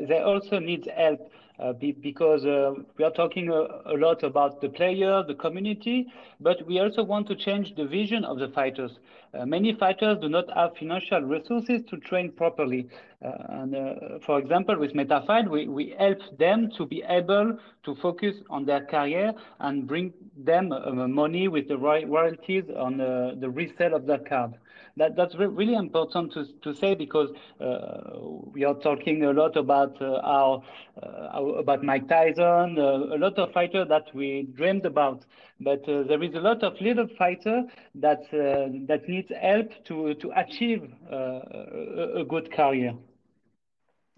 they 0.09 0.21
also 0.21 0.59
need 0.59 0.89
help 0.97 1.31
uh, 1.59 1.73
be, 1.73 1.93
because 1.93 2.45
uh, 2.45 2.73
we 2.97 3.05
are 3.05 3.11
talking 3.11 3.49
a, 3.49 3.93
a, 3.93 3.97
lot 3.97 4.23
about 4.23 4.61
the 4.61 4.69
player, 4.69 5.23
the 5.27 5.35
community, 5.35 6.07
but 6.41 6.67
we 6.67 6.81
also 6.81 7.03
want 7.03 7.27
to 7.29 7.37
change 7.37 7.75
the 7.77 7.85
vision 7.85 8.25
of 8.25 8.39
the 8.39 8.49
fighters. 8.49 8.93
Uh, 9.35 9.47
many 9.47 9.75
fighters 9.75 10.19
do 10.21 10.29
not 10.29 10.45
have 10.55 10.77
financial 10.77 11.21
resources 11.21 11.83
to 11.89 11.97
train 11.99 12.31
properly. 12.33 12.89
Uh, 13.25 13.31
and 13.49 13.75
uh, 13.75 13.95
for 14.27 14.39
example, 14.39 14.79
with 14.79 14.93
MetaFight, 14.93 15.49
we, 15.49 15.69
we 15.69 15.95
help 15.99 16.19
them 16.39 16.71
to 16.77 16.85
be 16.85 17.03
able 17.09 17.59
to 17.85 17.95
focus 17.97 18.35
on 18.51 18.65
their 18.65 18.85
career 18.85 19.33
and 19.61 19.87
bring 19.87 20.13
them 20.37 20.73
uh, 20.73 20.91
money 21.07 21.49
with 21.49 21.69
the 21.69 21.77
royalties 21.77 22.65
on 22.77 22.97
the 22.97 23.49
resale 23.49 23.95
of 23.95 24.07
their 24.07 24.19
card 24.19 24.55
that 24.97 25.17
that's 25.17 25.35
really 25.35 25.75
important 25.75 26.33
to, 26.33 26.47
to 26.63 26.75
say 26.75 26.95
because 26.95 27.31
uh, 27.61 28.19
we 28.53 28.65
are 28.65 28.75
talking 28.75 29.25
a 29.25 29.33
lot 29.33 29.57
about 29.57 30.01
uh, 30.01 30.21
our, 30.23 30.63
uh, 31.03 31.39
about 31.59 31.83
Mike 31.83 32.09
Tyson, 32.09 32.79
uh, 32.79 33.15
a 33.15 33.19
lot 33.19 33.39
of 33.39 33.53
fighters 33.53 33.89
that 33.89 34.15
we 34.15 34.49
dreamed 34.55 34.85
about, 34.85 35.25
but 35.61 35.87
uh, 35.89 36.03
there 36.03 36.23
is 36.23 36.35
a 36.35 36.41
lot 36.41 36.63
of 36.63 36.75
little 36.81 37.09
fighter 37.19 37.63
that 37.95 38.23
that 38.31 39.03
needs 39.09 39.31
help 39.41 39.71
to 39.85 40.15
to 40.15 40.31
achieve 40.37 40.83
a, 41.11 42.21
a, 42.21 42.25
good 42.25 42.53
career. 42.53 42.95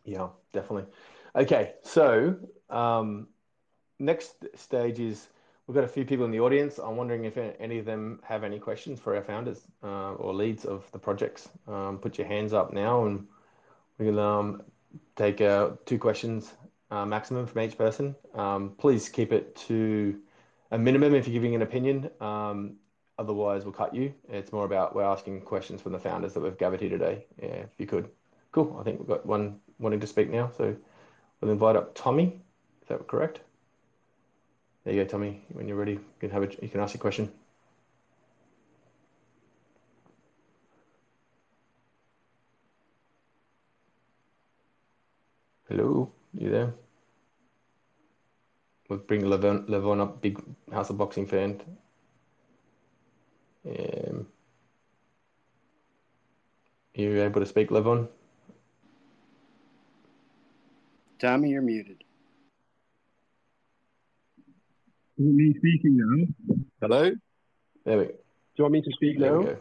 Yeah, 0.04 0.28
definitely. 0.52 0.90
Okay, 1.36 1.74
so 1.82 2.36
um, 2.70 3.28
next 3.98 4.44
stage 4.54 5.00
is 5.00 5.28
We've 5.66 5.74
got 5.74 5.84
a 5.84 5.88
few 5.88 6.04
people 6.04 6.26
in 6.26 6.30
the 6.30 6.40
audience. 6.40 6.78
I'm 6.78 6.96
wondering 6.96 7.24
if 7.24 7.38
any 7.38 7.78
of 7.78 7.86
them 7.86 8.20
have 8.22 8.44
any 8.44 8.58
questions 8.58 9.00
for 9.00 9.16
our 9.16 9.22
founders 9.22 9.62
uh, 9.82 10.12
or 10.12 10.34
leads 10.34 10.66
of 10.66 10.84
the 10.92 10.98
projects. 10.98 11.48
Um, 11.66 11.98
put 11.98 12.18
your 12.18 12.26
hands 12.26 12.52
up 12.52 12.74
now, 12.74 13.06
and 13.06 13.26
we'll 13.98 14.20
um, 14.20 14.62
take 15.16 15.40
uh, 15.40 15.70
two 15.86 15.98
questions 15.98 16.52
uh, 16.90 17.06
maximum 17.06 17.46
from 17.46 17.62
each 17.62 17.78
person. 17.78 18.14
Um, 18.34 18.74
please 18.76 19.08
keep 19.08 19.32
it 19.32 19.56
to 19.68 20.20
a 20.70 20.76
minimum 20.76 21.14
if 21.14 21.26
you're 21.26 21.32
giving 21.32 21.54
an 21.54 21.62
opinion. 21.62 22.10
Um, 22.20 22.76
otherwise, 23.18 23.64
we'll 23.64 23.72
cut 23.72 23.94
you. 23.94 24.12
It's 24.28 24.52
more 24.52 24.66
about 24.66 24.94
we're 24.94 25.02
asking 25.02 25.40
questions 25.40 25.80
from 25.80 25.92
the 25.92 25.98
founders 25.98 26.34
that 26.34 26.40
we've 26.40 26.58
gathered 26.58 26.82
here 26.82 26.90
today. 26.90 27.24
Yeah, 27.42 27.48
if 27.48 27.70
you 27.78 27.86
could. 27.86 28.10
Cool. 28.52 28.76
I 28.78 28.82
think 28.82 28.98
we've 28.98 29.08
got 29.08 29.24
one 29.24 29.60
wanting 29.78 30.00
to 30.00 30.06
speak 30.06 30.28
now, 30.28 30.52
so 30.58 30.76
we'll 31.40 31.50
invite 31.50 31.76
up 31.76 31.94
Tommy. 31.94 32.38
Is 32.82 32.88
that 32.88 33.06
correct? 33.06 33.40
There 34.84 34.94
you 34.94 35.04
go, 35.04 35.08
Tommy. 35.08 35.42
When 35.52 35.66
you're 35.66 35.76
ready, 35.76 35.92
you 35.92 36.04
can 36.20 36.30
have 36.30 36.42
it. 36.42 36.62
You 36.62 36.68
can 36.68 36.80
ask 36.80 36.94
your 36.94 37.00
question. 37.00 37.32
Hello, 45.68 46.12
you 46.34 46.50
there? 46.50 46.74
we'll 48.88 48.98
bring 48.98 49.22
Levon, 49.22 49.66
Levon 49.68 50.00
up, 50.00 50.20
big 50.20 50.42
House 50.72 50.90
of 50.90 50.98
Boxing 50.98 51.26
fan. 51.26 51.60
Um, 53.66 54.26
you 56.94 57.22
able 57.22 57.40
to 57.40 57.46
speak, 57.46 57.70
Levon? 57.70 58.08
Tommy, 61.18 61.50
you're 61.50 61.62
muted. 61.62 62.03
Is 65.16 65.26
it 65.26 65.32
me 65.32 65.54
speaking 65.56 65.96
now? 65.96 66.56
Hello? 66.80 67.12
There 67.84 67.98
we 67.98 68.04
go. 68.04 68.10
Do 68.10 68.16
you 68.58 68.64
want 68.64 68.72
me 68.72 68.82
to 68.82 68.90
speak 68.94 69.20
there 69.20 69.38
now? 69.38 69.56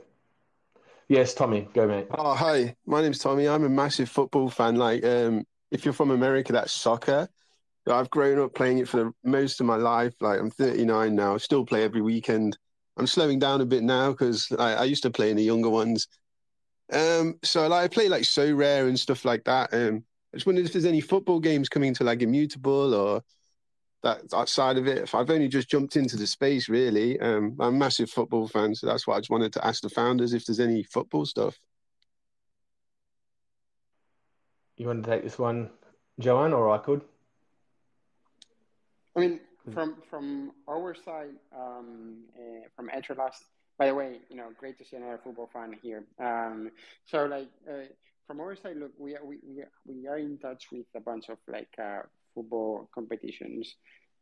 Yes, 1.10 1.36
Tommy, 1.36 1.68
go 1.76 1.88
mate. 1.88 2.08
Oh, 2.10 2.34
hi. 2.34 2.76
My 2.88 3.04
name's 3.04 3.20
Tommy. 3.20 3.48
I'm 3.48 3.64
a 3.64 3.70
massive 3.70 4.10
football 4.10 4.50
fan. 4.50 4.78
Like, 4.78 5.06
um, 5.06 5.46
if 5.70 5.86
you're 5.86 5.94
from 5.94 6.10
America, 6.10 6.54
that's 6.54 6.72
soccer. 6.72 7.28
I've 7.86 8.10
grown 8.10 8.40
up 8.40 8.56
playing 8.56 8.80
it 8.80 8.88
for 8.88 8.98
the 8.98 9.12
most 9.24 9.60
of 9.60 9.68
my 9.68 9.76
life. 9.76 10.14
Like, 10.22 10.40
I'm 10.40 10.50
39 10.50 11.14
now. 11.14 11.36
I 11.36 11.38
still 11.38 11.66
play 11.66 11.84
every 11.84 12.02
weekend. 12.02 12.58
I'm 12.98 13.06
slowing 13.06 13.38
down 13.38 13.62
a 13.62 13.66
bit 13.66 13.84
now 13.84 14.10
because 14.10 14.52
I, 14.58 14.74
I, 14.74 14.84
used 14.86 15.04
to 15.04 15.12
play 15.12 15.30
in 15.30 15.38
the 15.38 15.44
younger 15.44 15.70
ones. 15.70 16.08
Um, 16.92 17.38
so 17.44 17.68
like 17.68 17.84
I 17.84 17.88
play 17.88 18.08
like 18.08 18.24
Sorare 18.24 18.88
and 18.88 19.00
stuff 19.00 19.26
like 19.26 19.44
that. 19.44 19.74
Um, 19.74 20.04
I 20.34 20.38
just 20.38 20.46
wondered 20.46 20.66
if 20.66 20.74
there's 20.74 20.86
any 20.86 21.02
football 21.02 21.40
games 21.40 21.70
coming 21.70 21.94
to 21.96 22.04
like 22.04 22.22
Immutable 22.22 22.94
or 22.94 23.24
that 24.04 24.22
outside 24.34 24.78
of 24.78 24.88
it. 24.88 25.14
I've 25.14 25.30
only 25.30 25.48
just 25.48 25.70
jumped 25.70 25.96
into 25.96 26.18
the 26.18 26.28
space 26.28 26.70
really. 26.70 27.20
Um, 27.20 27.56
I'm 27.60 27.76
a 27.76 27.78
massive 27.78 28.10
football 28.10 28.48
fan, 28.48 28.76
so 28.76 28.88
that's 28.88 29.08
why 29.08 29.16
I 29.16 29.20
just 29.20 29.30
wanted 29.30 29.54
to 29.54 29.66
ask 29.66 29.82
the 29.82 29.90
founders 29.90 30.34
if 30.34 30.46
there's 30.46 30.60
any 30.60 30.84
football 30.84 31.26
stuff. 31.26 31.60
You 34.78 34.88
want 34.88 35.04
to 35.04 35.10
take 35.10 35.24
this 35.24 35.40
one, 35.40 35.70
Joanne, 36.20 36.54
or 36.54 36.70
I 36.72 36.80
could? 36.80 37.02
I 39.16 39.20
mean, 39.20 39.40
from 39.72 39.98
from 40.10 40.52
our 40.68 40.96
side, 40.96 41.36
um, 41.56 42.24
uh, 42.38 42.68
from 42.76 42.90
Entrelast. 42.90 43.44
By 43.78 43.88
the 43.88 43.96
way, 43.96 44.20
you 44.30 44.36
know, 44.36 44.50
great 44.58 44.78
to 44.80 44.86
see 44.86 44.98
another 44.98 45.20
football 45.24 45.50
fan 45.52 45.76
here. 45.82 46.04
Um, 46.20 46.72
so 47.06 47.26
like 47.26 47.48
uh, 47.70 47.86
from 48.28 48.40
our 48.40 48.56
side, 48.56 48.78
look, 48.78 48.92
we 48.98 49.16
are 49.16 49.26
we, 49.26 49.38
we 49.48 49.62
are, 49.62 49.72
we 49.86 50.08
are 50.08 50.18
in 50.18 50.38
touch 50.38 50.66
with 50.72 50.86
a 50.96 51.00
bunch 51.00 51.30
of 51.30 51.38
like 51.48 51.74
uh, 51.82 52.02
football 52.34 52.90
competitions, 52.94 53.76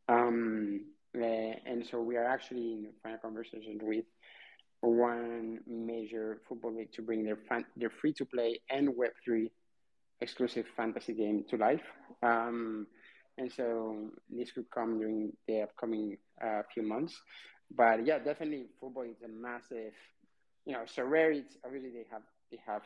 um, 0.09 0.85
uh, 1.17 1.53
and 1.65 1.85
so 1.85 2.01
we 2.01 2.15
are 2.17 2.25
actually 2.25 2.73
in 2.73 2.93
final 3.03 3.19
conversations 3.19 3.81
with 3.83 4.05
one 4.81 5.59
major 5.67 6.41
football 6.47 6.75
league 6.75 6.91
to 6.93 7.01
bring 7.01 7.23
their 7.23 7.37
fan, 7.47 7.65
their 7.75 7.89
free 7.89 8.13
to 8.13 8.25
play 8.25 8.59
and 8.69 8.95
Web 8.95 9.11
three 9.23 9.51
exclusive 10.21 10.65
fantasy 10.75 11.13
game 11.13 11.43
to 11.49 11.57
life. 11.57 11.81
Um, 12.23 12.87
and 13.37 13.51
so 13.51 14.09
this 14.29 14.51
could 14.51 14.69
come 14.71 14.99
during 14.99 15.33
the 15.47 15.61
upcoming 15.61 16.17
uh, 16.43 16.61
few 16.73 16.83
months. 16.83 17.19
But 17.73 18.05
yeah, 18.05 18.19
definitely 18.19 18.67
football 18.79 19.03
is 19.03 19.21
a 19.23 19.27
massive, 19.27 19.93
you 20.65 20.73
know, 20.73 20.83
Sorare. 20.85 21.35
It's 21.35 21.57
really 21.69 21.89
they 21.89 22.05
have 22.11 22.23
they 22.51 22.59
have 22.65 22.83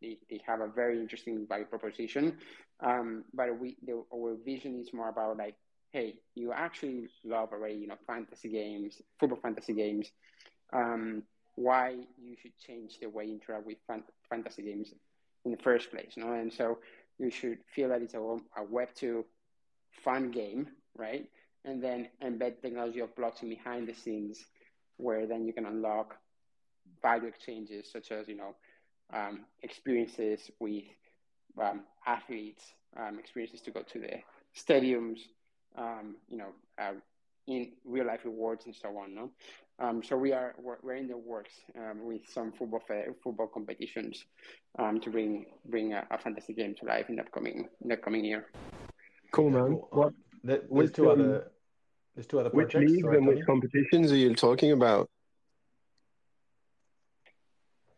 they, 0.00 0.18
they 0.30 0.40
have 0.46 0.60
a 0.60 0.68
very 0.68 0.98
interesting 1.00 1.46
value 1.48 1.66
proposition. 1.66 2.38
Um, 2.80 3.24
but 3.34 3.58
we 3.58 3.76
the, 3.86 4.02
our 4.14 4.36
vision 4.44 4.80
is 4.80 4.92
more 4.92 5.08
about 5.08 5.36
like, 5.36 5.54
hey, 5.92 6.14
you 6.34 6.52
actually 6.52 7.08
love 7.24 7.50
already, 7.52 7.76
you 7.76 7.86
know, 7.86 7.96
fantasy 8.06 8.48
games, 8.48 9.00
football 9.20 9.38
fantasy 9.40 9.74
games. 9.74 10.10
Um, 10.72 11.22
why 11.54 11.96
you 12.18 12.36
should 12.40 12.56
change 12.58 12.98
the 12.98 13.08
way 13.08 13.26
you 13.26 13.34
interact 13.34 13.66
with 13.66 13.76
fan- 13.86 14.04
fantasy 14.30 14.62
games 14.62 14.94
in 15.44 15.50
the 15.52 15.58
first 15.58 15.90
place, 15.90 16.12
you 16.16 16.24
know? 16.24 16.32
And 16.32 16.52
so 16.52 16.78
you 17.18 17.30
should 17.30 17.58
feel 17.74 17.90
that 17.90 18.00
it's 18.02 18.14
a, 18.14 18.20
a 18.20 18.64
Web 18.70 18.88
two 18.94 19.26
fun 20.02 20.30
game, 20.30 20.68
right? 20.96 21.28
And 21.64 21.82
then 21.82 22.08
embed 22.24 22.62
technology 22.62 23.00
of 23.00 23.14
blockchain 23.14 23.50
behind 23.50 23.86
the 23.86 23.94
scenes, 23.94 24.44
where 24.96 25.26
then 25.26 25.44
you 25.46 25.52
can 25.52 25.66
unlock 25.66 26.16
value 27.02 27.28
exchanges 27.28 27.90
such 27.90 28.10
as 28.10 28.28
you 28.28 28.36
know 28.36 28.54
um, 29.12 29.44
experiences 29.62 30.50
with 30.58 30.84
um, 31.60 31.82
athletes, 32.06 32.64
um, 32.96 33.18
experiences 33.18 33.60
to 33.62 33.70
go 33.70 33.82
to 33.82 33.98
the 33.98 34.20
stadiums, 34.56 35.18
um, 35.76 36.16
you 36.28 36.38
know, 36.38 36.52
uh, 36.80 36.92
in 37.46 37.72
real 37.84 38.06
life 38.06 38.20
rewards 38.24 38.66
and 38.66 38.74
so 38.74 38.88
on. 38.98 39.14
No, 39.14 39.30
um, 39.78 40.02
so 40.02 40.16
we 40.16 40.32
are 40.32 40.54
we're, 40.58 40.76
we're 40.82 40.96
in 40.96 41.08
the 41.08 41.16
works 41.16 41.54
um, 41.76 42.04
with 42.04 42.22
some 42.32 42.52
football 42.52 42.82
football 43.22 43.48
competitions 43.48 44.24
to 44.78 45.10
bring 45.10 45.46
bring 45.66 45.92
a, 45.92 46.06
a 46.10 46.18
fantasy 46.18 46.52
game 46.52 46.74
to 46.76 46.86
life 46.86 47.08
in 47.08 47.16
the 47.16 47.22
upcoming 47.22 47.68
in 47.80 47.88
the 47.88 47.96
coming 47.96 48.24
year. 48.24 48.46
Cool, 49.32 49.50
man. 49.50 49.80
What? 49.90 50.12
There, 50.44 50.60
there's 50.70 50.92
two 50.92 51.10
other. 51.10 51.50
There's 52.14 52.26
two 52.26 52.40
other 52.40 52.50
which 52.50 52.72
projects. 52.72 52.92
Which 52.92 53.04
leagues 53.04 53.16
and 53.16 53.26
which 53.26 53.46
competitions 53.46 54.12
are 54.12 54.16
you 54.16 54.34
talking 54.34 54.72
about? 54.72 55.08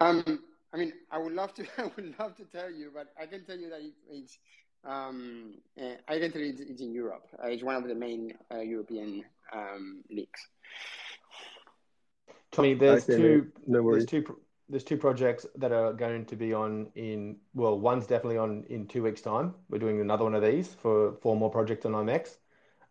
Um, 0.01 0.45
I 0.75 0.77
mean, 0.77 0.93
I 1.11 1.19
would 1.19 1.33
love 1.33 1.55
to. 1.55 1.65
I 1.79 1.91
would 1.97 2.19
love 2.19 2.35
to 2.37 2.45
tell 2.45 2.71
you, 2.71 2.91
but 2.93 3.13
I 3.21 3.27
can 3.27 3.45
tell 3.45 3.57
you 3.57 3.71
that 3.71 3.81
it, 3.81 3.95
it's. 4.11 4.39
Um, 4.85 5.55
uh, 5.81 5.95
I 6.09 6.19
can 6.19 6.33
tell 6.33 6.43
you 6.43 6.51
it's, 6.51 6.61
it's 6.61 6.83
in 6.83 6.93
Europe. 6.93 7.29
Uh, 7.43 7.47
it's 7.47 7.63
one 7.63 7.77
of 7.77 7.89
the 7.89 7.95
main 7.95 8.35
uh, 8.53 8.59
European 8.59 9.25
um, 9.53 10.03
leagues. 10.11 10.41
Tommy, 12.51 12.75
there's 12.75 13.07
two. 13.07 13.51
No 13.67 13.83
worries. 13.83 14.07
There's 14.07 14.25
two 14.25 14.37
there's 14.69 14.85
two 14.85 14.97
projects 14.97 15.45
that 15.57 15.73
are 15.73 15.93
going 15.93 16.25
to 16.25 16.37
be 16.37 16.55
on 16.55 16.89
in 16.95 17.37
well 17.55 17.79
one's 17.79 18.07
definitely 18.07 18.39
on 18.39 18.65
in 18.71 18.87
two 18.87 19.03
weeks 19.03 19.21
time 19.21 19.55
we're 19.69 19.79
doing 19.79 20.01
another 20.01 20.25
one 20.25 20.35
of 20.35 20.43
these 20.43 20.69
for 20.69 21.13
four 21.21 21.37
more 21.37 21.51
projects 21.51 21.85
on 21.85 21.93
IMX 21.93 22.39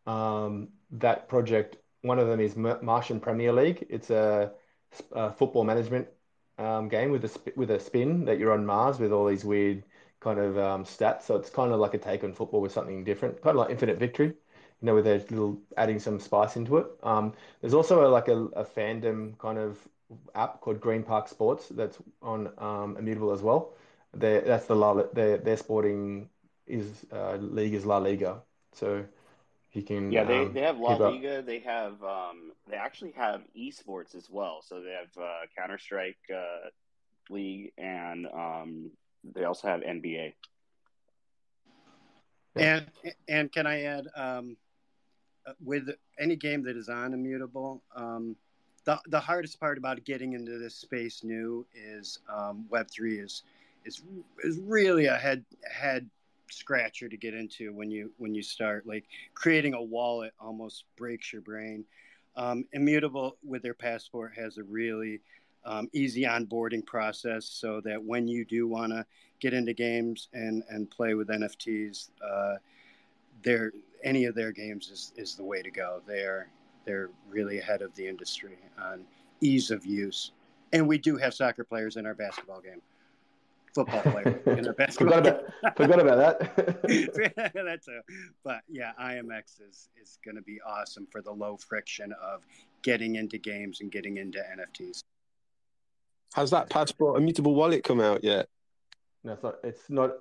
um, 0.05 0.67
that 0.91 1.27
project 1.27 1.77
one 2.03 2.19
of 2.19 2.27
them 2.27 2.39
is 2.39 2.55
Martian 2.55 3.19
Premier 3.19 3.51
League 3.51 3.87
it's 3.89 4.11
a, 4.11 4.51
a 5.13 5.31
football 5.31 5.63
management 5.63 6.07
um, 6.57 6.87
game 6.89 7.11
with 7.11 7.25
a 7.25 7.53
with 7.55 7.71
a 7.71 7.79
spin 7.79 8.25
that 8.25 8.39
you're 8.39 8.51
on 8.53 8.65
Mars 8.65 8.99
with 8.99 9.11
all 9.11 9.25
these 9.27 9.45
weird 9.45 9.83
kind 10.19 10.39
of 10.39 10.57
um, 10.57 10.83
stats 10.85 11.23
so 11.23 11.35
it's 11.35 11.49
kind 11.49 11.71
of 11.71 11.79
like 11.79 11.93
a 11.93 11.97
take 11.97 12.23
on 12.23 12.33
football 12.33 12.61
with 12.61 12.71
something 12.71 13.03
different 13.03 13.41
kind 13.41 13.55
of 13.57 13.61
like 13.61 13.71
Infinite 13.71 13.97
Victory 13.99 14.27
you 14.81 14.85
know, 14.87 14.95
with 14.95 15.07
a 15.07 15.17
little 15.29 15.61
adding 15.77 15.99
some 15.99 16.19
spice 16.19 16.57
into 16.57 16.77
it. 16.77 16.87
Um, 17.03 17.33
there's 17.61 17.73
also 17.73 18.05
a, 18.05 18.09
like 18.09 18.27
a, 18.27 18.35
a 18.35 18.65
fandom 18.65 19.37
kind 19.37 19.57
of 19.57 19.79
app 20.35 20.59
called 20.61 20.81
Green 20.81 21.03
Park 21.03 21.27
Sports 21.27 21.69
that's 21.69 21.97
on 22.21 22.51
um, 22.57 22.97
Immutable 22.97 23.31
as 23.31 23.41
well. 23.41 23.73
They're, 24.13 24.41
that's 24.41 24.65
the 24.65 24.75
La, 24.75 24.93
their 25.13 25.37
their 25.37 25.57
sporting 25.57 26.29
is 26.67 27.05
uh, 27.11 27.35
league 27.35 27.73
is 27.73 27.85
La 27.85 27.97
Liga, 27.97 28.41
so 28.73 29.05
you 29.73 29.83
can 29.83 30.11
yeah 30.11 30.23
they, 30.23 30.39
um, 30.39 30.53
they 30.53 30.61
have 30.61 30.77
La 30.77 30.95
Liga. 30.95 31.39
Up. 31.39 31.45
They 31.45 31.59
have 31.59 32.03
um, 32.03 32.51
they 32.69 32.77
actually 32.77 33.11
have 33.11 33.41
esports 33.57 34.15
as 34.15 34.29
well. 34.29 34.61
So 34.61 34.81
they 34.81 34.91
have 34.91 35.09
uh, 35.17 35.45
Counter 35.57 35.77
Strike 35.77 36.17
uh, 36.33 36.69
League 37.29 37.71
and 37.77 38.27
um, 38.27 38.91
they 39.23 39.43
also 39.43 39.67
have 39.67 39.81
NBA. 39.81 40.33
And 42.55 42.85
and 43.27 43.51
can 43.51 43.65
I 43.65 43.83
add 43.83 44.07
um, 44.15 44.57
uh, 45.47 45.53
with 45.63 45.89
any 46.19 46.35
game 46.35 46.63
that 46.63 46.77
is 46.77 46.89
on 46.89 47.13
Immutable? 47.13 47.81
Um, 47.95 48.35
the 48.85 48.99
the 49.07 49.19
hardest 49.19 49.59
part 49.59 49.77
about 49.77 50.03
getting 50.03 50.33
into 50.33 50.59
this 50.59 50.75
space 50.75 51.23
new 51.23 51.65
is 51.73 52.19
um, 52.29 52.65
Web 52.69 52.89
three 52.91 53.19
is 53.19 53.43
is 53.85 54.03
is 54.43 54.59
really 54.59 55.07
a 55.07 55.15
head 55.15 55.43
head 55.71 56.09
scratcher 56.49 57.09
to 57.09 57.17
get 57.17 57.33
into 57.33 57.73
when 57.73 57.89
you 57.89 58.11
when 58.17 58.33
you 58.33 58.43
start 58.43 58.85
like 58.85 59.05
creating 59.33 59.73
a 59.73 59.81
wallet 59.81 60.33
almost 60.39 60.85
breaks 60.95 61.31
your 61.31 61.41
brain. 61.41 61.85
Um, 62.35 62.65
Immutable 62.73 63.37
with 63.43 63.61
their 63.61 63.73
passport 63.73 64.33
has 64.35 64.57
a 64.57 64.63
really 64.63 65.21
um, 65.65 65.89
easy 65.93 66.23
onboarding 66.23 66.85
process 66.85 67.45
so 67.45 67.79
that 67.81 68.03
when 68.03 68.27
you 68.27 68.43
do 68.43 68.67
want 68.67 68.91
to 68.91 69.05
get 69.39 69.53
into 69.53 69.73
games 69.73 70.29
and 70.33 70.63
and 70.69 70.89
play 70.89 71.13
with 71.13 71.29
NFTs, 71.29 72.09
uh, 72.25 72.55
their 73.43 73.71
any 74.03 74.25
of 74.25 74.35
their 74.35 74.51
games 74.51 74.89
is, 74.89 75.13
is 75.15 75.35
the 75.35 75.43
way 75.43 75.61
to 75.61 75.71
go. 75.71 76.01
They're 76.07 76.47
they're 76.85 77.09
really 77.29 77.59
ahead 77.59 77.81
of 77.81 77.95
the 77.95 78.07
industry 78.07 78.57
on 78.81 79.05
ease 79.41 79.71
of 79.71 79.85
use. 79.85 80.31
And 80.73 80.87
we 80.87 80.97
do 80.97 81.17
have 81.17 81.33
soccer 81.33 81.63
players 81.63 81.97
in 81.97 82.05
our 82.05 82.15
basketball 82.15 82.61
game. 82.61 82.81
Football 83.73 84.01
player 84.01 84.41
in 84.45 84.67
our 84.67 84.73
basketball 84.73 85.17
forgot 85.17 85.43
about, 85.61 85.77
forgot 85.77 85.99
about 85.99 86.39
that. 86.39 87.51
That's 87.53 87.87
a, 87.87 88.01
but 88.43 88.61
yeah, 88.69 88.91
IMX 89.01 89.61
is 89.67 89.89
is 90.01 90.19
going 90.23 90.35
to 90.35 90.41
be 90.41 90.59
awesome 90.61 91.07
for 91.11 91.21
the 91.21 91.31
low 91.31 91.57
friction 91.57 92.13
of 92.21 92.45
getting 92.83 93.15
into 93.15 93.37
games 93.37 93.81
and 93.81 93.91
getting 93.91 94.17
into 94.17 94.39
NFTs. 94.39 95.03
Has 96.35 96.51
that 96.51 96.69
passport 96.69 97.19
immutable 97.19 97.55
wallet 97.55 97.83
come 97.83 97.99
out 97.99 98.23
yet? 98.23 98.47
No, 99.23 99.33
it's 99.33 99.43
not. 99.43 99.55
It's 99.63 99.89
not. 99.89 100.11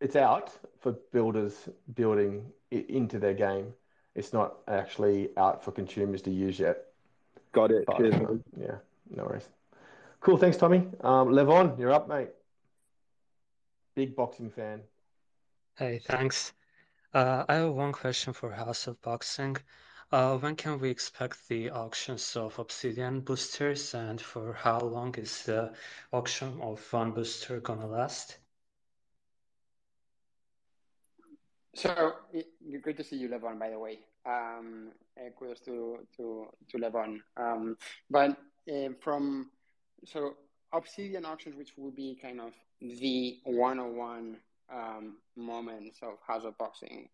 It's 0.00 0.16
out 0.16 0.50
for 0.80 0.92
builders 1.12 1.68
building 1.94 2.46
into 2.70 3.18
their 3.18 3.34
game 3.34 3.72
it's 4.14 4.32
not 4.32 4.56
actually 4.68 5.30
out 5.36 5.64
for 5.64 5.72
consumers 5.72 6.22
to 6.22 6.30
use 6.30 6.58
yet. 6.58 6.84
Got 7.52 7.70
it. 7.70 7.84
But, 7.86 7.98
Cheers, 7.98 8.14
uh, 8.14 8.34
yeah, 8.58 8.76
no 9.10 9.24
worries. 9.24 9.48
Cool. 10.20 10.36
Thanks, 10.36 10.56
Tommy. 10.56 10.78
Um, 11.00 11.28
Levon, 11.28 11.78
you're 11.78 11.92
up, 11.92 12.08
mate. 12.08 12.28
Big 13.94 14.16
boxing 14.16 14.50
fan. 14.50 14.82
Hey, 15.76 15.98
thanks. 15.98 16.52
Uh, 17.12 17.44
I 17.48 17.54
have 17.56 17.72
one 17.74 17.92
question 17.92 18.32
for 18.32 18.50
House 18.50 18.86
of 18.86 19.00
Boxing. 19.02 19.56
Uh, 20.10 20.36
when 20.38 20.56
can 20.56 20.78
we 20.78 20.90
expect 20.90 21.48
the 21.48 21.70
auctions 21.70 22.36
of 22.36 22.58
Obsidian 22.58 23.20
boosters, 23.20 23.94
and 23.94 24.20
for 24.20 24.52
how 24.52 24.78
long 24.80 25.14
is 25.14 25.44
the 25.44 25.72
auction 26.12 26.60
of 26.60 26.80
one 26.92 27.12
booster 27.12 27.60
gonna 27.60 27.86
last? 27.86 28.38
So 31.74 32.12
great 32.82 32.96
to 32.98 33.04
see 33.04 33.16
you, 33.16 33.28
Levon. 33.28 33.58
By 33.58 33.70
the 33.70 33.78
way, 33.78 34.00
um, 34.26 34.92
kudos 35.38 35.60
to 35.60 36.06
to 36.16 36.46
to 36.68 36.78
Levon. 36.78 37.20
Um, 37.36 37.78
but 38.10 38.36
uh, 38.70 38.90
from 39.00 39.50
so 40.04 40.36
Obsidian 40.72 41.24
auctions, 41.24 41.56
which 41.56 41.72
will 41.78 41.90
be 41.90 42.18
kind 42.20 42.40
of 42.40 42.52
the 42.82 43.38
one-on-one 43.44 44.36
um, 44.72 45.16
moments 45.36 46.00
of 46.02 46.18
House 46.26 46.44
of 46.44 46.56
Boxing, 46.58 47.08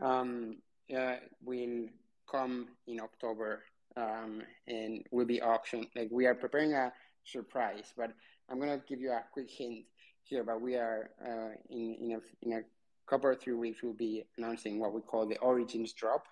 um, 0.00 0.56
uh, 0.96 1.16
will 1.44 1.86
come 2.30 2.68
in 2.86 3.00
October 3.00 3.62
um, 3.96 4.42
and 4.66 5.04
will 5.10 5.24
be 5.24 5.40
auctioned. 5.40 5.86
Like 5.94 6.08
we 6.10 6.26
are 6.26 6.34
preparing 6.34 6.74
a 6.74 6.92
surprise, 7.24 7.92
but 7.96 8.12
I'm 8.50 8.58
gonna 8.58 8.82
give 8.86 9.00
you 9.00 9.12
a 9.12 9.22
quick 9.32 9.50
hint 9.50 9.84
here. 10.22 10.44
But 10.44 10.60
we 10.60 10.74
are 10.76 11.10
uh, 11.24 11.54
in 11.70 11.96
in 12.00 12.12
a, 12.12 12.46
in 12.46 12.52
a 12.58 12.62
couple 13.06 13.30
or 13.30 13.34
three 13.34 13.54
weeks. 13.54 13.82
We'll 13.82 13.92
be 13.92 14.24
announcing 14.36 14.78
what 14.78 14.92
we 14.92 15.00
call 15.00 15.26
the 15.26 15.38
Origins 15.38 15.92
drop, 15.92 16.26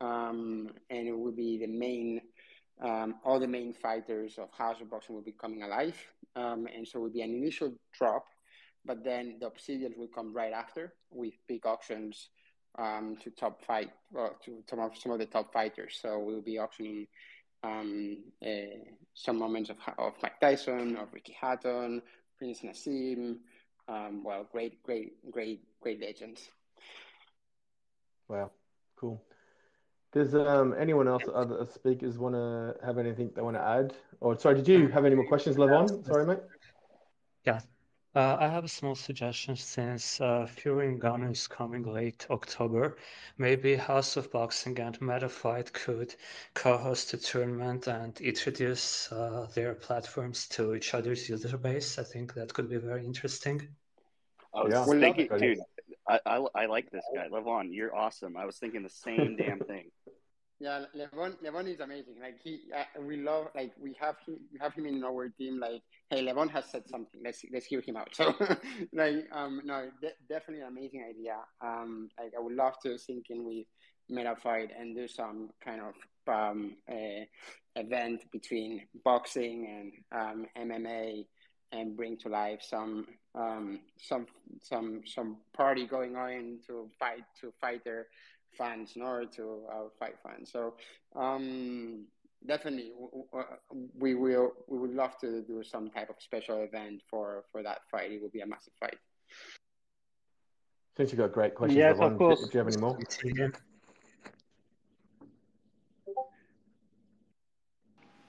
um, 0.00 0.70
and 0.90 1.06
it 1.06 1.16
will 1.16 1.32
be 1.32 1.58
the 1.58 1.66
main. 1.68 2.20
Um, 2.82 3.14
all 3.24 3.38
the 3.38 3.46
main 3.46 3.72
fighters 3.72 4.36
of 4.36 4.50
House 4.50 4.80
of 4.80 4.90
Boxing 4.90 5.14
will 5.14 5.22
be 5.22 5.30
coming 5.30 5.62
alive, 5.62 5.96
um, 6.36 6.66
and 6.74 6.86
so 6.86 6.98
it 6.98 7.02
will 7.02 7.10
be 7.10 7.22
an 7.22 7.34
initial 7.34 7.72
drop 7.96 8.26
but 8.84 9.02
then 9.02 9.36
the 9.40 9.46
obsidians 9.46 9.96
will 9.96 10.08
come 10.08 10.32
right 10.32 10.52
after 10.52 10.92
with 11.10 11.34
big 11.48 11.64
auctions 11.66 12.28
um, 12.78 13.16
to 13.22 13.30
top 13.30 13.64
fight 13.64 13.90
well, 14.12 14.36
to 14.44 14.62
some 14.68 14.80
of 14.80 14.96
some 14.96 15.12
of 15.12 15.18
the 15.18 15.26
top 15.26 15.52
fighters. 15.52 15.98
So 16.00 16.18
we'll 16.18 16.42
be 16.42 16.58
auctioning 16.58 17.06
um, 17.62 18.18
uh, 18.44 18.90
some 19.14 19.38
moments 19.38 19.70
of 19.70 19.76
of 19.98 20.14
Mike 20.22 20.40
Tyson, 20.40 20.96
of 20.96 21.12
Ricky 21.12 21.36
Hatton, 21.40 22.02
Prince 22.38 22.60
Naseem. 22.60 23.36
Um, 23.86 24.24
well, 24.24 24.46
great, 24.50 24.82
great, 24.82 25.12
great, 25.30 25.62
great 25.80 26.00
legends. 26.00 26.48
Wow, 28.28 28.50
cool. 28.96 29.22
Does 30.14 30.34
um, 30.34 30.74
anyone 30.78 31.08
else, 31.08 31.24
other 31.34 31.66
speakers, 31.66 32.18
want 32.18 32.36
to 32.36 32.76
have 32.86 32.98
anything 32.98 33.32
they 33.34 33.42
want 33.42 33.56
to 33.56 33.62
add? 33.62 33.94
Or 34.20 34.38
sorry, 34.38 34.54
did 34.54 34.68
you 34.68 34.88
have 34.88 35.04
any 35.04 35.16
more 35.16 35.26
questions, 35.26 35.56
Levon? 35.56 36.06
Sorry, 36.06 36.24
mate. 36.24 36.38
Yeah, 37.44 37.60
uh, 38.14 38.36
I 38.38 38.46
have 38.46 38.62
a 38.62 38.68
small 38.68 38.94
suggestion 38.94 39.56
since 39.56 40.20
uh, 40.20 40.46
Fury 40.46 40.86
and 40.86 41.02
Ngannou 41.02 41.32
is 41.32 41.48
coming 41.48 41.82
late 41.82 42.28
October. 42.30 42.96
Maybe 43.38 43.74
House 43.74 44.16
of 44.16 44.30
Boxing 44.30 44.78
and 44.78 44.96
Metafight 45.00 45.72
could 45.72 46.14
co-host 46.54 47.12
a 47.14 47.16
tournament 47.16 47.88
and 47.88 48.18
introduce 48.20 49.10
uh, 49.10 49.48
their 49.52 49.74
platforms 49.74 50.46
to 50.50 50.76
each 50.76 50.94
other's 50.94 51.28
user 51.28 51.58
base. 51.58 51.98
I 51.98 52.04
think 52.04 52.34
that 52.34 52.54
could 52.54 52.70
be 52.70 52.76
very 52.76 53.04
interesting. 53.04 53.66
I 54.54 54.62
was 54.62 54.72
yeah. 54.72 54.84
thinking, 54.84 55.28
dude, 55.36 55.58
I, 56.08 56.20
I, 56.24 56.46
I 56.54 56.66
like 56.66 56.90
this 56.92 57.04
guy. 57.12 57.26
Levon, 57.28 57.74
you're 57.74 57.96
awesome. 57.96 58.36
I 58.36 58.44
was 58.44 58.58
thinking 58.58 58.84
the 58.84 58.90
same 58.90 59.34
damn 59.36 59.58
thing. 59.58 59.83
Yeah, 60.60 60.84
Levon, 60.96 61.34
Levon 61.44 61.72
is 61.72 61.80
amazing. 61.80 62.14
Like 62.20 62.38
he, 62.42 62.60
uh, 62.74 63.02
we 63.02 63.16
love, 63.16 63.48
like 63.54 63.72
we 63.80 63.96
have 64.00 64.16
him, 64.26 64.38
we 64.52 64.58
have 64.60 64.72
him 64.72 64.86
in 64.86 65.02
our 65.02 65.28
team. 65.28 65.58
Like, 65.58 65.82
hey, 66.10 66.24
Levon 66.24 66.48
has 66.50 66.64
said 66.70 66.88
something. 66.88 67.20
Let's 67.24 67.44
let's 67.52 67.66
hear 67.66 67.80
him 67.80 67.96
out. 67.96 68.14
So, 68.14 68.34
like, 68.92 69.26
um, 69.32 69.60
no, 69.64 69.90
de- 70.00 70.12
definitely 70.28 70.62
an 70.62 70.68
amazing 70.68 71.04
idea. 71.08 71.36
Um, 71.60 72.08
like 72.18 72.32
I 72.36 72.40
would 72.40 72.54
love 72.54 72.74
to 72.84 72.96
sync 72.98 73.26
in 73.30 73.44
with 73.44 73.66
Metafight 74.10 74.68
and 74.78 74.94
do 74.94 75.08
some 75.08 75.50
kind 75.64 75.80
of 75.80 75.94
um 76.26 76.76
uh, 76.90 77.24
event 77.76 78.22
between 78.32 78.82
boxing 79.04 79.92
and 80.12 80.20
um 80.20 80.46
MMA 80.56 81.26
and 81.72 81.96
bring 81.96 82.16
to 82.18 82.28
life 82.28 82.60
some 82.62 83.06
um 83.34 83.80
some 83.98 84.26
some 84.62 85.02
some 85.04 85.38
party 85.56 85.86
going 85.86 86.16
on 86.16 86.60
to 86.66 86.88
fight 86.98 87.24
to 87.40 87.52
fighter 87.60 88.06
fans 88.56 88.92
nor 88.96 89.24
to 89.36 89.62
uh, 89.70 89.88
fight 89.98 90.16
fans. 90.22 90.50
So 90.52 90.74
um, 91.16 92.04
definitely, 92.46 92.92
we 93.98 94.14
will 94.14 94.52
we 94.68 94.78
would 94.78 94.94
love 94.94 95.18
to 95.20 95.42
do 95.42 95.62
some 95.62 95.90
type 95.90 96.10
of 96.10 96.16
special 96.18 96.62
event 96.62 97.02
for 97.10 97.44
for 97.50 97.62
that 97.62 97.78
fight. 97.90 98.12
It 98.12 98.22
will 98.22 98.30
be 98.30 98.40
a 98.40 98.46
massive 98.46 98.72
fight. 98.80 98.98
Since 100.96 101.10
you 101.12 101.18
got 101.18 101.32
great 101.32 101.54
questions, 101.54 101.78
yes, 101.78 101.98
of 101.98 102.16
course. 102.16 102.40
Do 102.40 102.48
you 102.52 102.58
have 102.58 102.68
any 102.68 102.76
more? 102.76 102.98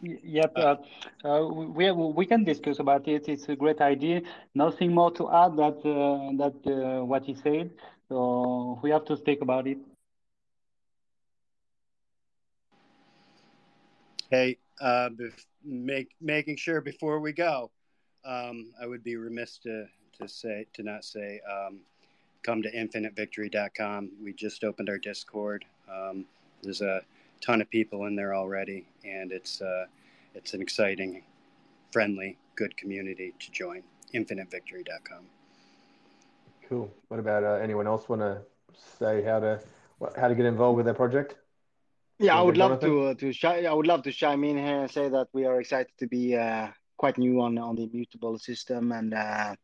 Yep, 0.02 0.52
uh, 0.56 0.76
uh, 1.24 1.48
we 1.48 1.92
we 1.92 2.26
can 2.26 2.44
discuss 2.44 2.80
about 2.80 3.08
it. 3.08 3.28
It's 3.28 3.50
a 3.50 3.56
great 3.56 3.82
idea. 3.82 4.22
Nothing 4.54 4.94
more 4.94 5.12
to 5.12 5.32
add 5.32 5.56
that 5.58 5.78
uh, 5.86 6.36
that 6.38 6.58
uh, 6.68 7.06
what 7.06 7.26
he 7.26 7.34
said. 7.34 7.72
So 8.10 8.80
we 8.84 8.92
have 8.92 9.06
to 9.06 9.18
speak 9.18 9.42
about 9.42 9.68
it. 9.68 9.78
Hey, 14.32 14.58
uh, 14.82 15.10
make, 15.64 16.10
making 16.20 16.58
sure 16.58 16.82
before 16.82 17.20
we 17.20 17.32
go, 17.32 17.70
um, 18.26 18.72
I 18.82 18.88
would 18.88 19.04
be 19.04 19.18
remiss 19.18 19.60
to, 19.60 19.86
to 20.20 20.28
say 20.28 20.66
to 20.74 20.84
not 20.84 21.06
say 21.06 21.42
um, 21.50 21.82
come 22.42 22.64
to 22.64 22.72
infinitevictory.com. 22.72 24.12
We 24.24 24.34
just 24.34 24.64
opened 24.64 24.90
our 24.90 24.98
Discord. 24.98 25.64
Um, 25.92 26.26
there's 26.64 26.82
a 26.82 27.02
ton 27.40 27.62
of 27.62 27.70
people 27.70 28.06
in 28.06 28.16
there 28.16 28.34
already, 28.34 28.86
and 29.04 29.32
it's 29.32 29.62
uh, 29.62 29.86
it's 30.34 30.56
an 30.56 30.62
exciting, 30.62 31.22
friendly, 31.92 32.38
good 32.56 32.76
community 32.78 33.34
to 33.40 33.52
join. 33.52 33.84
Infinitevictory.com. 34.14 35.26
Cool. 36.68 36.92
What 37.10 37.20
about 37.20 37.44
uh, 37.44 37.60
anyone 37.62 37.86
else 37.86 38.10
want 38.10 38.22
to 38.22 38.42
say 39.00 39.24
how 39.24 39.40
to 39.40 39.62
how 40.18 40.28
to 40.28 40.34
get 40.36 40.48
involved 40.48 40.78
with 40.78 40.86
their 40.86 40.96
project? 40.96 41.36
Yeah, 42.18 42.38
I 42.38 42.42
would 42.42 42.56
love 42.56 42.80
to 42.80 43.08
uh, 43.08 43.14
to 43.16 43.34
sh- 43.34 43.44
I 43.44 43.74
would 43.74 43.88
love 43.88 44.04
to 44.04 44.12
chime 44.12 44.46
in 44.46 44.58
here 44.58 44.82
and 44.82 44.92
say 44.92 45.10
that 45.10 45.28
we 45.34 45.46
are 45.46 45.60
excited 45.60 45.92
to 45.98 46.08
be 46.08 46.36
uh, 46.36 46.70
quite 46.96 47.18
new 47.18 47.42
on 47.42 47.58
on 47.58 47.76
the 47.76 47.84
immutable 47.84 48.40
system 48.40 48.94
and 48.94 49.14
uh, 49.14 49.56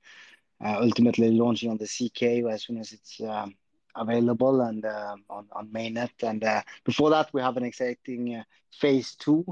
uh 0.64 0.78
ultimately 0.82 1.32
launching 1.32 1.72
on 1.72 1.78
the 1.78 1.86
ZK 1.86 2.52
as 2.52 2.64
soon 2.64 2.78
as 2.78 2.92
it's 2.92 3.22
um, 3.22 3.56
available 3.96 4.62
and 4.62 4.84
uh, 4.84 5.16
on 5.30 5.48
on 5.54 5.70
mainnet. 5.70 6.12
And 6.24 6.44
uh, 6.44 6.62
before 6.84 7.10
that, 7.12 7.34
we 7.34 7.42
have 7.42 7.56
an 7.56 7.64
exciting 7.64 8.44
phase 8.74 9.16
two 9.16 9.46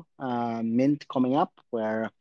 mint 0.62 1.08
coming 1.08 1.38
up 1.38 1.54
where 1.70 2.12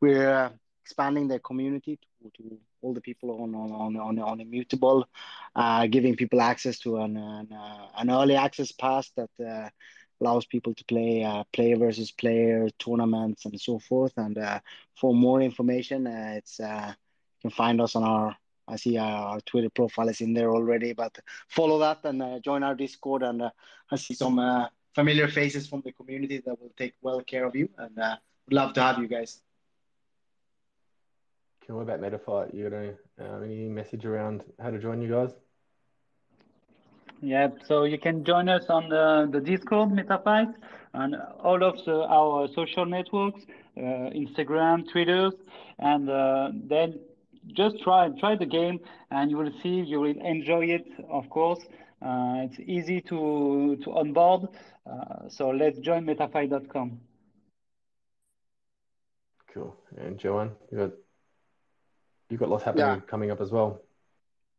we're 0.00 0.50
expanding 0.82 1.28
the 1.28 1.40
community 1.40 1.98
to, 2.22 2.30
to 2.38 2.58
all 2.80 2.94
the 2.94 3.02
people 3.02 3.42
on 3.42 3.54
on 3.54 3.96
on 3.96 4.18
on 4.18 4.40
immutable, 4.40 5.06
giving 5.90 6.16
people 6.16 6.40
access 6.40 6.78
to 6.78 6.96
an 7.00 7.18
an, 7.18 7.48
an 7.98 8.10
early 8.10 8.34
access 8.34 8.72
pass 8.72 9.10
that 9.16 9.72
allows 10.22 10.46
people 10.46 10.74
to 10.74 10.84
play 10.84 11.24
uh, 11.24 11.42
player 11.52 11.76
versus 11.76 12.12
player 12.12 12.68
tournaments 12.78 13.44
and 13.44 13.60
so 13.60 13.78
forth. 13.78 14.12
And 14.16 14.38
uh, 14.38 14.60
for 15.00 15.14
more 15.14 15.40
information, 15.42 16.06
uh, 16.06 16.34
it's 16.36 16.60
uh, 16.60 16.94
you 16.94 17.50
can 17.50 17.50
find 17.50 17.80
us 17.80 17.96
on 17.96 18.04
our 18.04 18.36
I 18.68 18.76
see 18.76 18.96
our 18.96 19.40
Twitter 19.40 19.70
profile 19.70 20.08
is 20.08 20.20
in 20.20 20.32
there 20.32 20.50
already, 20.50 20.92
but 20.92 21.18
follow 21.48 21.80
that 21.80 21.98
and 22.04 22.22
uh, 22.22 22.38
join 22.38 22.62
our 22.62 22.76
Discord. 22.76 23.22
And 23.24 23.42
uh, 23.42 23.50
I 23.90 23.96
see 23.96 24.14
some 24.14 24.38
familiar 24.94 25.28
faces 25.28 25.66
from 25.66 25.82
the 25.84 25.92
community 25.92 26.38
that 26.46 26.60
will 26.60 26.72
take 26.76 26.94
well 27.02 27.20
care 27.22 27.44
of 27.44 27.56
you, 27.56 27.68
and 27.76 27.98
uh, 27.98 28.16
would 28.46 28.54
love 28.54 28.72
to 28.74 28.80
have 28.82 28.98
you 28.98 29.08
guys. 29.08 29.40
Cool. 31.66 31.76
What 31.76 31.82
about 31.82 32.00
Metafight? 32.00 32.54
You 32.54 32.70
got 32.70 33.42
any 33.42 33.68
message 33.68 34.04
around 34.04 34.44
how 34.60 34.70
to 34.70 34.78
join 34.78 35.02
you 35.02 35.10
guys? 35.10 35.32
Yeah, 37.22 37.50
so 37.68 37.84
you 37.84 37.98
can 37.98 38.24
join 38.24 38.48
us 38.48 38.64
on 38.68 38.88
the, 38.88 39.28
the 39.30 39.40
Discord, 39.40 39.90
Metafight, 39.90 40.52
and 40.92 41.14
all 41.38 41.62
of 41.62 41.76
the, 41.84 42.04
our 42.10 42.48
social 42.52 42.84
networks, 42.84 43.40
uh, 43.76 44.10
Instagram, 44.10 44.90
Twitter, 44.90 45.30
and 45.78 46.10
uh, 46.10 46.50
then 46.52 46.98
just 47.54 47.80
try 47.80 48.08
try 48.18 48.34
the 48.34 48.46
game, 48.46 48.80
and 49.12 49.30
you 49.30 49.36
will 49.36 49.52
see 49.62 49.68
you 49.68 50.00
will 50.00 50.20
enjoy 50.20 50.64
it. 50.64 50.84
Of 51.08 51.30
course, 51.30 51.60
uh, 52.04 52.46
it's 52.46 52.58
easy 52.58 53.00
to 53.02 53.78
to 53.84 53.92
onboard. 53.92 54.48
Uh, 54.84 55.28
so 55.28 55.50
let's 55.50 55.78
join 55.78 56.04
Metafight.com. 56.04 56.98
Cool. 59.54 59.76
And 59.96 60.18
Joanne, 60.18 60.50
you 60.72 60.78
got 60.78 60.90
you 62.30 62.36
got 62.36 62.48
lots 62.48 62.64
happening 62.64 62.84
yeah. 62.84 63.00
coming 63.06 63.30
up 63.30 63.40
as 63.40 63.52
well. 63.52 63.80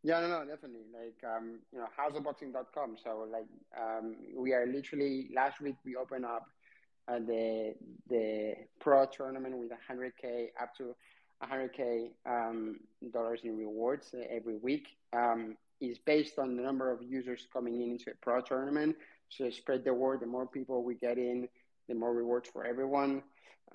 Yeah, 0.04 0.20
no, 0.20 0.28
no, 0.28 0.46
definitely. 0.46 0.82
Like, 0.94 1.24
um, 1.24 1.60
you 1.72 1.80
know, 1.80 1.88
houseofboxing.com. 1.98 2.98
So, 3.02 3.26
like, 3.32 3.48
um, 3.80 4.16
we 4.36 4.54
are 4.54 4.66
literally 4.68 5.30
last 5.34 5.62
week 5.62 5.76
we 5.86 5.96
opened 5.96 6.26
up 6.26 6.46
uh, 7.08 7.20
the 7.20 7.74
the 8.10 8.54
pro 8.80 9.06
tournament 9.06 9.58
with 9.58 9.72
100k 9.72 10.50
up 10.62 10.76
to 10.76 10.94
100k 11.42 12.12
um, 12.26 12.80
dollars 13.14 13.42
in 13.44 13.58
rewards 13.58 14.14
uh, 14.14 14.24
every 14.30 14.58
week. 14.58 14.88
Um, 15.14 15.56
is 15.82 15.98
based 16.00 16.40
on 16.40 16.56
the 16.56 16.64
number 16.64 16.92
of 16.92 17.02
users 17.04 17.48
coming 17.52 17.82
in 17.82 17.92
into 17.92 18.10
a 18.12 18.14
pro 18.22 18.42
tournament. 18.42 18.96
So 19.30 19.50
spread 19.50 19.84
the 19.84 19.94
word. 19.94 20.22
The 20.22 20.28
more 20.28 20.46
people 20.48 20.84
we 20.84 20.96
get 20.96 21.18
in, 21.18 21.48
the 21.90 21.96
more 21.96 22.14
rewards 22.14 22.50
for 22.50 22.66
everyone. 22.66 23.24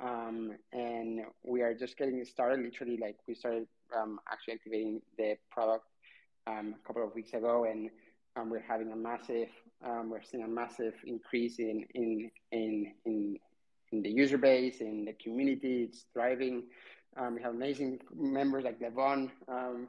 Um, 0.01 0.53
and 0.73 1.21
we 1.45 1.61
are 1.63 1.75
just 1.75 1.99
getting 1.99 2.25
started. 2.25 2.65
Literally, 2.65 2.97
like 2.97 3.17
we 3.27 3.35
started 3.35 3.67
um, 3.95 4.21
actually 4.31 4.55
activating 4.55 5.03
the 5.19 5.37
product 5.51 5.85
um, 6.49 6.75
a 6.83 6.87
couple 6.87 7.05
of 7.05 7.15
weeks 7.15 7.33
ago, 7.35 7.65
and 7.65 7.91
um, 8.37 8.51
we're 8.51 8.61
having 8.61 8.93
a 8.93 8.97
massive, 8.97 9.49
um, 9.85 10.11
we're 10.11 10.23
seeing 10.23 10.45
a 10.45 10.49
massive 10.49 10.95
increase 11.05 11.59
in 11.59 11.85
in 11.95 12.31
in 12.53 12.93
in 13.05 13.39
in 13.93 14.03
the 14.03 14.11
user 14.11 14.39
base, 14.39 14.81
in 14.81 15.05
the 15.05 15.13
community. 15.13 15.85
It's 15.85 16.07
thriving. 16.13 16.65
Um, 17.17 17.35
we 17.35 17.43
have 17.43 17.55
amazing 17.55 18.01
members 18.15 18.65
like 18.65 18.81
Levon 18.81 19.31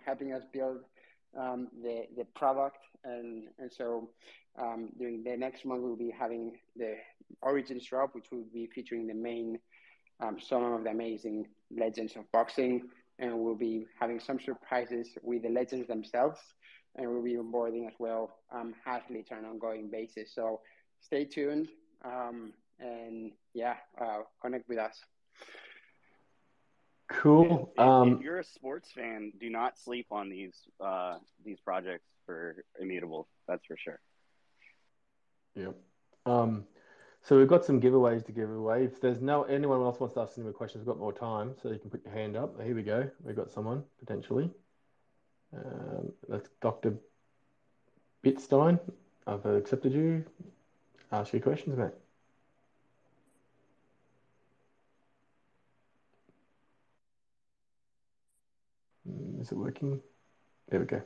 helping 0.06 0.34
us 0.34 0.44
build 0.52 0.80
the 1.34 2.08
the 2.18 2.26
product, 2.36 2.80
and 3.04 3.48
and 3.60 3.72
so 3.72 4.10
during 4.98 5.24
the 5.24 5.38
next 5.38 5.66
month 5.66 5.82
we'll 5.84 5.96
be 5.96 6.14
having 6.18 6.58
the 6.76 6.96
Origins 7.42 7.86
drop, 7.86 8.16
which 8.16 8.32
will 8.32 8.46
be 8.54 8.68
featuring 8.74 9.08
the 9.08 9.14
main 9.14 9.60
um, 10.20 10.38
some 10.40 10.64
of 10.64 10.84
the 10.84 10.90
amazing 10.90 11.48
legends 11.72 12.16
of 12.16 12.30
boxing, 12.32 12.90
and 13.20 13.38
we'll 13.38 13.56
be 13.56 13.86
having 14.00 14.20
some 14.20 14.40
surprises 14.40 15.10
with 15.22 15.44
the 15.44 15.50
legends 15.50 15.88
themselves, 15.88 16.40
and 16.96 17.10
we'll 17.10 17.24
be 17.24 17.36
onboarding 17.36 17.88
as 17.88 17.94
well 18.00 18.38
um, 18.52 18.74
athletes 18.86 19.30
on 19.32 19.40
an 19.40 19.46
ongoing 19.46 19.90
basis. 19.90 20.34
So 20.34 20.62
stay 21.02 21.26
tuned, 21.26 21.68
um, 22.04 22.54
and 22.80 23.32
yeah, 23.54 23.76
uh, 24.02 24.22
connect 24.42 24.68
with 24.70 24.80
us. 24.80 24.98
Cool. 27.10 27.72
If, 27.74 27.80
um, 27.80 28.14
if, 28.14 28.22
you're 28.22 28.40
a 28.40 28.44
sports 28.44 28.90
fan, 28.96 29.34
do 29.40 29.50
not 29.50 29.78
sleep 29.78 30.08
on 30.12 30.30
these 30.30 30.56
uh, 30.84 31.18
these 31.44 31.60
projects 31.60 32.08
for 32.26 32.64
Immutable. 32.80 33.28
That's 33.48 33.66
for 33.66 33.76
sure. 33.78 34.00
Yep. 35.56 35.76
Um, 36.26 36.66
so 37.30 37.38
we've 37.38 37.48
got 37.48 37.64
some 37.64 37.80
giveaways 37.80 38.26
to 38.26 38.32
give 38.32 38.50
away. 38.50 38.86
If 38.86 39.00
there's 39.00 39.22
no 39.22 39.44
anyone 39.44 39.82
else 39.84 40.00
wants 40.00 40.16
to 40.16 40.22
ask 40.22 40.36
any 40.36 40.46
more 40.46 40.52
questions, 40.52 40.82
we've 40.82 40.88
got 40.88 40.98
more 40.98 41.14
time, 41.14 41.54
so 41.62 41.70
you 41.70 41.78
can 41.78 41.92
put 41.92 42.04
your 42.04 42.12
hand 42.12 42.36
up. 42.36 42.60
Here 42.60 42.74
we 42.74 42.82
go. 42.82 43.08
We've 43.24 43.36
got 43.36 43.52
someone 43.52 43.84
potentially. 44.00 44.50
Um, 45.56 46.12
that's 46.28 46.50
Dr. 46.60 46.96
Bitstein. 48.26 48.80
I've 49.28 49.46
accepted 49.46 49.94
you. 49.94 50.26
Ask 51.12 51.32
your 51.34 51.44
questions, 51.44 51.78
mate. 51.78 51.92
Hmm, 59.08 59.40
is 59.40 59.52
it 59.52 59.56
working? 59.56 60.02
There 60.70 60.80
we 60.80 60.88
go. 60.88 61.04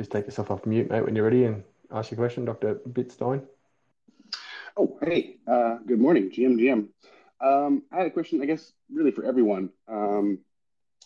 Just 0.00 0.10
take 0.10 0.24
yourself 0.24 0.50
off 0.50 0.64
mute, 0.64 0.90
mate, 0.90 1.04
when 1.04 1.14
you're 1.14 1.26
ready 1.26 1.44
and 1.44 1.62
ask 1.92 2.10
your 2.10 2.16
question, 2.16 2.46
Dr. 2.46 2.76
Bitstein. 2.88 3.42
Oh, 4.74 4.98
hey, 5.02 5.36
uh, 5.46 5.76
good 5.86 6.00
morning, 6.00 6.30
GM, 6.30 6.56
GM. 6.58 6.88
Um, 7.42 7.82
I 7.92 7.98
had 7.98 8.06
a 8.06 8.10
question, 8.10 8.40
I 8.40 8.46
guess, 8.46 8.72
really 8.90 9.10
for 9.10 9.26
everyone, 9.26 9.68
um, 9.88 10.38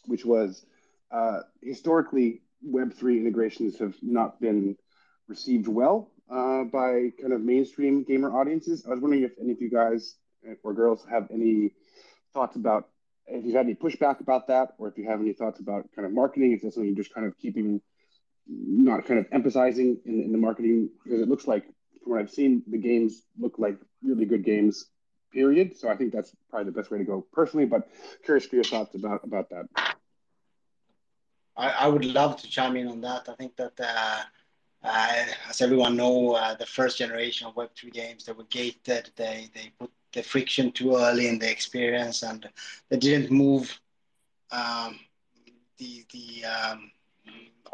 which 0.06 0.24
was 0.24 0.64
uh, 1.10 1.40
historically, 1.60 2.42
Web3 2.64 3.18
integrations 3.18 3.78
have 3.80 3.96
not 4.00 4.40
been 4.40 4.76
received 5.26 5.66
well 5.66 6.12
uh, 6.30 6.62
by 6.62 7.10
kind 7.20 7.32
of 7.32 7.40
mainstream 7.40 8.04
gamer 8.04 8.30
audiences. 8.30 8.86
I 8.86 8.90
was 8.90 9.00
wondering 9.00 9.24
if 9.24 9.32
any 9.40 9.50
of 9.50 9.60
you 9.60 9.70
guys 9.70 10.14
or 10.62 10.72
girls 10.72 11.04
have 11.10 11.28
any 11.32 11.72
thoughts 12.32 12.54
about 12.54 12.90
if 13.26 13.44
you've 13.44 13.54
had 13.54 13.66
any 13.66 13.74
pushback 13.74 14.20
about 14.20 14.46
that, 14.48 14.74
or 14.78 14.86
if 14.86 14.98
you 14.98 15.08
have 15.08 15.20
any 15.20 15.32
thoughts 15.32 15.58
about 15.58 15.86
kind 15.96 16.06
of 16.06 16.12
marketing, 16.12 16.52
if 16.52 16.62
that's 16.62 16.74
something 16.76 16.94
you're 16.94 17.02
just 17.02 17.14
kind 17.14 17.26
of 17.26 17.36
keeping 17.38 17.80
not 18.46 19.06
kind 19.06 19.20
of 19.20 19.26
emphasizing 19.32 19.98
in, 20.04 20.22
in 20.22 20.32
the 20.32 20.38
marketing 20.38 20.90
because 21.02 21.20
it 21.20 21.28
looks 21.28 21.46
like 21.46 21.64
from 22.02 22.12
what 22.12 22.20
I've 22.20 22.30
seen, 22.30 22.62
the 22.66 22.78
games 22.78 23.22
look 23.38 23.58
like 23.58 23.76
really 24.02 24.26
good 24.26 24.44
games. 24.44 24.86
Period. 25.32 25.76
So 25.76 25.88
I 25.88 25.96
think 25.96 26.12
that's 26.12 26.32
probably 26.48 26.66
the 26.70 26.78
best 26.78 26.90
way 26.92 26.98
to 26.98 27.04
go 27.04 27.26
personally. 27.32 27.66
But 27.66 27.88
curious 28.24 28.46
for 28.46 28.54
your 28.54 28.64
thoughts 28.64 28.94
about 28.94 29.24
about 29.24 29.50
that. 29.50 29.66
I, 31.56 31.70
I 31.70 31.88
would 31.88 32.04
love 32.04 32.36
to 32.42 32.48
chime 32.48 32.76
in 32.76 32.86
on 32.88 33.00
that. 33.02 33.28
I 33.28 33.34
think 33.34 33.56
that. 33.56 33.72
Uh, 33.80 34.22
uh, 34.84 35.24
as 35.48 35.62
everyone 35.62 35.96
know, 35.96 36.32
uh, 36.32 36.54
the 36.54 36.66
first 36.66 36.98
generation 36.98 37.46
of 37.46 37.54
Web3 37.54 37.90
games, 37.90 38.26
they 38.26 38.32
were 38.32 38.44
gated. 38.44 39.10
They 39.16 39.48
they 39.54 39.72
put 39.78 39.90
the 40.12 40.22
friction 40.22 40.70
too 40.72 40.96
early 40.96 41.26
in 41.26 41.38
the 41.38 41.50
experience, 41.50 42.22
and 42.22 42.46
they 42.90 42.98
didn't 42.98 43.30
move 43.30 43.80
um, 44.52 44.98
the 45.78 46.04
the 46.12 46.44
um, 46.44 46.90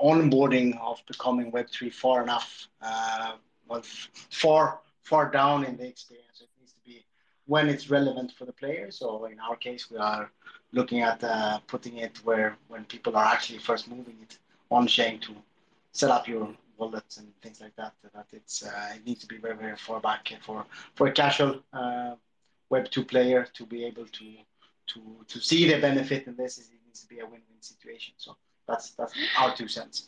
onboarding 0.02 0.78
of 0.80 1.02
becoming 1.06 1.52
Web3 1.52 1.92
far 1.92 2.22
enough, 2.22 2.68
uh, 2.82 3.32
well, 3.68 3.82
far 4.30 4.80
far 5.02 5.30
down 5.30 5.64
in 5.64 5.76
the 5.76 5.86
experience. 5.86 6.40
It 6.40 6.48
needs 6.58 6.72
to 6.72 6.80
be 6.84 7.04
when 7.46 7.68
it's 7.68 7.90
relevant 7.90 8.32
for 8.32 8.44
the 8.44 8.52
player. 8.52 8.90
So 8.90 9.24
in 9.26 9.38
our 9.40 9.56
case, 9.56 9.90
we 9.90 9.96
are 9.96 10.30
looking 10.72 11.00
at 11.02 11.22
uh, 11.22 11.58
putting 11.66 11.98
it 11.98 12.18
where 12.24 12.56
when 12.68 12.84
people 12.84 13.16
are 13.16 13.24
actually 13.24 13.58
first 13.58 13.88
moving 13.88 14.16
it 14.22 14.38
on 14.70 14.86
chain 14.86 15.18
to 15.20 15.32
set 15.92 16.10
up 16.10 16.28
your 16.28 16.48
wallets 16.78 17.18
and 17.18 17.28
things 17.42 17.60
like 17.60 17.74
that. 17.76 17.92
That 18.14 18.26
it's 18.32 18.64
uh, 18.64 18.94
it 18.96 19.04
needs 19.06 19.20
to 19.20 19.26
be 19.26 19.38
very 19.38 19.56
very 19.56 19.76
far 19.76 20.00
back 20.00 20.32
for 20.42 20.64
for 20.94 21.08
a 21.08 21.12
casual 21.12 21.60
uh, 21.72 22.14
Web2 22.72 23.06
player 23.06 23.46
to 23.54 23.66
be 23.66 23.84
able 23.84 24.06
to 24.06 24.26
to 24.92 25.00
to 25.28 25.40
see 25.40 25.68
the 25.70 25.80
benefit 25.80 26.26
in 26.26 26.36
this. 26.36 26.58
It 26.58 26.66
needs 26.86 27.00
to 27.02 27.08
be 27.08 27.18
a 27.20 27.24
win-win 27.24 27.62
situation. 27.62 28.14
So 28.16 28.36
that's 28.70 28.90
that's 28.92 29.12
our 29.38 29.54
two 29.54 29.68
cents. 29.68 30.06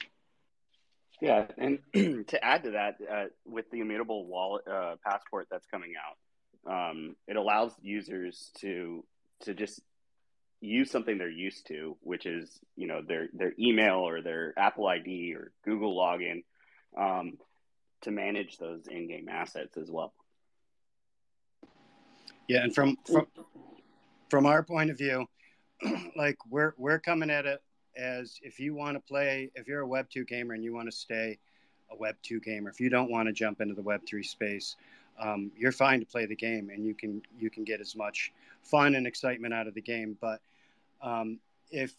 Yeah, 1.20 1.46
and 1.58 1.78
to 2.28 2.44
add 2.44 2.64
to 2.64 2.72
that, 2.72 2.96
uh, 3.10 3.24
with 3.44 3.70
the 3.70 3.80
immutable 3.80 4.26
wallet 4.26 4.66
uh, 4.66 4.96
passport 5.04 5.46
that's 5.50 5.66
coming 5.66 5.92
out, 5.96 6.88
um, 6.88 7.16
it 7.28 7.36
allows 7.36 7.72
users 7.82 8.50
to 8.60 9.04
to 9.42 9.54
just 9.54 9.80
use 10.60 10.90
something 10.90 11.18
they're 11.18 11.28
used 11.28 11.66
to, 11.68 11.96
which 12.00 12.26
is 12.26 12.58
you 12.76 12.86
know 12.86 13.02
their 13.02 13.28
their 13.32 13.52
email 13.58 13.98
or 13.98 14.22
their 14.22 14.52
Apple 14.56 14.86
ID 14.86 15.34
or 15.34 15.52
Google 15.64 15.96
login, 15.96 16.44
um, 16.96 17.38
to 18.02 18.10
manage 18.10 18.58
those 18.58 18.86
in-game 18.88 19.28
assets 19.28 19.76
as 19.76 19.90
well. 19.90 20.12
Yeah, 22.48 22.64
and 22.64 22.74
from 22.74 22.96
from 23.06 23.26
from 24.28 24.46
our 24.46 24.62
point 24.62 24.90
of 24.90 24.98
view, 24.98 25.26
like 26.16 26.36
we're 26.48 26.74
we're 26.78 26.98
coming 26.98 27.30
at 27.30 27.46
it 27.46 27.60
as 27.96 28.38
if 28.42 28.58
you 28.58 28.74
want 28.74 28.96
to 28.96 29.00
play, 29.00 29.50
if 29.54 29.68
you're 29.68 29.80
a 29.80 29.86
Web 29.86 30.08
2 30.10 30.24
gamer 30.24 30.54
and 30.54 30.64
you 30.64 30.74
want 30.74 30.90
to 30.90 30.96
stay 30.96 31.38
a 31.90 31.96
Web 31.96 32.16
2 32.22 32.40
gamer, 32.40 32.70
if 32.70 32.80
you 32.80 32.88
don't 32.88 33.10
want 33.10 33.26
to 33.26 33.32
jump 33.32 33.60
into 33.60 33.74
the 33.74 33.82
Web 33.82 34.02
3 34.06 34.22
space, 34.22 34.76
um, 35.18 35.50
you're 35.56 35.72
fine 35.72 36.00
to 36.00 36.06
play 36.06 36.26
the 36.26 36.36
game 36.36 36.70
and 36.70 36.84
you 36.86 36.94
can 36.94 37.22
you 37.38 37.50
can 37.50 37.64
get 37.64 37.80
as 37.80 37.94
much 37.94 38.32
fun 38.62 38.94
and 38.94 39.06
excitement 39.06 39.52
out 39.52 39.66
of 39.66 39.74
the 39.74 39.80
game. 39.80 40.16
But 40.20 40.40
um, 41.02 41.38
if 41.70 41.92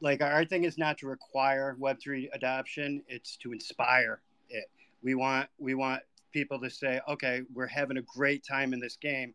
like 0.00 0.20
our 0.20 0.44
thing 0.44 0.64
is 0.64 0.76
not 0.76 0.98
to 0.98 1.06
require 1.06 1.76
Web3 1.80 2.28
adoption, 2.32 3.02
it's 3.08 3.36
to 3.38 3.52
inspire 3.52 4.20
it. 4.50 4.68
We 5.02 5.14
want 5.14 5.48
we 5.58 5.74
want 5.74 6.02
people 6.32 6.58
to 6.60 6.70
say, 6.70 7.00
okay, 7.08 7.42
we're 7.54 7.66
having 7.66 7.98
a 7.98 8.02
great 8.02 8.44
time 8.44 8.72
in 8.72 8.80
this 8.80 8.96
game, 8.96 9.34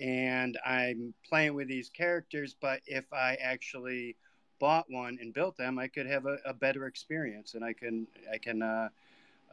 and 0.00 0.58
I'm 0.64 1.14
playing 1.26 1.54
with 1.54 1.68
these 1.68 1.88
characters. 1.88 2.54
But 2.60 2.80
if 2.86 3.10
I 3.12 3.36
actually 3.40 4.16
bought 4.62 4.88
one 4.88 5.18
and 5.20 5.34
built 5.34 5.56
them, 5.56 5.76
I 5.76 5.88
could 5.88 6.06
have 6.06 6.24
a, 6.24 6.38
a 6.46 6.54
better 6.54 6.86
experience, 6.86 7.54
and 7.54 7.64
I 7.64 7.72
can 7.72 8.06
I 8.32 8.38
can 8.38 8.62
uh, 8.62 8.88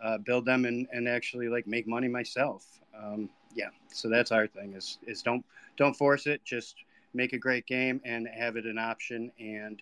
uh, 0.02 0.20
build 0.20 0.46
them 0.46 0.66
and, 0.66 0.88
and 0.94 1.10
actually 1.10 1.50
like 1.50 1.66
make 1.66 1.88
money 1.88 2.08
myself. 2.08 2.64
Um, 2.96 3.28
yeah, 3.56 3.70
so 3.92 4.08
that's 4.08 4.32
our 4.32 4.46
thing 4.46 4.74
is 4.74 5.00
is 5.08 5.24
don't 5.24 5.44
don't 5.78 5.96
force 5.96 6.28
it, 6.28 6.46
just 6.46 6.76
make 7.16 7.34
a 7.34 7.40
great 7.40 7.66
game 7.66 8.00
and 8.06 8.28
have 8.28 8.56
it 8.56 8.66
an 8.66 8.78
option 8.78 9.32
and 9.40 9.82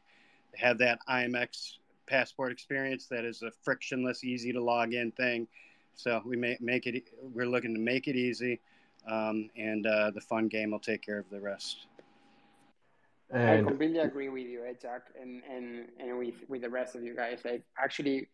have 0.56 0.78
that 0.78 1.00
IMX 1.10 1.74
passport 2.08 2.54
experience 2.54 3.08
that 3.08 3.26
is 3.26 3.42
a 3.42 3.52
frictionless, 3.64 4.24
easy 4.24 4.54
to 4.54 4.64
log 4.64 4.94
in 4.94 5.12
thing. 5.12 5.46
So 5.96 6.22
we 6.26 6.38
make 6.38 6.62
make 6.62 6.88
it. 6.88 7.04
We're 7.34 7.50
looking 7.50 7.74
to 7.74 7.82
make 7.82 8.08
it 8.08 8.16
easy, 8.16 8.62
um, 9.06 9.50
and 9.58 9.86
uh, 9.86 10.12
the 10.12 10.22
fun 10.22 10.48
game 10.48 10.72
will 10.72 10.80
take 10.80 11.02
care 11.02 11.20
of 11.20 11.30
the 11.30 11.42
rest. 11.42 11.88
And 13.32 13.50
I 13.50 13.62
completely 13.62 14.00
agree 14.00 14.30
with 14.30 14.48
you, 14.48 14.64
Ed, 14.66 14.78
Jack, 14.82 15.02
and, 15.22 15.42
and, 15.52 15.88
and 16.00 16.18
with, 16.18 16.36
with 16.48 16.62
the 16.62 16.70
rest 16.70 16.96
of 16.96 17.04
you 17.04 17.16
guys. 17.16 17.42
Like, 17.44 17.64
actually, 17.78 18.30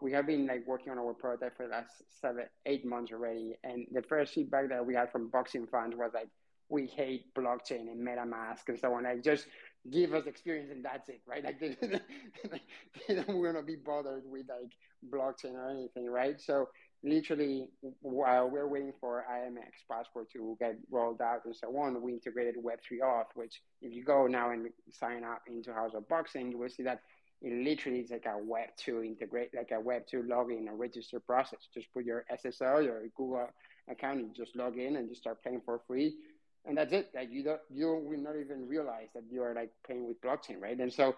we 0.00 0.12
have 0.12 0.26
been 0.26 0.46
like 0.46 0.66
working 0.66 0.92
on 0.92 0.98
our 0.98 1.14
prototype 1.14 1.56
for 1.56 1.66
the 1.66 1.72
last 1.72 1.90
seven, 2.20 2.44
eight 2.66 2.84
months 2.86 3.12
already. 3.12 3.56
And 3.64 3.86
the 3.92 4.02
first 4.02 4.34
feedback 4.34 4.68
that 4.70 4.84
we 4.84 4.94
had 4.94 5.10
from 5.10 5.28
boxing 5.28 5.66
fans 5.66 5.94
was 5.96 6.10
like, 6.14 6.28
we 6.70 6.86
hate 6.86 7.34
blockchain 7.34 7.90
and 7.90 8.06
MetaMask 8.06 8.68
and 8.68 8.78
so 8.78 8.94
on. 8.94 9.04
Like, 9.04 9.22
just 9.22 9.46
give 9.90 10.12
us 10.12 10.26
experience 10.26 10.70
and 10.70 10.84
that's 10.84 11.08
it, 11.08 11.20
right? 11.26 11.44
Like, 11.44 11.60
they, 11.60 11.76
they 13.08 13.14
don't 13.14 13.38
want 13.38 13.56
to 13.56 13.62
be 13.62 13.76
bothered 13.76 14.22
with 14.26 14.46
like 14.48 14.72
blockchain 15.10 15.54
or 15.54 15.70
anything, 15.70 16.10
right? 16.10 16.40
So 16.40 16.68
literally 17.04 17.68
while 18.00 18.48
we're 18.48 18.66
waiting 18.66 18.92
for 19.00 19.24
IMX 19.30 19.86
passport 19.90 20.30
to 20.32 20.56
get 20.58 20.76
rolled 20.90 21.20
out 21.20 21.44
and 21.44 21.54
so 21.54 21.76
on, 21.78 22.00
we 22.02 22.12
integrated 22.12 22.56
Web3 22.56 23.00
auth, 23.04 23.26
which 23.34 23.62
if 23.82 23.92
you 23.92 24.04
go 24.04 24.26
now 24.26 24.50
and 24.50 24.68
sign 24.90 25.24
up 25.24 25.42
into 25.46 25.72
House 25.72 25.92
of 25.94 26.08
Boxing, 26.08 26.50
you 26.50 26.58
will 26.58 26.68
see 26.68 26.82
that 26.82 27.02
it 27.40 27.52
literally 27.52 28.00
is 28.00 28.10
like 28.10 28.26
a 28.26 28.36
Web2 28.36 29.06
integrate, 29.06 29.50
like 29.54 29.70
a 29.70 29.74
Web2 29.74 30.26
login 30.26 30.68
and 30.68 30.78
register 30.78 31.20
process. 31.20 31.68
Just 31.72 31.92
put 31.94 32.04
your 32.04 32.24
SSL, 32.32 32.84
your 32.84 33.02
Google 33.16 33.48
account, 33.88 34.18
and 34.18 34.34
just 34.34 34.56
log 34.56 34.76
in 34.76 34.96
and 34.96 35.08
just 35.08 35.20
start 35.20 35.42
playing 35.42 35.62
for 35.64 35.80
free. 35.86 36.16
And 36.64 36.76
that's 36.76 36.92
it. 36.92 37.10
Like 37.14 37.30
you 37.30 37.44
don't, 37.44 37.60
you 37.72 37.86
will 37.86 38.18
not 38.18 38.34
even 38.36 38.66
realize 38.66 39.08
that 39.14 39.22
you 39.30 39.42
are 39.42 39.54
like 39.54 39.70
playing 39.86 40.08
with 40.08 40.20
blockchain, 40.20 40.60
right? 40.60 40.78
And 40.78 40.92
so 40.92 41.14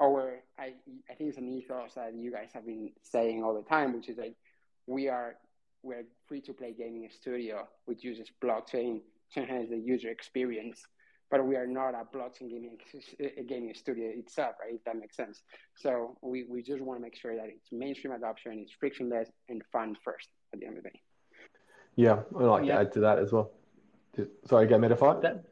our, 0.00 0.40
I, 0.58 0.72
I 1.08 1.14
think 1.14 1.30
it's 1.30 1.38
an 1.38 1.48
ethos 1.48 1.94
that 1.94 2.14
you 2.14 2.32
guys 2.32 2.48
have 2.54 2.66
been 2.66 2.90
saying 3.02 3.44
all 3.44 3.54
the 3.54 3.62
time, 3.62 3.94
which 3.94 4.08
is 4.08 4.18
like, 4.18 4.34
we 4.86 5.08
are 5.08 5.36
we're 5.82 6.04
free 6.28 6.40
to 6.40 6.52
play 6.52 6.72
gaming 6.72 7.08
studio 7.10 7.66
which 7.86 8.04
uses 8.04 8.30
blockchain 8.42 9.00
to 9.32 9.40
enhance 9.40 9.70
the 9.70 9.78
user 9.78 10.08
experience 10.08 10.82
but 11.30 11.46
we 11.46 11.56
are 11.56 11.66
not 11.66 11.94
a 11.94 12.04
blockchain 12.16 12.50
gaming 12.50 12.76
a 13.38 13.42
gaming 13.42 13.74
studio 13.74 14.08
itself 14.08 14.54
right? 14.60 14.74
If 14.74 14.84
that 14.84 14.96
makes 14.96 15.16
sense. 15.16 15.42
So 15.76 16.18
we, 16.22 16.44
we 16.44 16.62
just 16.62 16.82
want 16.82 16.98
to 16.98 17.02
make 17.02 17.16
sure 17.16 17.34
that 17.34 17.46
it's 17.48 17.72
mainstream 17.72 18.12
adoption 18.12 18.58
it's 18.60 18.72
frictionless 18.78 19.30
and 19.48 19.62
fun 19.72 19.96
first 20.04 20.28
at 20.52 20.60
the 20.60 20.66
end 20.66 20.78
of 20.78 20.84
the 20.84 20.90
day. 20.90 21.00
Yeah 21.96 22.20
i'd 22.38 22.44
like 22.44 22.64
yeah. 22.64 22.74
to 22.74 22.80
add 22.80 22.92
to 22.92 23.00
that 23.00 23.18
as 23.18 23.32
well. 23.32 23.50
Sorry 24.46 24.66
go 24.66 24.78
Metafight 24.78 25.22
that, 25.22 25.44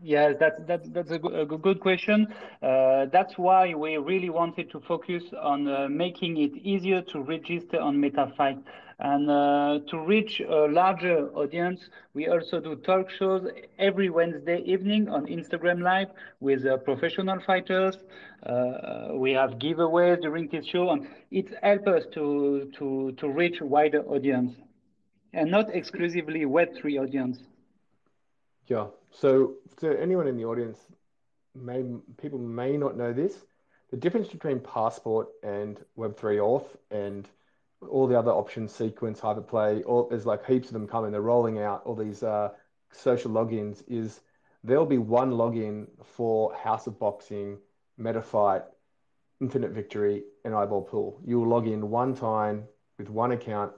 Yes, 0.00 0.36
that's 0.38 0.60
that's 0.66 0.88
that's 0.90 1.10
a 1.10 1.18
good, 1.18 1.34
a 1.34 1.44
good 1.58 1.80
question. 1.80 2.28
Uh, 2.62 3.06
that's 3.12 3.36
why 3.36 3.74
we 3.74 3.96
really 3.96 4.30
wanted 4.30 4.70
to 4.70 4.80
focus 4.80 5.24
on 5.40 5.66
uh, 5.66 5.88
making 5.88 6.36
it 6.36 6.56
easier 6.56 7.02
to 7.02 7.20
register 7.20 7.80
on 7.80 7.96
MetaFight 7.96 8.62
and 9.00 9.28
uh, 9.30 9.78
to 9.88 9.98
reach 9.98 10.40
a 10.40 10.66
larger 10.68 11.28
audience. 11.34 11.88
We 12.14 12.28
also 12.28 12.60
do 12.60 12.76
talk 12.76 13.10
shows 13.10 13.48
every 13.78 14.08
Wednesday 14.08 14.62
evening 14.64 15.08
on 15.08 15.26
Instagram 15.26 15.82
Live 15.82 16.08
with 16.40 16.64
uh, 16.64 16.76
professional 16.78 17.40
fighters. 17.40 17.96
Uh, 18.44 19.08
we 19.14 19.32
have 19.32 19.58
giveaways 19.58 20.20
during 20.20 20.48
this 20.48 20.66
show, 20.66 20.90
and 20.90 21.08
it 21.32 21.46
helps 21.62 21.88
us 21.88 22.04
to 22.14 22.70
to 22.78 23.12
to 23.18 23.28
reach 23.28 23.60
wider 23.60 24.02
audience, 24.02 24.52
and 25.32 25.50
not 25.50 25.74
exclusively 25.74 26.44
Web3 26.44 27.00
audience. 27.02 27.38
Yeah. 28.66 28.88
So, 29.10 29.54
to 29.78 30.00
anyone 30.00 30.26
in 30.26 30.36
the 30.36 30.44
audience, 30.44 30.78
may 31.54 31.84
people 32.20 32.38
may 32.38 32.76
not 32.76 32.96
know 32.96 33.12
this. 33.12 33.34
The 33.90 33.96
difference 33.96 34.28
between 34.28 34.60
Passport 34.60 35.28
and 35.42 35.82
Web3 35.96 36.38
Auth 36.38 36.66
and 36.90 37.26
all 37.88 38.06
the 38.06 38.18
other 38.18 38.30
options, 38.30 38.74
Sequence, 38.74 39.20
Hyperplay, 39.20 39.82
all, 39.86 40.08
there's 40.08 40.26
like 40.26 40.44
heaps 40.44 40.68
of 40.68 40.74
them 40.74 40.86
coming. 40.86 41.10
They're 41.10 41.22
rolling 41.22 41.60
out 41.60 41.82
all 41.84 41.94
these 41.94 42.22
uh, 42.22 42.50
social 42.92 43.30
logins. 43.30 43.82
Is 43.88 44.20
there'll 44.62 44.86
be 44.86 44.98
one 44.98 45.32
login 45.32 45.86
for 46.04 46.54
House 46.54 46.86
of 46.86 46.98
Boxing, 46.98 47.58
Metafight, 47.98 48.64
Infinite 49.40 49.70
Victory, 49.70 50.24
and 50.44 50.54
Eyeball 50.54 50.82
Pool. 50.82 51.20
You'll 51.24 51.48
log 51.48 51.66
in 51.66 51.88
one 51.88 52.14
time 52.14 52.64
with 52.98 53.08
one 53.08 53.32
account, 53.32 53.72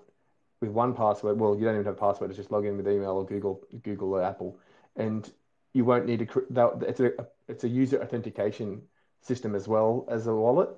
with 0.60 0.70
one 0.70 0.94
password. 0.94 1.38
Well, 1.38 1.54
you 1.54 1.64
don't 1.64 1.74
even 1.74 1.84
have 1.84 1.96
a 1.96 2.00
password. 2.00 2.30
It's 2.30 2.38
just 2.38 2.50
log 2.50 2.66
in 2.66 2.76
with 2.76 2.88
email 2.88 3.12
or 3.12 3.26
Google, 3.26 3.62
Google 3.82 4.14
or 4.14 4.22
Apple 4.22 4.58
and 4.96 5.30
you 5.72 5.84
won't 5.84 6.06
need 6.06 6.28
to. 6.28 6.46
It's 6.86 7.00
a 7.00 7.12
it's 7.48 7.64
a 7.64 7.68
user 7.68 8.02
authentication 8.02 8.82
system 9.22 9.54
as 9.54 9.68
well 9.68 10.06
as 10.08 10.26
a 10.26 10.34
wallet. 10.34 10.70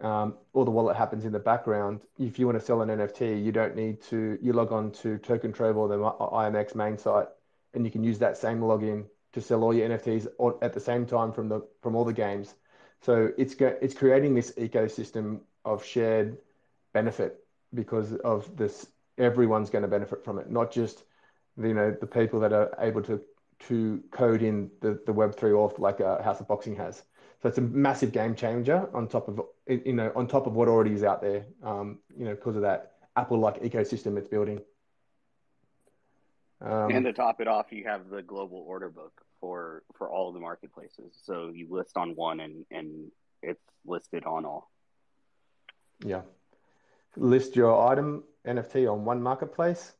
Um, 0.00 0.34
all 0.54 0.64
the 0.64 0.70
wallet 0.70 0.96
happens 0.96 1.24
in 1.24 1.32
the 1.32 1.38
background. 1.38 2.00
If 2.18 2.38
you 2.38 2.46
want 2.46 2.58
to 2.58 2.64
sell 2.64 2.80
an 2.80 2.88
NFT, 2.88 3.44
you 3.44 3.52
don't 3.52 3.76
need 3.76 4.02
to. 4.04 4.38
You 4.40 4.52
log 4.52 4.72
on 4.72 4.92
to 4.92 5.18
Token 5.18 5.52
Trove 5.52 5.76
or 5.76 5.88
the 5.88 5.96
IMX 5.98 6.74
main 6.74 6.96
site, 6.96 7.28
and 7.74 7.84
you 7.84 7.90
can 7.90 8.02
use 8.02 8.18
that 8.18 8.38
same 8.38 8.60
login 8.60 9.04
to 9.32 9.40
sell 9.40 9.62
all 9.62 9.74
your 9.74 9.88
NFTs 9.88 10.26
at 10.62 10.72
the 10.72 10.80
same 10.80 11.06
time 11.06 11.32
from 11.32 11.48
the 11.48 11.66
from 11.82 11.94
all 11.94 12.04
the 12.04 12.12
games. 12.12 12.54
So 13.02 13.30
it's 13.36 13.54
it's 13.58 13.94
creating 13.94 14.34
this 14.34 14.52
ecosystem 14.52 15.40
of 15.64 15.84
shared 15.84 16.38
benefit 16.92 17.44
because 17.74 18.14
of 18.16 18.56
this. 18.56 18.86
Everyone's 19.18 19.68
going 19.68 19.82
to 19.82 19.88
benefit 19.88 20.24
from 20.24 20.38
it, 20.38 20.50
not 20.50 20.70
just 20.72 21.04
you 21.58 21.74
know 21.74 21.94
the 22.00 22.06
people 22.06 22.40
that 22.40 22.54
are 22.54 22.74
able 22.78 23.02
to 23.02 23.20
to 23.68 24.02
code 24.10 24.42
in 24.42 24.70
the, 24.80 25.00
the 25.06 25.12
Web3 25.12 25.52
auth 25.52 25.78
like 25.78 26.00
a 26.00 26.22
House 26.22 26.40
of 26.40 26.48
Boxing 26.48 26.76
has. 26.76 27.04
So 27.42 27.48
it's 27.48 27.58
a 27.58 27.62
massive 27.62 28.12
game 28.12 28.34
changer 28.34 28.88
on 28.94 29.08
top 29.08 29.28
of 29.28 29.40
you 29.66 29.94
know 29.94 30.12
on 30.14 30.26
top 30.26 30.46
of 30.46 30.54
what 30.54 30.68
already 30.68 30.92
is 30.92 31.02
out 31.02 31.22
there. 31.22 31.46
Um, 31.62 31.98
you 32.16 32.24
know 32.24 32.34
because 32.34 32.56
of 32.56 32.62
that 32.62 32.92
Apple-like 33.16 33.62
ecosystem 33.62 34.16
it's 34.18 34.28
building. 34.28 34.60
Um, 36.62 36.90
and 36.90 37.04
to 37.06 37.12
top 37.12 37.40
it 37.40 37.48
off, 37.48 37.66
you 37.70 37.84
have 37.84 38.10
the 38.10 38.22
global 38.22 38.62
order 38.66 38.90
book 38.90 39.22
for 39.40 39.82
for 39.96 40.10
all 40.10 40.32
the 40.32 40.40
marketplaces. 40.40 41.18
So 41.22 41.50
you 41.54 41.66
list 41.70 41.96
on 41.96 42.14
one, 42.14 42.40
and 42.40 42.66
and 42.70 43.10
it's 43.42 43.62
listed 43.86 44.24
on 44.24 44.44
all. 44.44 44.70
Yeah, 46.04 46.22
list 47.16 47.56
your 47.56 47.90
item 47.90 48.24
NFT 48.46 48.90
on 48.90 49.06
one 49.06 49.22
marketplace. 49.22 49.92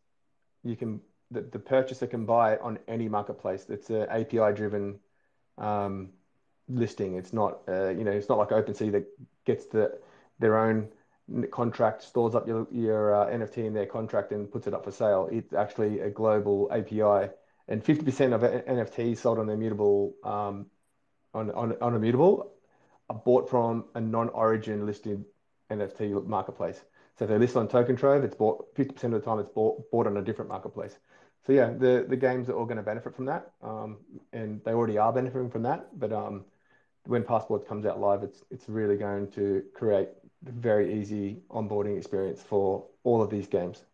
You 0.62 0.76
can 0.76 1.00
the, 1.30 1.42
the 1.42 1.58
purchaser 1.58 2.06
can 2.06 2.24
buy 2.24 2.54
it 2.54 2.60
on 2.60 2.78
any 2.88 3.08
marketplace. 3.08 3.66
It's 3.68 3.90
an 3.90 4.06
API 4.08 4.52
driven 4.54 4.98
um, 5.58 6.10
listing. 6.68 7.14
It's 7.16 7.32
not, 7.32 7.60
uh, 7.68 7.90
you 7.90 8.04
know, 8.04 8.10
it's 8.10 8.28
not 8.28 8.38
like 8.38 8.48
OpenSea 8.48 8.92
that 8.92 9.06
gets 9.44 9.66
the 9.66 9.98
their 10.38 10.58
own 10.58 10.88
contract, 11.50 12.02
stores 12.02 12.34
up 12.34 12.48
your 12.48 12.66
your 12.72 13.14
uh, 13.14 13.26
NFT 13.26 13.58
in 13.58 13.74
their 13.74 13.86
contract 13.86 14.32
and 14.32 14.50
puts 14.50 14.66
it 14.66 14.74
up 14.74 14.84
for 14.84 14.90
sale. 14.90 15.28
It's 15.30 15.52
actually 15.52 16.00
a 16.00 16.10
global 16.10 16.68
API, 16.72 17.30
and 17.68 17.84
50% 17.84 18.34
of 18.34 18.42
NFTs 18.42 19.18
sold 19.18 19.38
on 19.38 19.48
immutable 19.48 20.14
um, 20.24 20.66
on, 21.34 21.50
on 21.52 21.76
on 21.80 21.94
immutable 21.94 22.52
are 23.08 23.16
bought 23.24 23.48
from 23.50 23.84
a 23.94 24.00
non-origin 24.00 24.86
listed 24.86 25.24
NFT 25.70 26.26
marketplace. 26.26 26.80
So 27.18 27.24
if 27.24 27.30
they 27.30 27.38
list 27.38 27.56
on 27.56 27.68
Token 27.68 27.96
Trove, 27.96 28.24
it's 28.24 28.36
bought 28.36 28.74
50% 28.76 29.04
of 29.04 29.10
the 29.12 29.20
time 29.20 29.38
it's 29.38 29.50
bought 29.50 29.90
bought 29.92 30.06
on 30.06 30.16
a 30.16 30.22
different 30.22 30.50
marketplace 30.50 30.96
so 31.46 31.52
yeah, 31.52 31.70
the 31.70 32.04
the 32.08 32.16
games 32.16 32.48
are 32.48 32.52
all 32.52 32.66
going 32.66 32.76
to 32.76 32.82
benefit 32.82 33.14
from 33.14 33.24
that, 33.26 33.52
um, 33.62 33.98
and 34.32 34.60
they 34.64 34.72
already 34.72 34.98
are 34.98 35.12
benefiting 35.12 35.50
from 35.50 35.62
that. 35.62 35.98
But 35.98 36.12
um, 36.12 36.44
when 37.04 37.24
Passport 37.24 37.66
comes 37.66 37.86
out 37.86 38.00
live, 38.00 38.22
it's 38.22 38.44
it's 38.50 38.68
really 38.68 38.96
going 38.96 39.30
to 39.32 39.62
create 39.74 40.08
a 40.46 40.52
very 40.52 41.00
easy 41.00 41.38
onboarding 41.50 41.96
experience 41.96 42.42
for 42.42 42.86
all 43.04 43.22
of 43.22 43.30
these 43.30 43.46
games. 43.46 43.84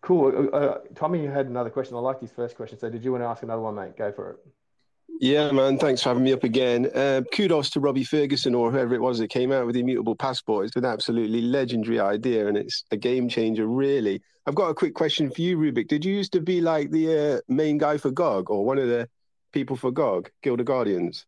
Cool. 0.00 0.48
Uh, 0.52 0.56
uh 0.56 0.78
Tommy 0.94 1.22
you 1.22 1.30
had 1.30 1.46
another 1.46 1.70
question. 1.70 1.96
I 1.96 2.00
liked 2.00 2.20
his 2.20 2.32
first 2.32 2.56
question. 2.56 2.78
So 2.78 2.90
did 2.90 3.04
you 3.04 3.12
want 3.12 3.22
to 3.22 3.28
ask 3.28 3.42
another 3.42 3.62
one, 3.62 3.74
mate? 3.74 3.96
Go 3.96 4.10
for 4.10 4.30
it. 4.30 4.38
Yeah, 5.22 5.52
man. 5.52 5.76
Thanks 5.76 6.02
for 6.02 6.08
having 6.08 6.24
me 6.24 6.32
up 6.32 6.44
again. 6.44 6.90
Uh, 6.94 7.20
kudos 7.30 7.68
to 7.70 7.80
Robbie 7.80 8.04
Ferguson 8.04 8.54
or 8.54 8.72
whoever 8.72 8.94
it 8.94 9.02
was 9.02 9.18
that 9.18 9.28
came 9.28 9.52
out 9.52 9.66
with 9.66 9.74
the 9.74 9.80
immutable 9.80 10.16
passport. 10.16 10.64
It's 10.64 10.76
an 10.76 10.86
absolutely 10.86 11.42
legendary 11.42 12.00
idea 12.00 12.48
and 12.48 12.56
it's 12.56 12.84
a 12.90 12.96
game 12.96 13.28
changer, 13.28 13.66
really. 13.66 14.22
I've 14.46 14.54
got 14.54 14.70
a 14.70 14.74
quick 14.74 14.94
question 14.94 15.30
for 15.30 15.42
you, 15.42 15.58
Rubik. 15.58 15.88
Did 15.88 16.06
you 16.06 16.14
used 16.14 16.32
to 16.32 16.40
be 16.40 16.62
like 16.62 16.90
the 16.90 17.34
uh, 17.34 17.40
main 17.48 17.76
guy 17.76 17.98
for 17.98 18.10
GOG 18.10 18.48
or 18.48 18.64
one 18.64 18.78
of 18.78 18.88
the 18.88 19.10
people 19.52 19.76
for 19.76 19.90
GOG, 19.90 20.30
Guild 20.42 20.60
of 20.60 20.64
Guardians? 20.64 21.26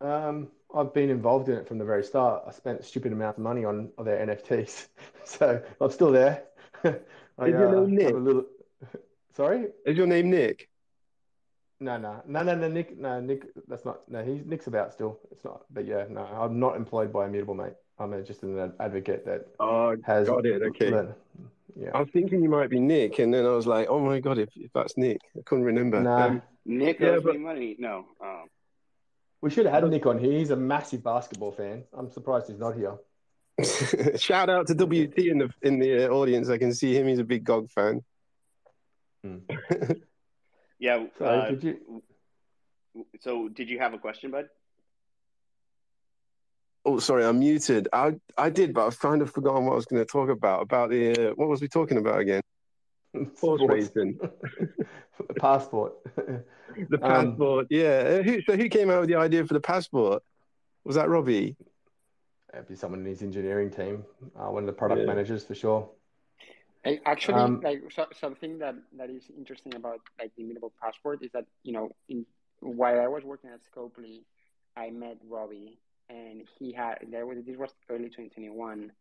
Um, 0.00 0.48
I've 0.74 0.94
been 0.94 1.10
involved 1.10 1.50
in 1.50 1.58
it 1.58 1.68
from 1.68 1.76
the 1.76 1.84
very 1.84 2.04
start. 2.04 2.42
I 2.48 2.52
spent 2.52 2.80
a 2.80 2.82
stupid 2.82 3.12
amount 3.12 3.36
of 3.36 3.42
money 3.42 3.66
on, 3.66 3.90
on 3.98 4.06
their 4.06 4.26
NFTs, 4.26 4.88
so 5.24 5.62
I'm 5.78 5.90
still 5.90 6.10
there. 6.10 6.44
I, 6.84 6.88
Is 6.88 7.50
your 7.50 7.68
uh, 7.68 7.80
name 7.82 7.96
Nick? 7.96 8.14
Little... 8.14 8.46
Sorry. 9.36 9.66
Is 9.84 9.98
your 9.98 10.06
name 10.06 10.30
Nick? 10.30 10.69
No, 11.82 11.96
no, 11.96 12.22
no, 12.26 12.42
no, 12.42 12.54
no, 12.54 12.68
Nick, 12.68 12.98
no, 12.98 13.20
Nick. 13.20 13.46
That's 13.66 13.86
not. 13.86 14.00
No, 14.06 14.22
he's 14.22 14.44
Nick's 14.44 14.66
about 14.66 14.92
still. 14.92 15.18
It's 15.30 15.42
not. 15.44 15.62
But 15.70 15.86
yeah, 15.86 16.04
no, 16.10 16.26
I'm 16.26 16.60
not 16.60 16.76
employed 16.76 17.10
by 17.10 17.26
Immutable, 17.26 17.54
mate. 17.54 17.72
I'm 17.98 18.12
a, 18.12 18.22
just 18.22 18.42
an 18.42 18.72
advocate 18.78 19.24
that 19.24 19.46
oh, 19.58 19.96
has 20.04 20.28
got 20.28 20.44
it. 20.44 20.62
Okay. 20.62 20.90
yeah. 21.76 21.90
I 21.94 22.00
was 22.00 22.08
thinking 22.12 22.42
you 22.42 22.50
might 22.50 22.68
be 22.68 22.80
Nick, 22.80 23.18
and 23.18 23.32
then 23.32 23.46
I 23.46 23.50
was 23.50 23.66
like, 23.66 23.88
oh 23.88 23.98
my 23.98 24.20
god, 24.20 24.38
if, 24.38 24.50
if 24.56 24.70
that's 24.74 24.98
Nick, 24.98 25.20
I 25.36 25.40
couldn't 25.46 25.64
remember. 25.64 26.00
Nah. 26.00 26.26
Um, 26.26 26.42
Nick 26.66 27.00
yeah, 27.00 27.18
but... 27.22 27.40
money. 27.40 27.76
No. 27.78 28.04
Um... 28.22 28.44
We 29.40 29.48
should 29.48 29.64
have 29.64 29.74
had 29.74 29.90
Nick 29.90 30.04
on 30.04 30.18
here. 30.18 30.32
He's 30.32 30.50
a 30.50 30.56
massive 30.56 31.02
basketball 31.02 31.52
fan. 31.52 31.84
I'm 31.96 32.10
surprised 32.10 32.48
he's 32.48 32.58
not 32.58 32.76
here. 32.76 32.98
Shout 34.18 34.50
out 34.50 34.66
to 34.66 34.74
WT 34.74 35.18
in 35.18 35.38
the 35.38 35.50
in 35.62 35.78
the 35.78 36.06
uh, 36.06 36.08
audience. 36.08 36.50
I 36.50 36.58
can 36.58 36.74
see 36.74 36.94
him. 36.94 37.06
He's 37.06 37.20
a 37.20 37.24
big 37.24 37.44
GOG 37.44 37.70
fan. 37.70 38.04
Hmm. 39.24 39.38
Yeah. 40.80 41.06
Sorry, 41.18 41.38
uh, 41.38 41.50
did 41.50 41.64
you... 41.64 42.02
So, 43.20 43.48
did 43.48 43.70
you 43.70 43.78
have 43.78 43.94
a 43.94 43.98
question, 43.98 44.32
bud? 44.32 44.46
Oh, 46.84 46.98
sorry, 46.98 47.24
I'm 47.24 47.38
muted. 47.38 47.86
I 47.92 48.14
I 48.36 48.50
did, 48.50 48.72
but 48.72 48.86
I've 48.86 48.98
kind 48.98 49.22
of 49.22 49.30
forgotten 49.30 49.66
what 49.66 49.72
I 49.72 49.76
was 49.76 49.84
going 49.84 50.02
to 50.02 50.10
talk 50.10 50.30
about. 50.30 50.62
About 50.62 50.90
the 50.90 51.30
uh, 51.30 51.32
what 51.34 51.48
was 51.48 51.60
we 51.60 51.68
talking 51.68 51.98
about 51.98 52.18
again? 52.18 52.40
Horse 53.38 53.62
racing. 53.68 54.18
passport. 55.38 55.92
the 56.16 56.42
um, 56.94 57.00
passport. 57.00 57.60
Um, 57.60 57.66
yeah. 57.68 58.22
Who, 58.22 58.40
so 58.42 58.56
who 58.56 58.68
came 58.68 58.90
out 58.90 59.00
with 59.00 59.10
the 59.10 59.16
idea 59.16 59.46
for 59.46 59.54
the 59.54 59.60
passport? 59.60 60.22
Was 60.84 60.96
that 60.96 61.08
Robbie? 61.08 61.56
it'd 62.52 62.68
be 62.68 62.74
someone 62.74 63.00
in 63.00 63.06
his 63.06 63.22
engineering 63.22 63.70
team, 63.70 64.04
uh, 64.36 64.50
one 64.50 64.64
of 64.64 64.66
the 64.66 64.72
product 64.72 65.02
Yeah. 65.02 65.06
managers 65.06 65.44
for 65.44 65.54
sure. 65.54 65.88
I- 66.84 67.00
Actually, 67.04 67.40
Um, 67.40 67.60
like 67.60 67.82
so, 67.92 68.06
something 68.12 68.58
that, 68.58 68.74
that 68.96 69.10
is 69.10 69.30
interesting 69.36 69.74
about 69.74 70.00
like 70.18 70.34
the 70.36 70.42
immutable 70.42 70.72
passport 70.82 71.22
is 71.22 71.30
that 71.32 71.46
you 71.62 71.72
know, 71.72 71.90
in 72.08 72.24
while 72.60 73.00
I 73.00 73.08
was 73.08 73.24
working 73.24 73.50
at 73.50 73.60
Scopely, 73.64 74.24
I 74.76 74.90
met 74.90 75.18
Robbie, 75.28 75.78
and 76.08 76.42
he 76.58 76.72
had 76.72 76.98
there 77.10 77.26
was 77.26 77.38
this 77.44 77.56
was 77.56 77.70
early 77.90 78.08
2021, 78.08 78.92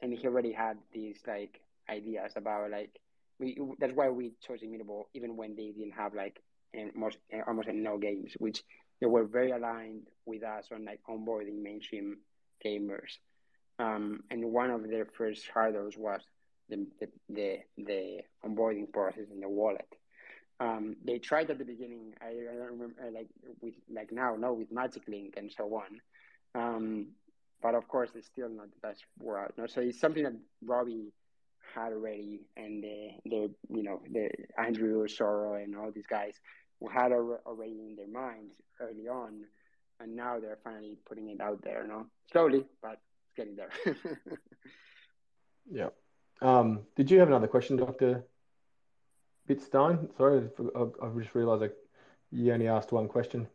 and 0.00 0.12
he 0.12 0.26
already 0.26 0.52
had 0.52 0.78
these 0.92 1.18
like 1.26 1.60
ideas 1.88 2.32
about 2.36 2.70
like 2.70 2.98
we 3.38 3.58
that's 3.78 3.94
why 3.94 4.08
we 4.08 4.32
chose 4.46 4.62
immutable 4.62 5.08
even 5.14 5.36
when 5.36 5.56
they 5.56 5.72
didn't 5.72 5.92
have 5.92 6.14
like 6.14 6.40
and 6.72 6.94
most 6.94 7.18
almost 7.46 7.68
no 7.68 7.98
games, 7.98 8.32
which 8.38 8.62
they 9.00 9.06
were 9.06 9.24
very 9.24 9.50
aligned 9.50 10.06
with 10.26 10.42
us 10.44 10.66
on 10.72 10.84
like 10.84 11.00
onboarding 11.08 11.62
mainstream 11.62 12.18
gamers. 12.64 13.18
Um, 13.78 14.22
and 14.30 14.52
one 14.52 14.70
of 14.70 14.88
their 14.88 15.04
first 15.04 15.46
hurdles 15.52 15.96
was 15.96 16.20
the, 16.68 16.86
the, 17.28 17.58
the, 17.78 18.18
onboarding 18.44 18.92
process 18.92 19.24
in 19.32 19.40
the 19.40 19.48
wallet. 19.48 19.88
Um, 20.60 20.96
they 21.04 21.18
tried 21.18 21.50
at 21.50 21.58
the 21.58 21.64
beginning. 21.64 22.14
I, 22.20 22.28
I 22.28 22.64
remember, 22.66 22.94
uh, 23.02 23.10
like 23.12 23.28
with 23.60 23.74
like 23.92 24.12
now, 24.12 24.36
no, 24.36 24.52
with 24.52 24.70
Magic 24.70 25.02
Link 25.08 25.34
and 25.36 25.50
so 25.50 25.64
on. 25.74 26.00
Um, 26.54 27.06
but 27.62 27.74
of 27.74 27.88
course, 27.88 28.10
it's 28.14 28.26
still 28.26 28.48
not 28.48 28.68
the 28.70 28.88
best 28.88 29.04
route. 29.20 29.52
No, 29.58 29.66
so 29.66 29.80
it's 29.80 30.00
something 30.00 30.22
that 30.22 30.34
Robbie 30.64 31.12
had 31.74 31.92
already, 31.92 32.42
and 32.56 32.84
the, 32.84 33.08
the 33.24 33.50
you 33.68 33.82
know 33.82 34.00
the 34.10 34.28
Andrew 34.56 35.06
Soro 35.08 35.62
and 35.62 35.76
all 35.76 35.90
these 35.90 36.06
guys 36.06 36.34
had 36.92 37.10
al- 37.10 37.40
already 37.46 37.80
in 37.80 37.96
their 37.96 38.08
minds 38.08 38.54
early 38.80 39.08
on, 39.08 39.44
and 39.98 40.14
now 40.14 40.38
they're 40.38 40.58
finally 40.62 40.98
putting 41.08 41.30
it 41.30 41.40
out 41.40 41.62
there. 41.64 41.84
No, 41.86 42.06
slowly, 42.30 42.64
but 42.80 43.00
it's 43.24 43.36
getting 43.36 43.56
there. 43.56 43.70
Yeah. 45.70 45.88
Um, 46.40 46.80
did 46.96 47.10
you 47.10 47.18
have 47.20 47.28
another 47.28 47.46
question, 47.46 47.76
Dr. 47.76 48.24
Bitstein? 49.48 50.14
Sorry, 50.16 50.48
I 51.02 51.20
just 51.20 51.34
realized 51.34 51.62
I, 51.62 51.68
you 52.30 52.52
only 52.52 52.68
asked 52.68 52.92
one 52.92 53.08
question. 53.08 53.46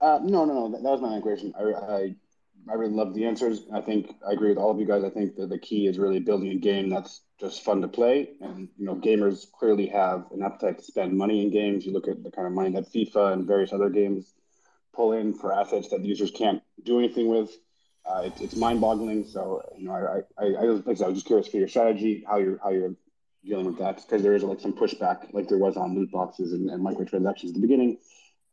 Uh, 0.00 0.18
no, 0.22 0.44
no, 0.44 0.68
no. 0.68 0.72
That, 0.72 0.82
was 0.82 1.00
my 1.00 1.20
question. 1.20 1.54
I, 1.58 1.62
I, 1.62 2.14
I 2.68 2.74
really 2.74 2.92
love 2.92 3.14
the 3.14 3.24
answers. 3.24 3.62
I 3.72 3.80
think 3.80 4.14
I 4.26 4.32
agree 4.32 4.50
with 4.50 4.58
all 4.58 4.70
of 4.70 4.78
you 4.78 4.86
guys. 4.86 5.04
I 5.04 5.10
think 5.10 5.36
that 5.36 5.48
the 5.48 5.58
key 5.58 5.86
is 5.86 5.98
really 5.98 6.20
building 6.20 6.50
a 6.50 6.56
game 6.56 6.90
that's 6.90 7.22
just 7.40 7.62
fun 7.62 7.80
to 7.82 7.88
play. 7.88 8.30
And, 8.40 8.68
you 8.76 8.86
know, 8.86 8.96
gamers 8.96 9.50
clearly 9.50 9.86
have 9.86 10.26
an 10.32 10.42
appetite 10.42 10.78
to 10.78 10.84
spend 10.84 11.16
money 11.16 11.42
in 11.42 11.50
games. 11.50 11.86
You 11.86 11.92
look 11.92 12.08
at 12.08 12.22
the 12.22 12.30
kind 12.30 12.46
of 12.46 12.52
money 12.52 12.70
that 12.72 12.92
FIFA 12.92 13.32
and 13.32 13.46
various 13.46 13.72
other 13.72 13.88
games 13.88 14.34
pull 14.94 15.12
in 15.12 15.34
for 15.34 15.52
assets 15.52 15.88
that 15.90 16.04
users 16.04 16.30
can't 16.30 16.62
do 16.82 16.98
anything 16.98 17.28
with. 17.28 17.50
Uh, 18.08 18.22
it, 18.22 18.40
it's 18.40 18.56
mind-boggling. 18.56 19.26
So, 19.26 19.62
you 19.76 19.88
know, 19.88 19.92
I, 19.92 20.42
I, 20.42 20.46
I, 20.46 20.64
was, 20.64 20.86
like 20.86 20.94
I 20.96 20.98
said, 20.98 21.04
I 21.06 21.08
was 21.08 21.16
just 21.16 21.26
curious 21.26 21.48
for 21.48 21.56
your 21.56 21.68
strategy, 21.68 22.24
how 22.28 22.38
you're, 22.38 22.58
how 22.62 22.70
you're 22.70 22.94
dealing 23.44 23.66
with 23.66 23.78
that, 23.78 23.96
because 23.96 24.22
there 24.22 24.34
is 24.34 24.42
like 24.42 24.60
some 24.60 24.72
pushback, 24.72 25.32
like 25.32 25.48
there 25.48 25.58
was 25.58 25.76
on 25.76 25.94
loot 25.94 26.10
boxes 26.12 26.52
and, 26.52 26.70
and 26.70 26.84
microtransactions 26.84 27.48
at 27.48 27.54
the 27.54 27.60
beginning. 27.60 27.98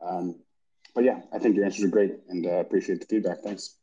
Um, 0.02 0.36
but 0.96 1.04
yeah, 1.04 1.22
I 1.32 1.40
think 1.40 1.56
your 1.56 1.66
answers 1.66 1.86
are 1.86 1.90
great, 1.90 2.14
and 2.30 2.46
uh, 2.46 2.60
appreciate 2.60 3.00
the 3.00 3.06
feedback. 3.06 3.40
Thanks. 3.40 3.76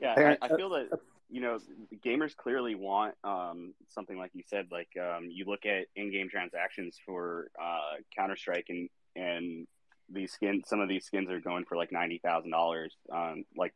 Yeah, 0.00 0.36
I, 0.42 0.46
I 0.46 0.48
feel 0.56 0.70
that 0.70 0.88
you 1.30 1.40
know 1.40 1.58
gamers 2.04 2.36
clearly 2.36 2.74
want 2.74 3.14
um, 3.24 3.74
something 3.88 4.18
like 4.18 4.30
you 4.34 4.42
said. 4.46 4.68
Like 4.70 4.88
um, 4.98 5.28
you 5.30 5.44
look 5.46 5.66
at 5.66 5.86
in-game 5.96 6.28
transactions 6.30 6.98
for 7.04 7.48
uh, 7.60 7.96
Counter 8.16 8.36
Strike, 8.36 8.66
and 8.68 8.88
and 9.16 9.66
these 10.10 10.32
skins. 10.32 10.68
Some 10.68 10.80
of 10.80 10.88
these 10.88 11.04
skins 11.04 11.30
are 11.30 11.40
going 11.40 11.64
for 11.64 11.76
like 11.76 11.92
ninety 11.92 12.18
thousand 12.24 12.50
dollars. 12.50 12.94
Um, 13.12 13.44
like 13.56 13.74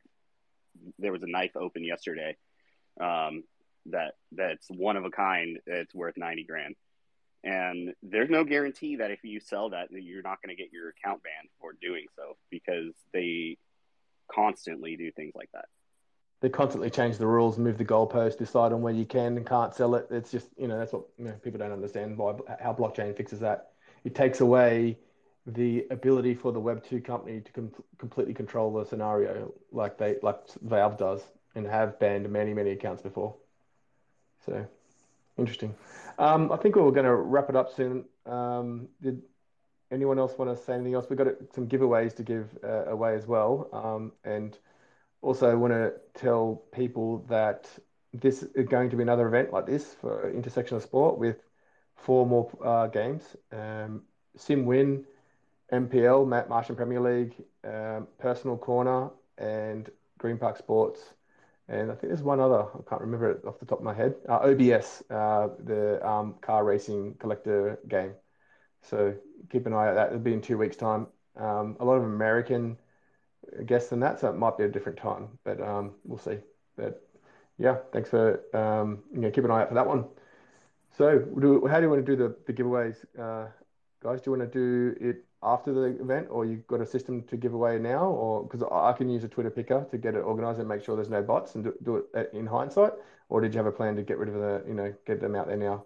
there 0.99 1.13
was 1.13 1.23
a 1.23 1.31
knife 1.31 1.57
open 1.57 1.85
yesterday 1.85 2.37
um, 3.01 3.45
that 3.87 4.15
that's 4.33 4.67
one 4.69 4.97
of 4.97 5.05
a 5.05 5.11
kind. 5.11 5.59
It's 5.67 5.95
worth 5.95 6.17
ninety 6.17 6.45
grand, 6.45 6.75
and 7.45 7.95
there's 8.03 8.31
no 8.31 8.45
guarantee 8.45 8.97
that 8.97 9.11
if 9.11 9.21
you 9.23 9.41
sell 9.41 9.71
that, 9.71 9.89
that 9.91 10.03
you're 10.03 10.23
not 10.23 10.39
going 10.43 10.55
to 10.57 10.63
get 10.63 10.73
your 10.73 10.91
account 10.91 11.23
banned 11.23 11.49
for 11.61 11.73
doing 11.81 12.07
so 12.17 12.37
because 12.51 12.93
they 13.13 13.57
constantly 14.33 14.97
do 14.97 15.11
things 15.13 15.33
like 15.35 15.51
that. 15.53 15.67
They 16.41 16.49
constantly 16.49 16.91
change 16.91 17.19
the 17.19 17.27
rules, 17.27 17.59
move 17.59 17.79
the 17.79 17.85
goalpost, 17.85 18.39
decide 18.39 18.73
on 18.73 18.81
where 18.81 18.93
you 18.93 19.05
can 19.05 19.37
and 19.37 19.45
can't 19.45 19.75
sell 19.75 19.97
it. 19.97 20.07
It's 20.11 20.31
just, 20.31 20.49
you 20.57 20.69
know, 20.69 20.79
that's 20.79 20.93
what 20.93 21.03
you 21.17 21.25
know, 21.25 21.33
people 21.43 21.59
don't 21.59 21.73
understand 21.73 22.17
why 22.17 22.35
how 22.61 22.73
blockchain 22.73 23.17
fixes 23.17 23.41
that. 23.41 23.73
It 24.05 24.15
takes 24.15 24.41
away 24.41 24.99
the 25.49 25.87
ability 25.91 26.35
for 26.35 26.53
the 26.53 26.61
Web 26.61 26.85
two 26.85 27.01
company 27.01 27.41
to 27.41 27.53
com- 27.53 27.73
completely 27.99 28.35
control 28.35 28.73
the 28.73 28.85
scenario, 28.85 29.53
like 29.73 29.97
they 29.97 30.17
like 30.23 30.37
Valve 30.63 30.99
does, 30.99 31.23
and 31.55 31.67
have 31.67 31.99
banned 31.99 32.29
many 32.31 32.53
many 32.53 32.71
accounts 32.71 33.03
before. 33.03 33.35
So 34.45 34.67
interesting. 35.39 35.75
Um, 36.19 36.53
I 36.53 36.57
think 36.57 36.77
we 36.77 36.83
are 36.83 36.91
going 36.91 37.07
to 37.07 37.15
wrap 37.15 37.49
it 37.49 37.57
up 37.57 37.75
soon. 37.75 38.05
Um, 38.27 38.89
did 39.01 39.23
anyone 39.91 40.19
else 40.19 40.37
want 40.37 40.55
to 40.55 40.65
say 40.65 40.75
anything 40.75 40.95
else? 40.95 41.07
We've 41.09 41.19
got 41.19 41.29
some 41.55 41.67
giveaways 41.67 42.15
to 42.17 42.23
give 42.23 42.59
uh, 42.63 42.87
away 42.87 43.15
as 43.15 43.27
well, 43.27 43.69
um, 43.73 44.13
and 44.25 44.59
also 45.23 45.57
want 45.57 45.73
to 45.73 45.95
tell 46.15 46.63
people 46.73 47.25
that 47.29 47.69
this 48.13 48.43
is 48.43 48.67
going 48.69 48.91
to 48.91 48.97
be 48.97 49.03
another 49.03 49.29
event 49.29 49.53
like 49.53 49.67
this 49.67 49.95
for 50.01 50.31
intersectional 50.33 50.83
sport 50.83 51.19
with 51.19 51.37
four 51.97 52.27
more 52.27 52.51
uh, 52.65 52.87
games: 52.87 53.23
um, 53.53 54.03
SimWin, 54.37 55.05
MPL, 55.73 56.25
Matt 56.25 56.49
Martian 56.49 56.77
Premier 56.77 57.01
League, 57.01 57.35
um, 57.65 58.09
Personal 58.19 58.57
Corner, 58.57 59.11
and 59.37 59.91
Green 60.19 60.39
Park 60.39 60.57
Sports. 60.59 61.01
And 61.69 61.91
I 61.91 61.95
think 61.95 62.09
there's 62.11 62.23
one 62.23 62.41
other, 62.41 62.63
I 62.63 62.79
can't 62.89 63.03
remember 63.03 63.31
it 63.31 63.45
off 63.45 63.61
the 63.61 63.67
top 63.67 63.79
of 63.79 63.85
my 63.85 63.93
head. 63.93 64.15
Uh, 64.29 64.39
OBS, 64.39 65.03
uh, 65.11 65.49
the 65.65 66.07
um, 66.07 66.35
car 66.41 66.65
racing 66.65 67.15
collector 67.19 67.79
game. 67.87 68.15
So 68.83 69.15
keep 69.51 69.67
an 69.67 69.75
eye 69.75 69.89
out 69.89 69.95
that. 69.95 70.09
It'll 70.09 70.21
be 70.21 70.33
in 70.33 70.41
two 70.41 70.57
weeks' 70.57 70.77
time. 70.77 71.09
Um, 71.37 71.77
a 71.81 71.85
lot 71.85 71.97
of 71.97 72.05
American 72.05 72.79
guests 73.67 73.91
than 73.91 74.01
that, 74.01 74.21
so 74.21 74.31
it 74.31 74.37
might 74.37 74.59
be 74.59 74.65
a 74.65 74.69
different 74.69 74.99
time, 74.99 75.39
but 75.45 75.61
um, 75.61 75.95
we'll 76.05 76.19
see. 76.19 76.39
But 76.77 77.07
yeah, 77.59 77.79
thanks 77.93 78.11
for 78.11 78.41
um, 78.57 79.05
you 79.13 79.21
know 79.21 79.31
keep 79.31 79.45
an 79.45 79.51
eye 79.51 79.63
out 79.63 79.69
for 79.69 79.75
that 79.75 79.87
one. 79.87 80.07
So, 80.97 81.19
do, 81.19 81.67
how 81.67 81.77
do 81.79 81.85
you 81.85 81.91
want 81.91 82.05
to 82.05 82.17
do 82.17 82.17
the, 82.17 82.37
the 82.47 82.53
giveaways, 82.53 82.97
uh, 83.19 83.49
guys? 84.03 84.21
Do 84.21 84.31
you 84.31 84.39
want 84.39 84.53
to 84.53 84.59
do 84.59 84.97
it 85.01 85.25
after 85.43 85.73
the 85.73 86.01
event, 86.03 86.29
or 86.31 86.45
you've 86.45 86.67
got 86.67 86.81
a 86.81 86.87
system 86.87 87.23
to 87.25 87.37
give 87.37 87.55
away 87.55 87.79
now, 87.79 88.07
or 88.07 88.43
because 88.45 88.63
I 88.71 88.93
can 88.93 89.09
use 89.09 89.25
a 89.25 89.29
Twitter 89.29 89.51
picker 89.51 89.87
to 89.91 89.99
get 89.99 90.15
it 90.15 90.21
organized 90.21 90.59
and 90.61 90.69
make 90.69 90.83
sure 90.85 90.97
there's 90.97 91.11
no 91.11 91.23
bots 91.23 91.55
and 91.55 91.65
do, 91.65 91.75
do 91.83 92.07
it 92.15 92.31
in 92.33 92.47
hindsight, 92.47 92.93
or 93.29 93.41
did 93.41 93.55
you 93.55 93.59
have 93.59 93.67
a 93.67 93.73
plan 93.73 93.97
to 93.97 94.03
get 94.03 94.19
rid 94.19 94.29
of 94.29 94.35
the 94.35 94.65
you 94.67 94.75
know 94.75 94.95
get 95.07 95.21
them 95.21 95.35
out 95.37 95.47
there 95.49 95.57
now? 95.57 95.85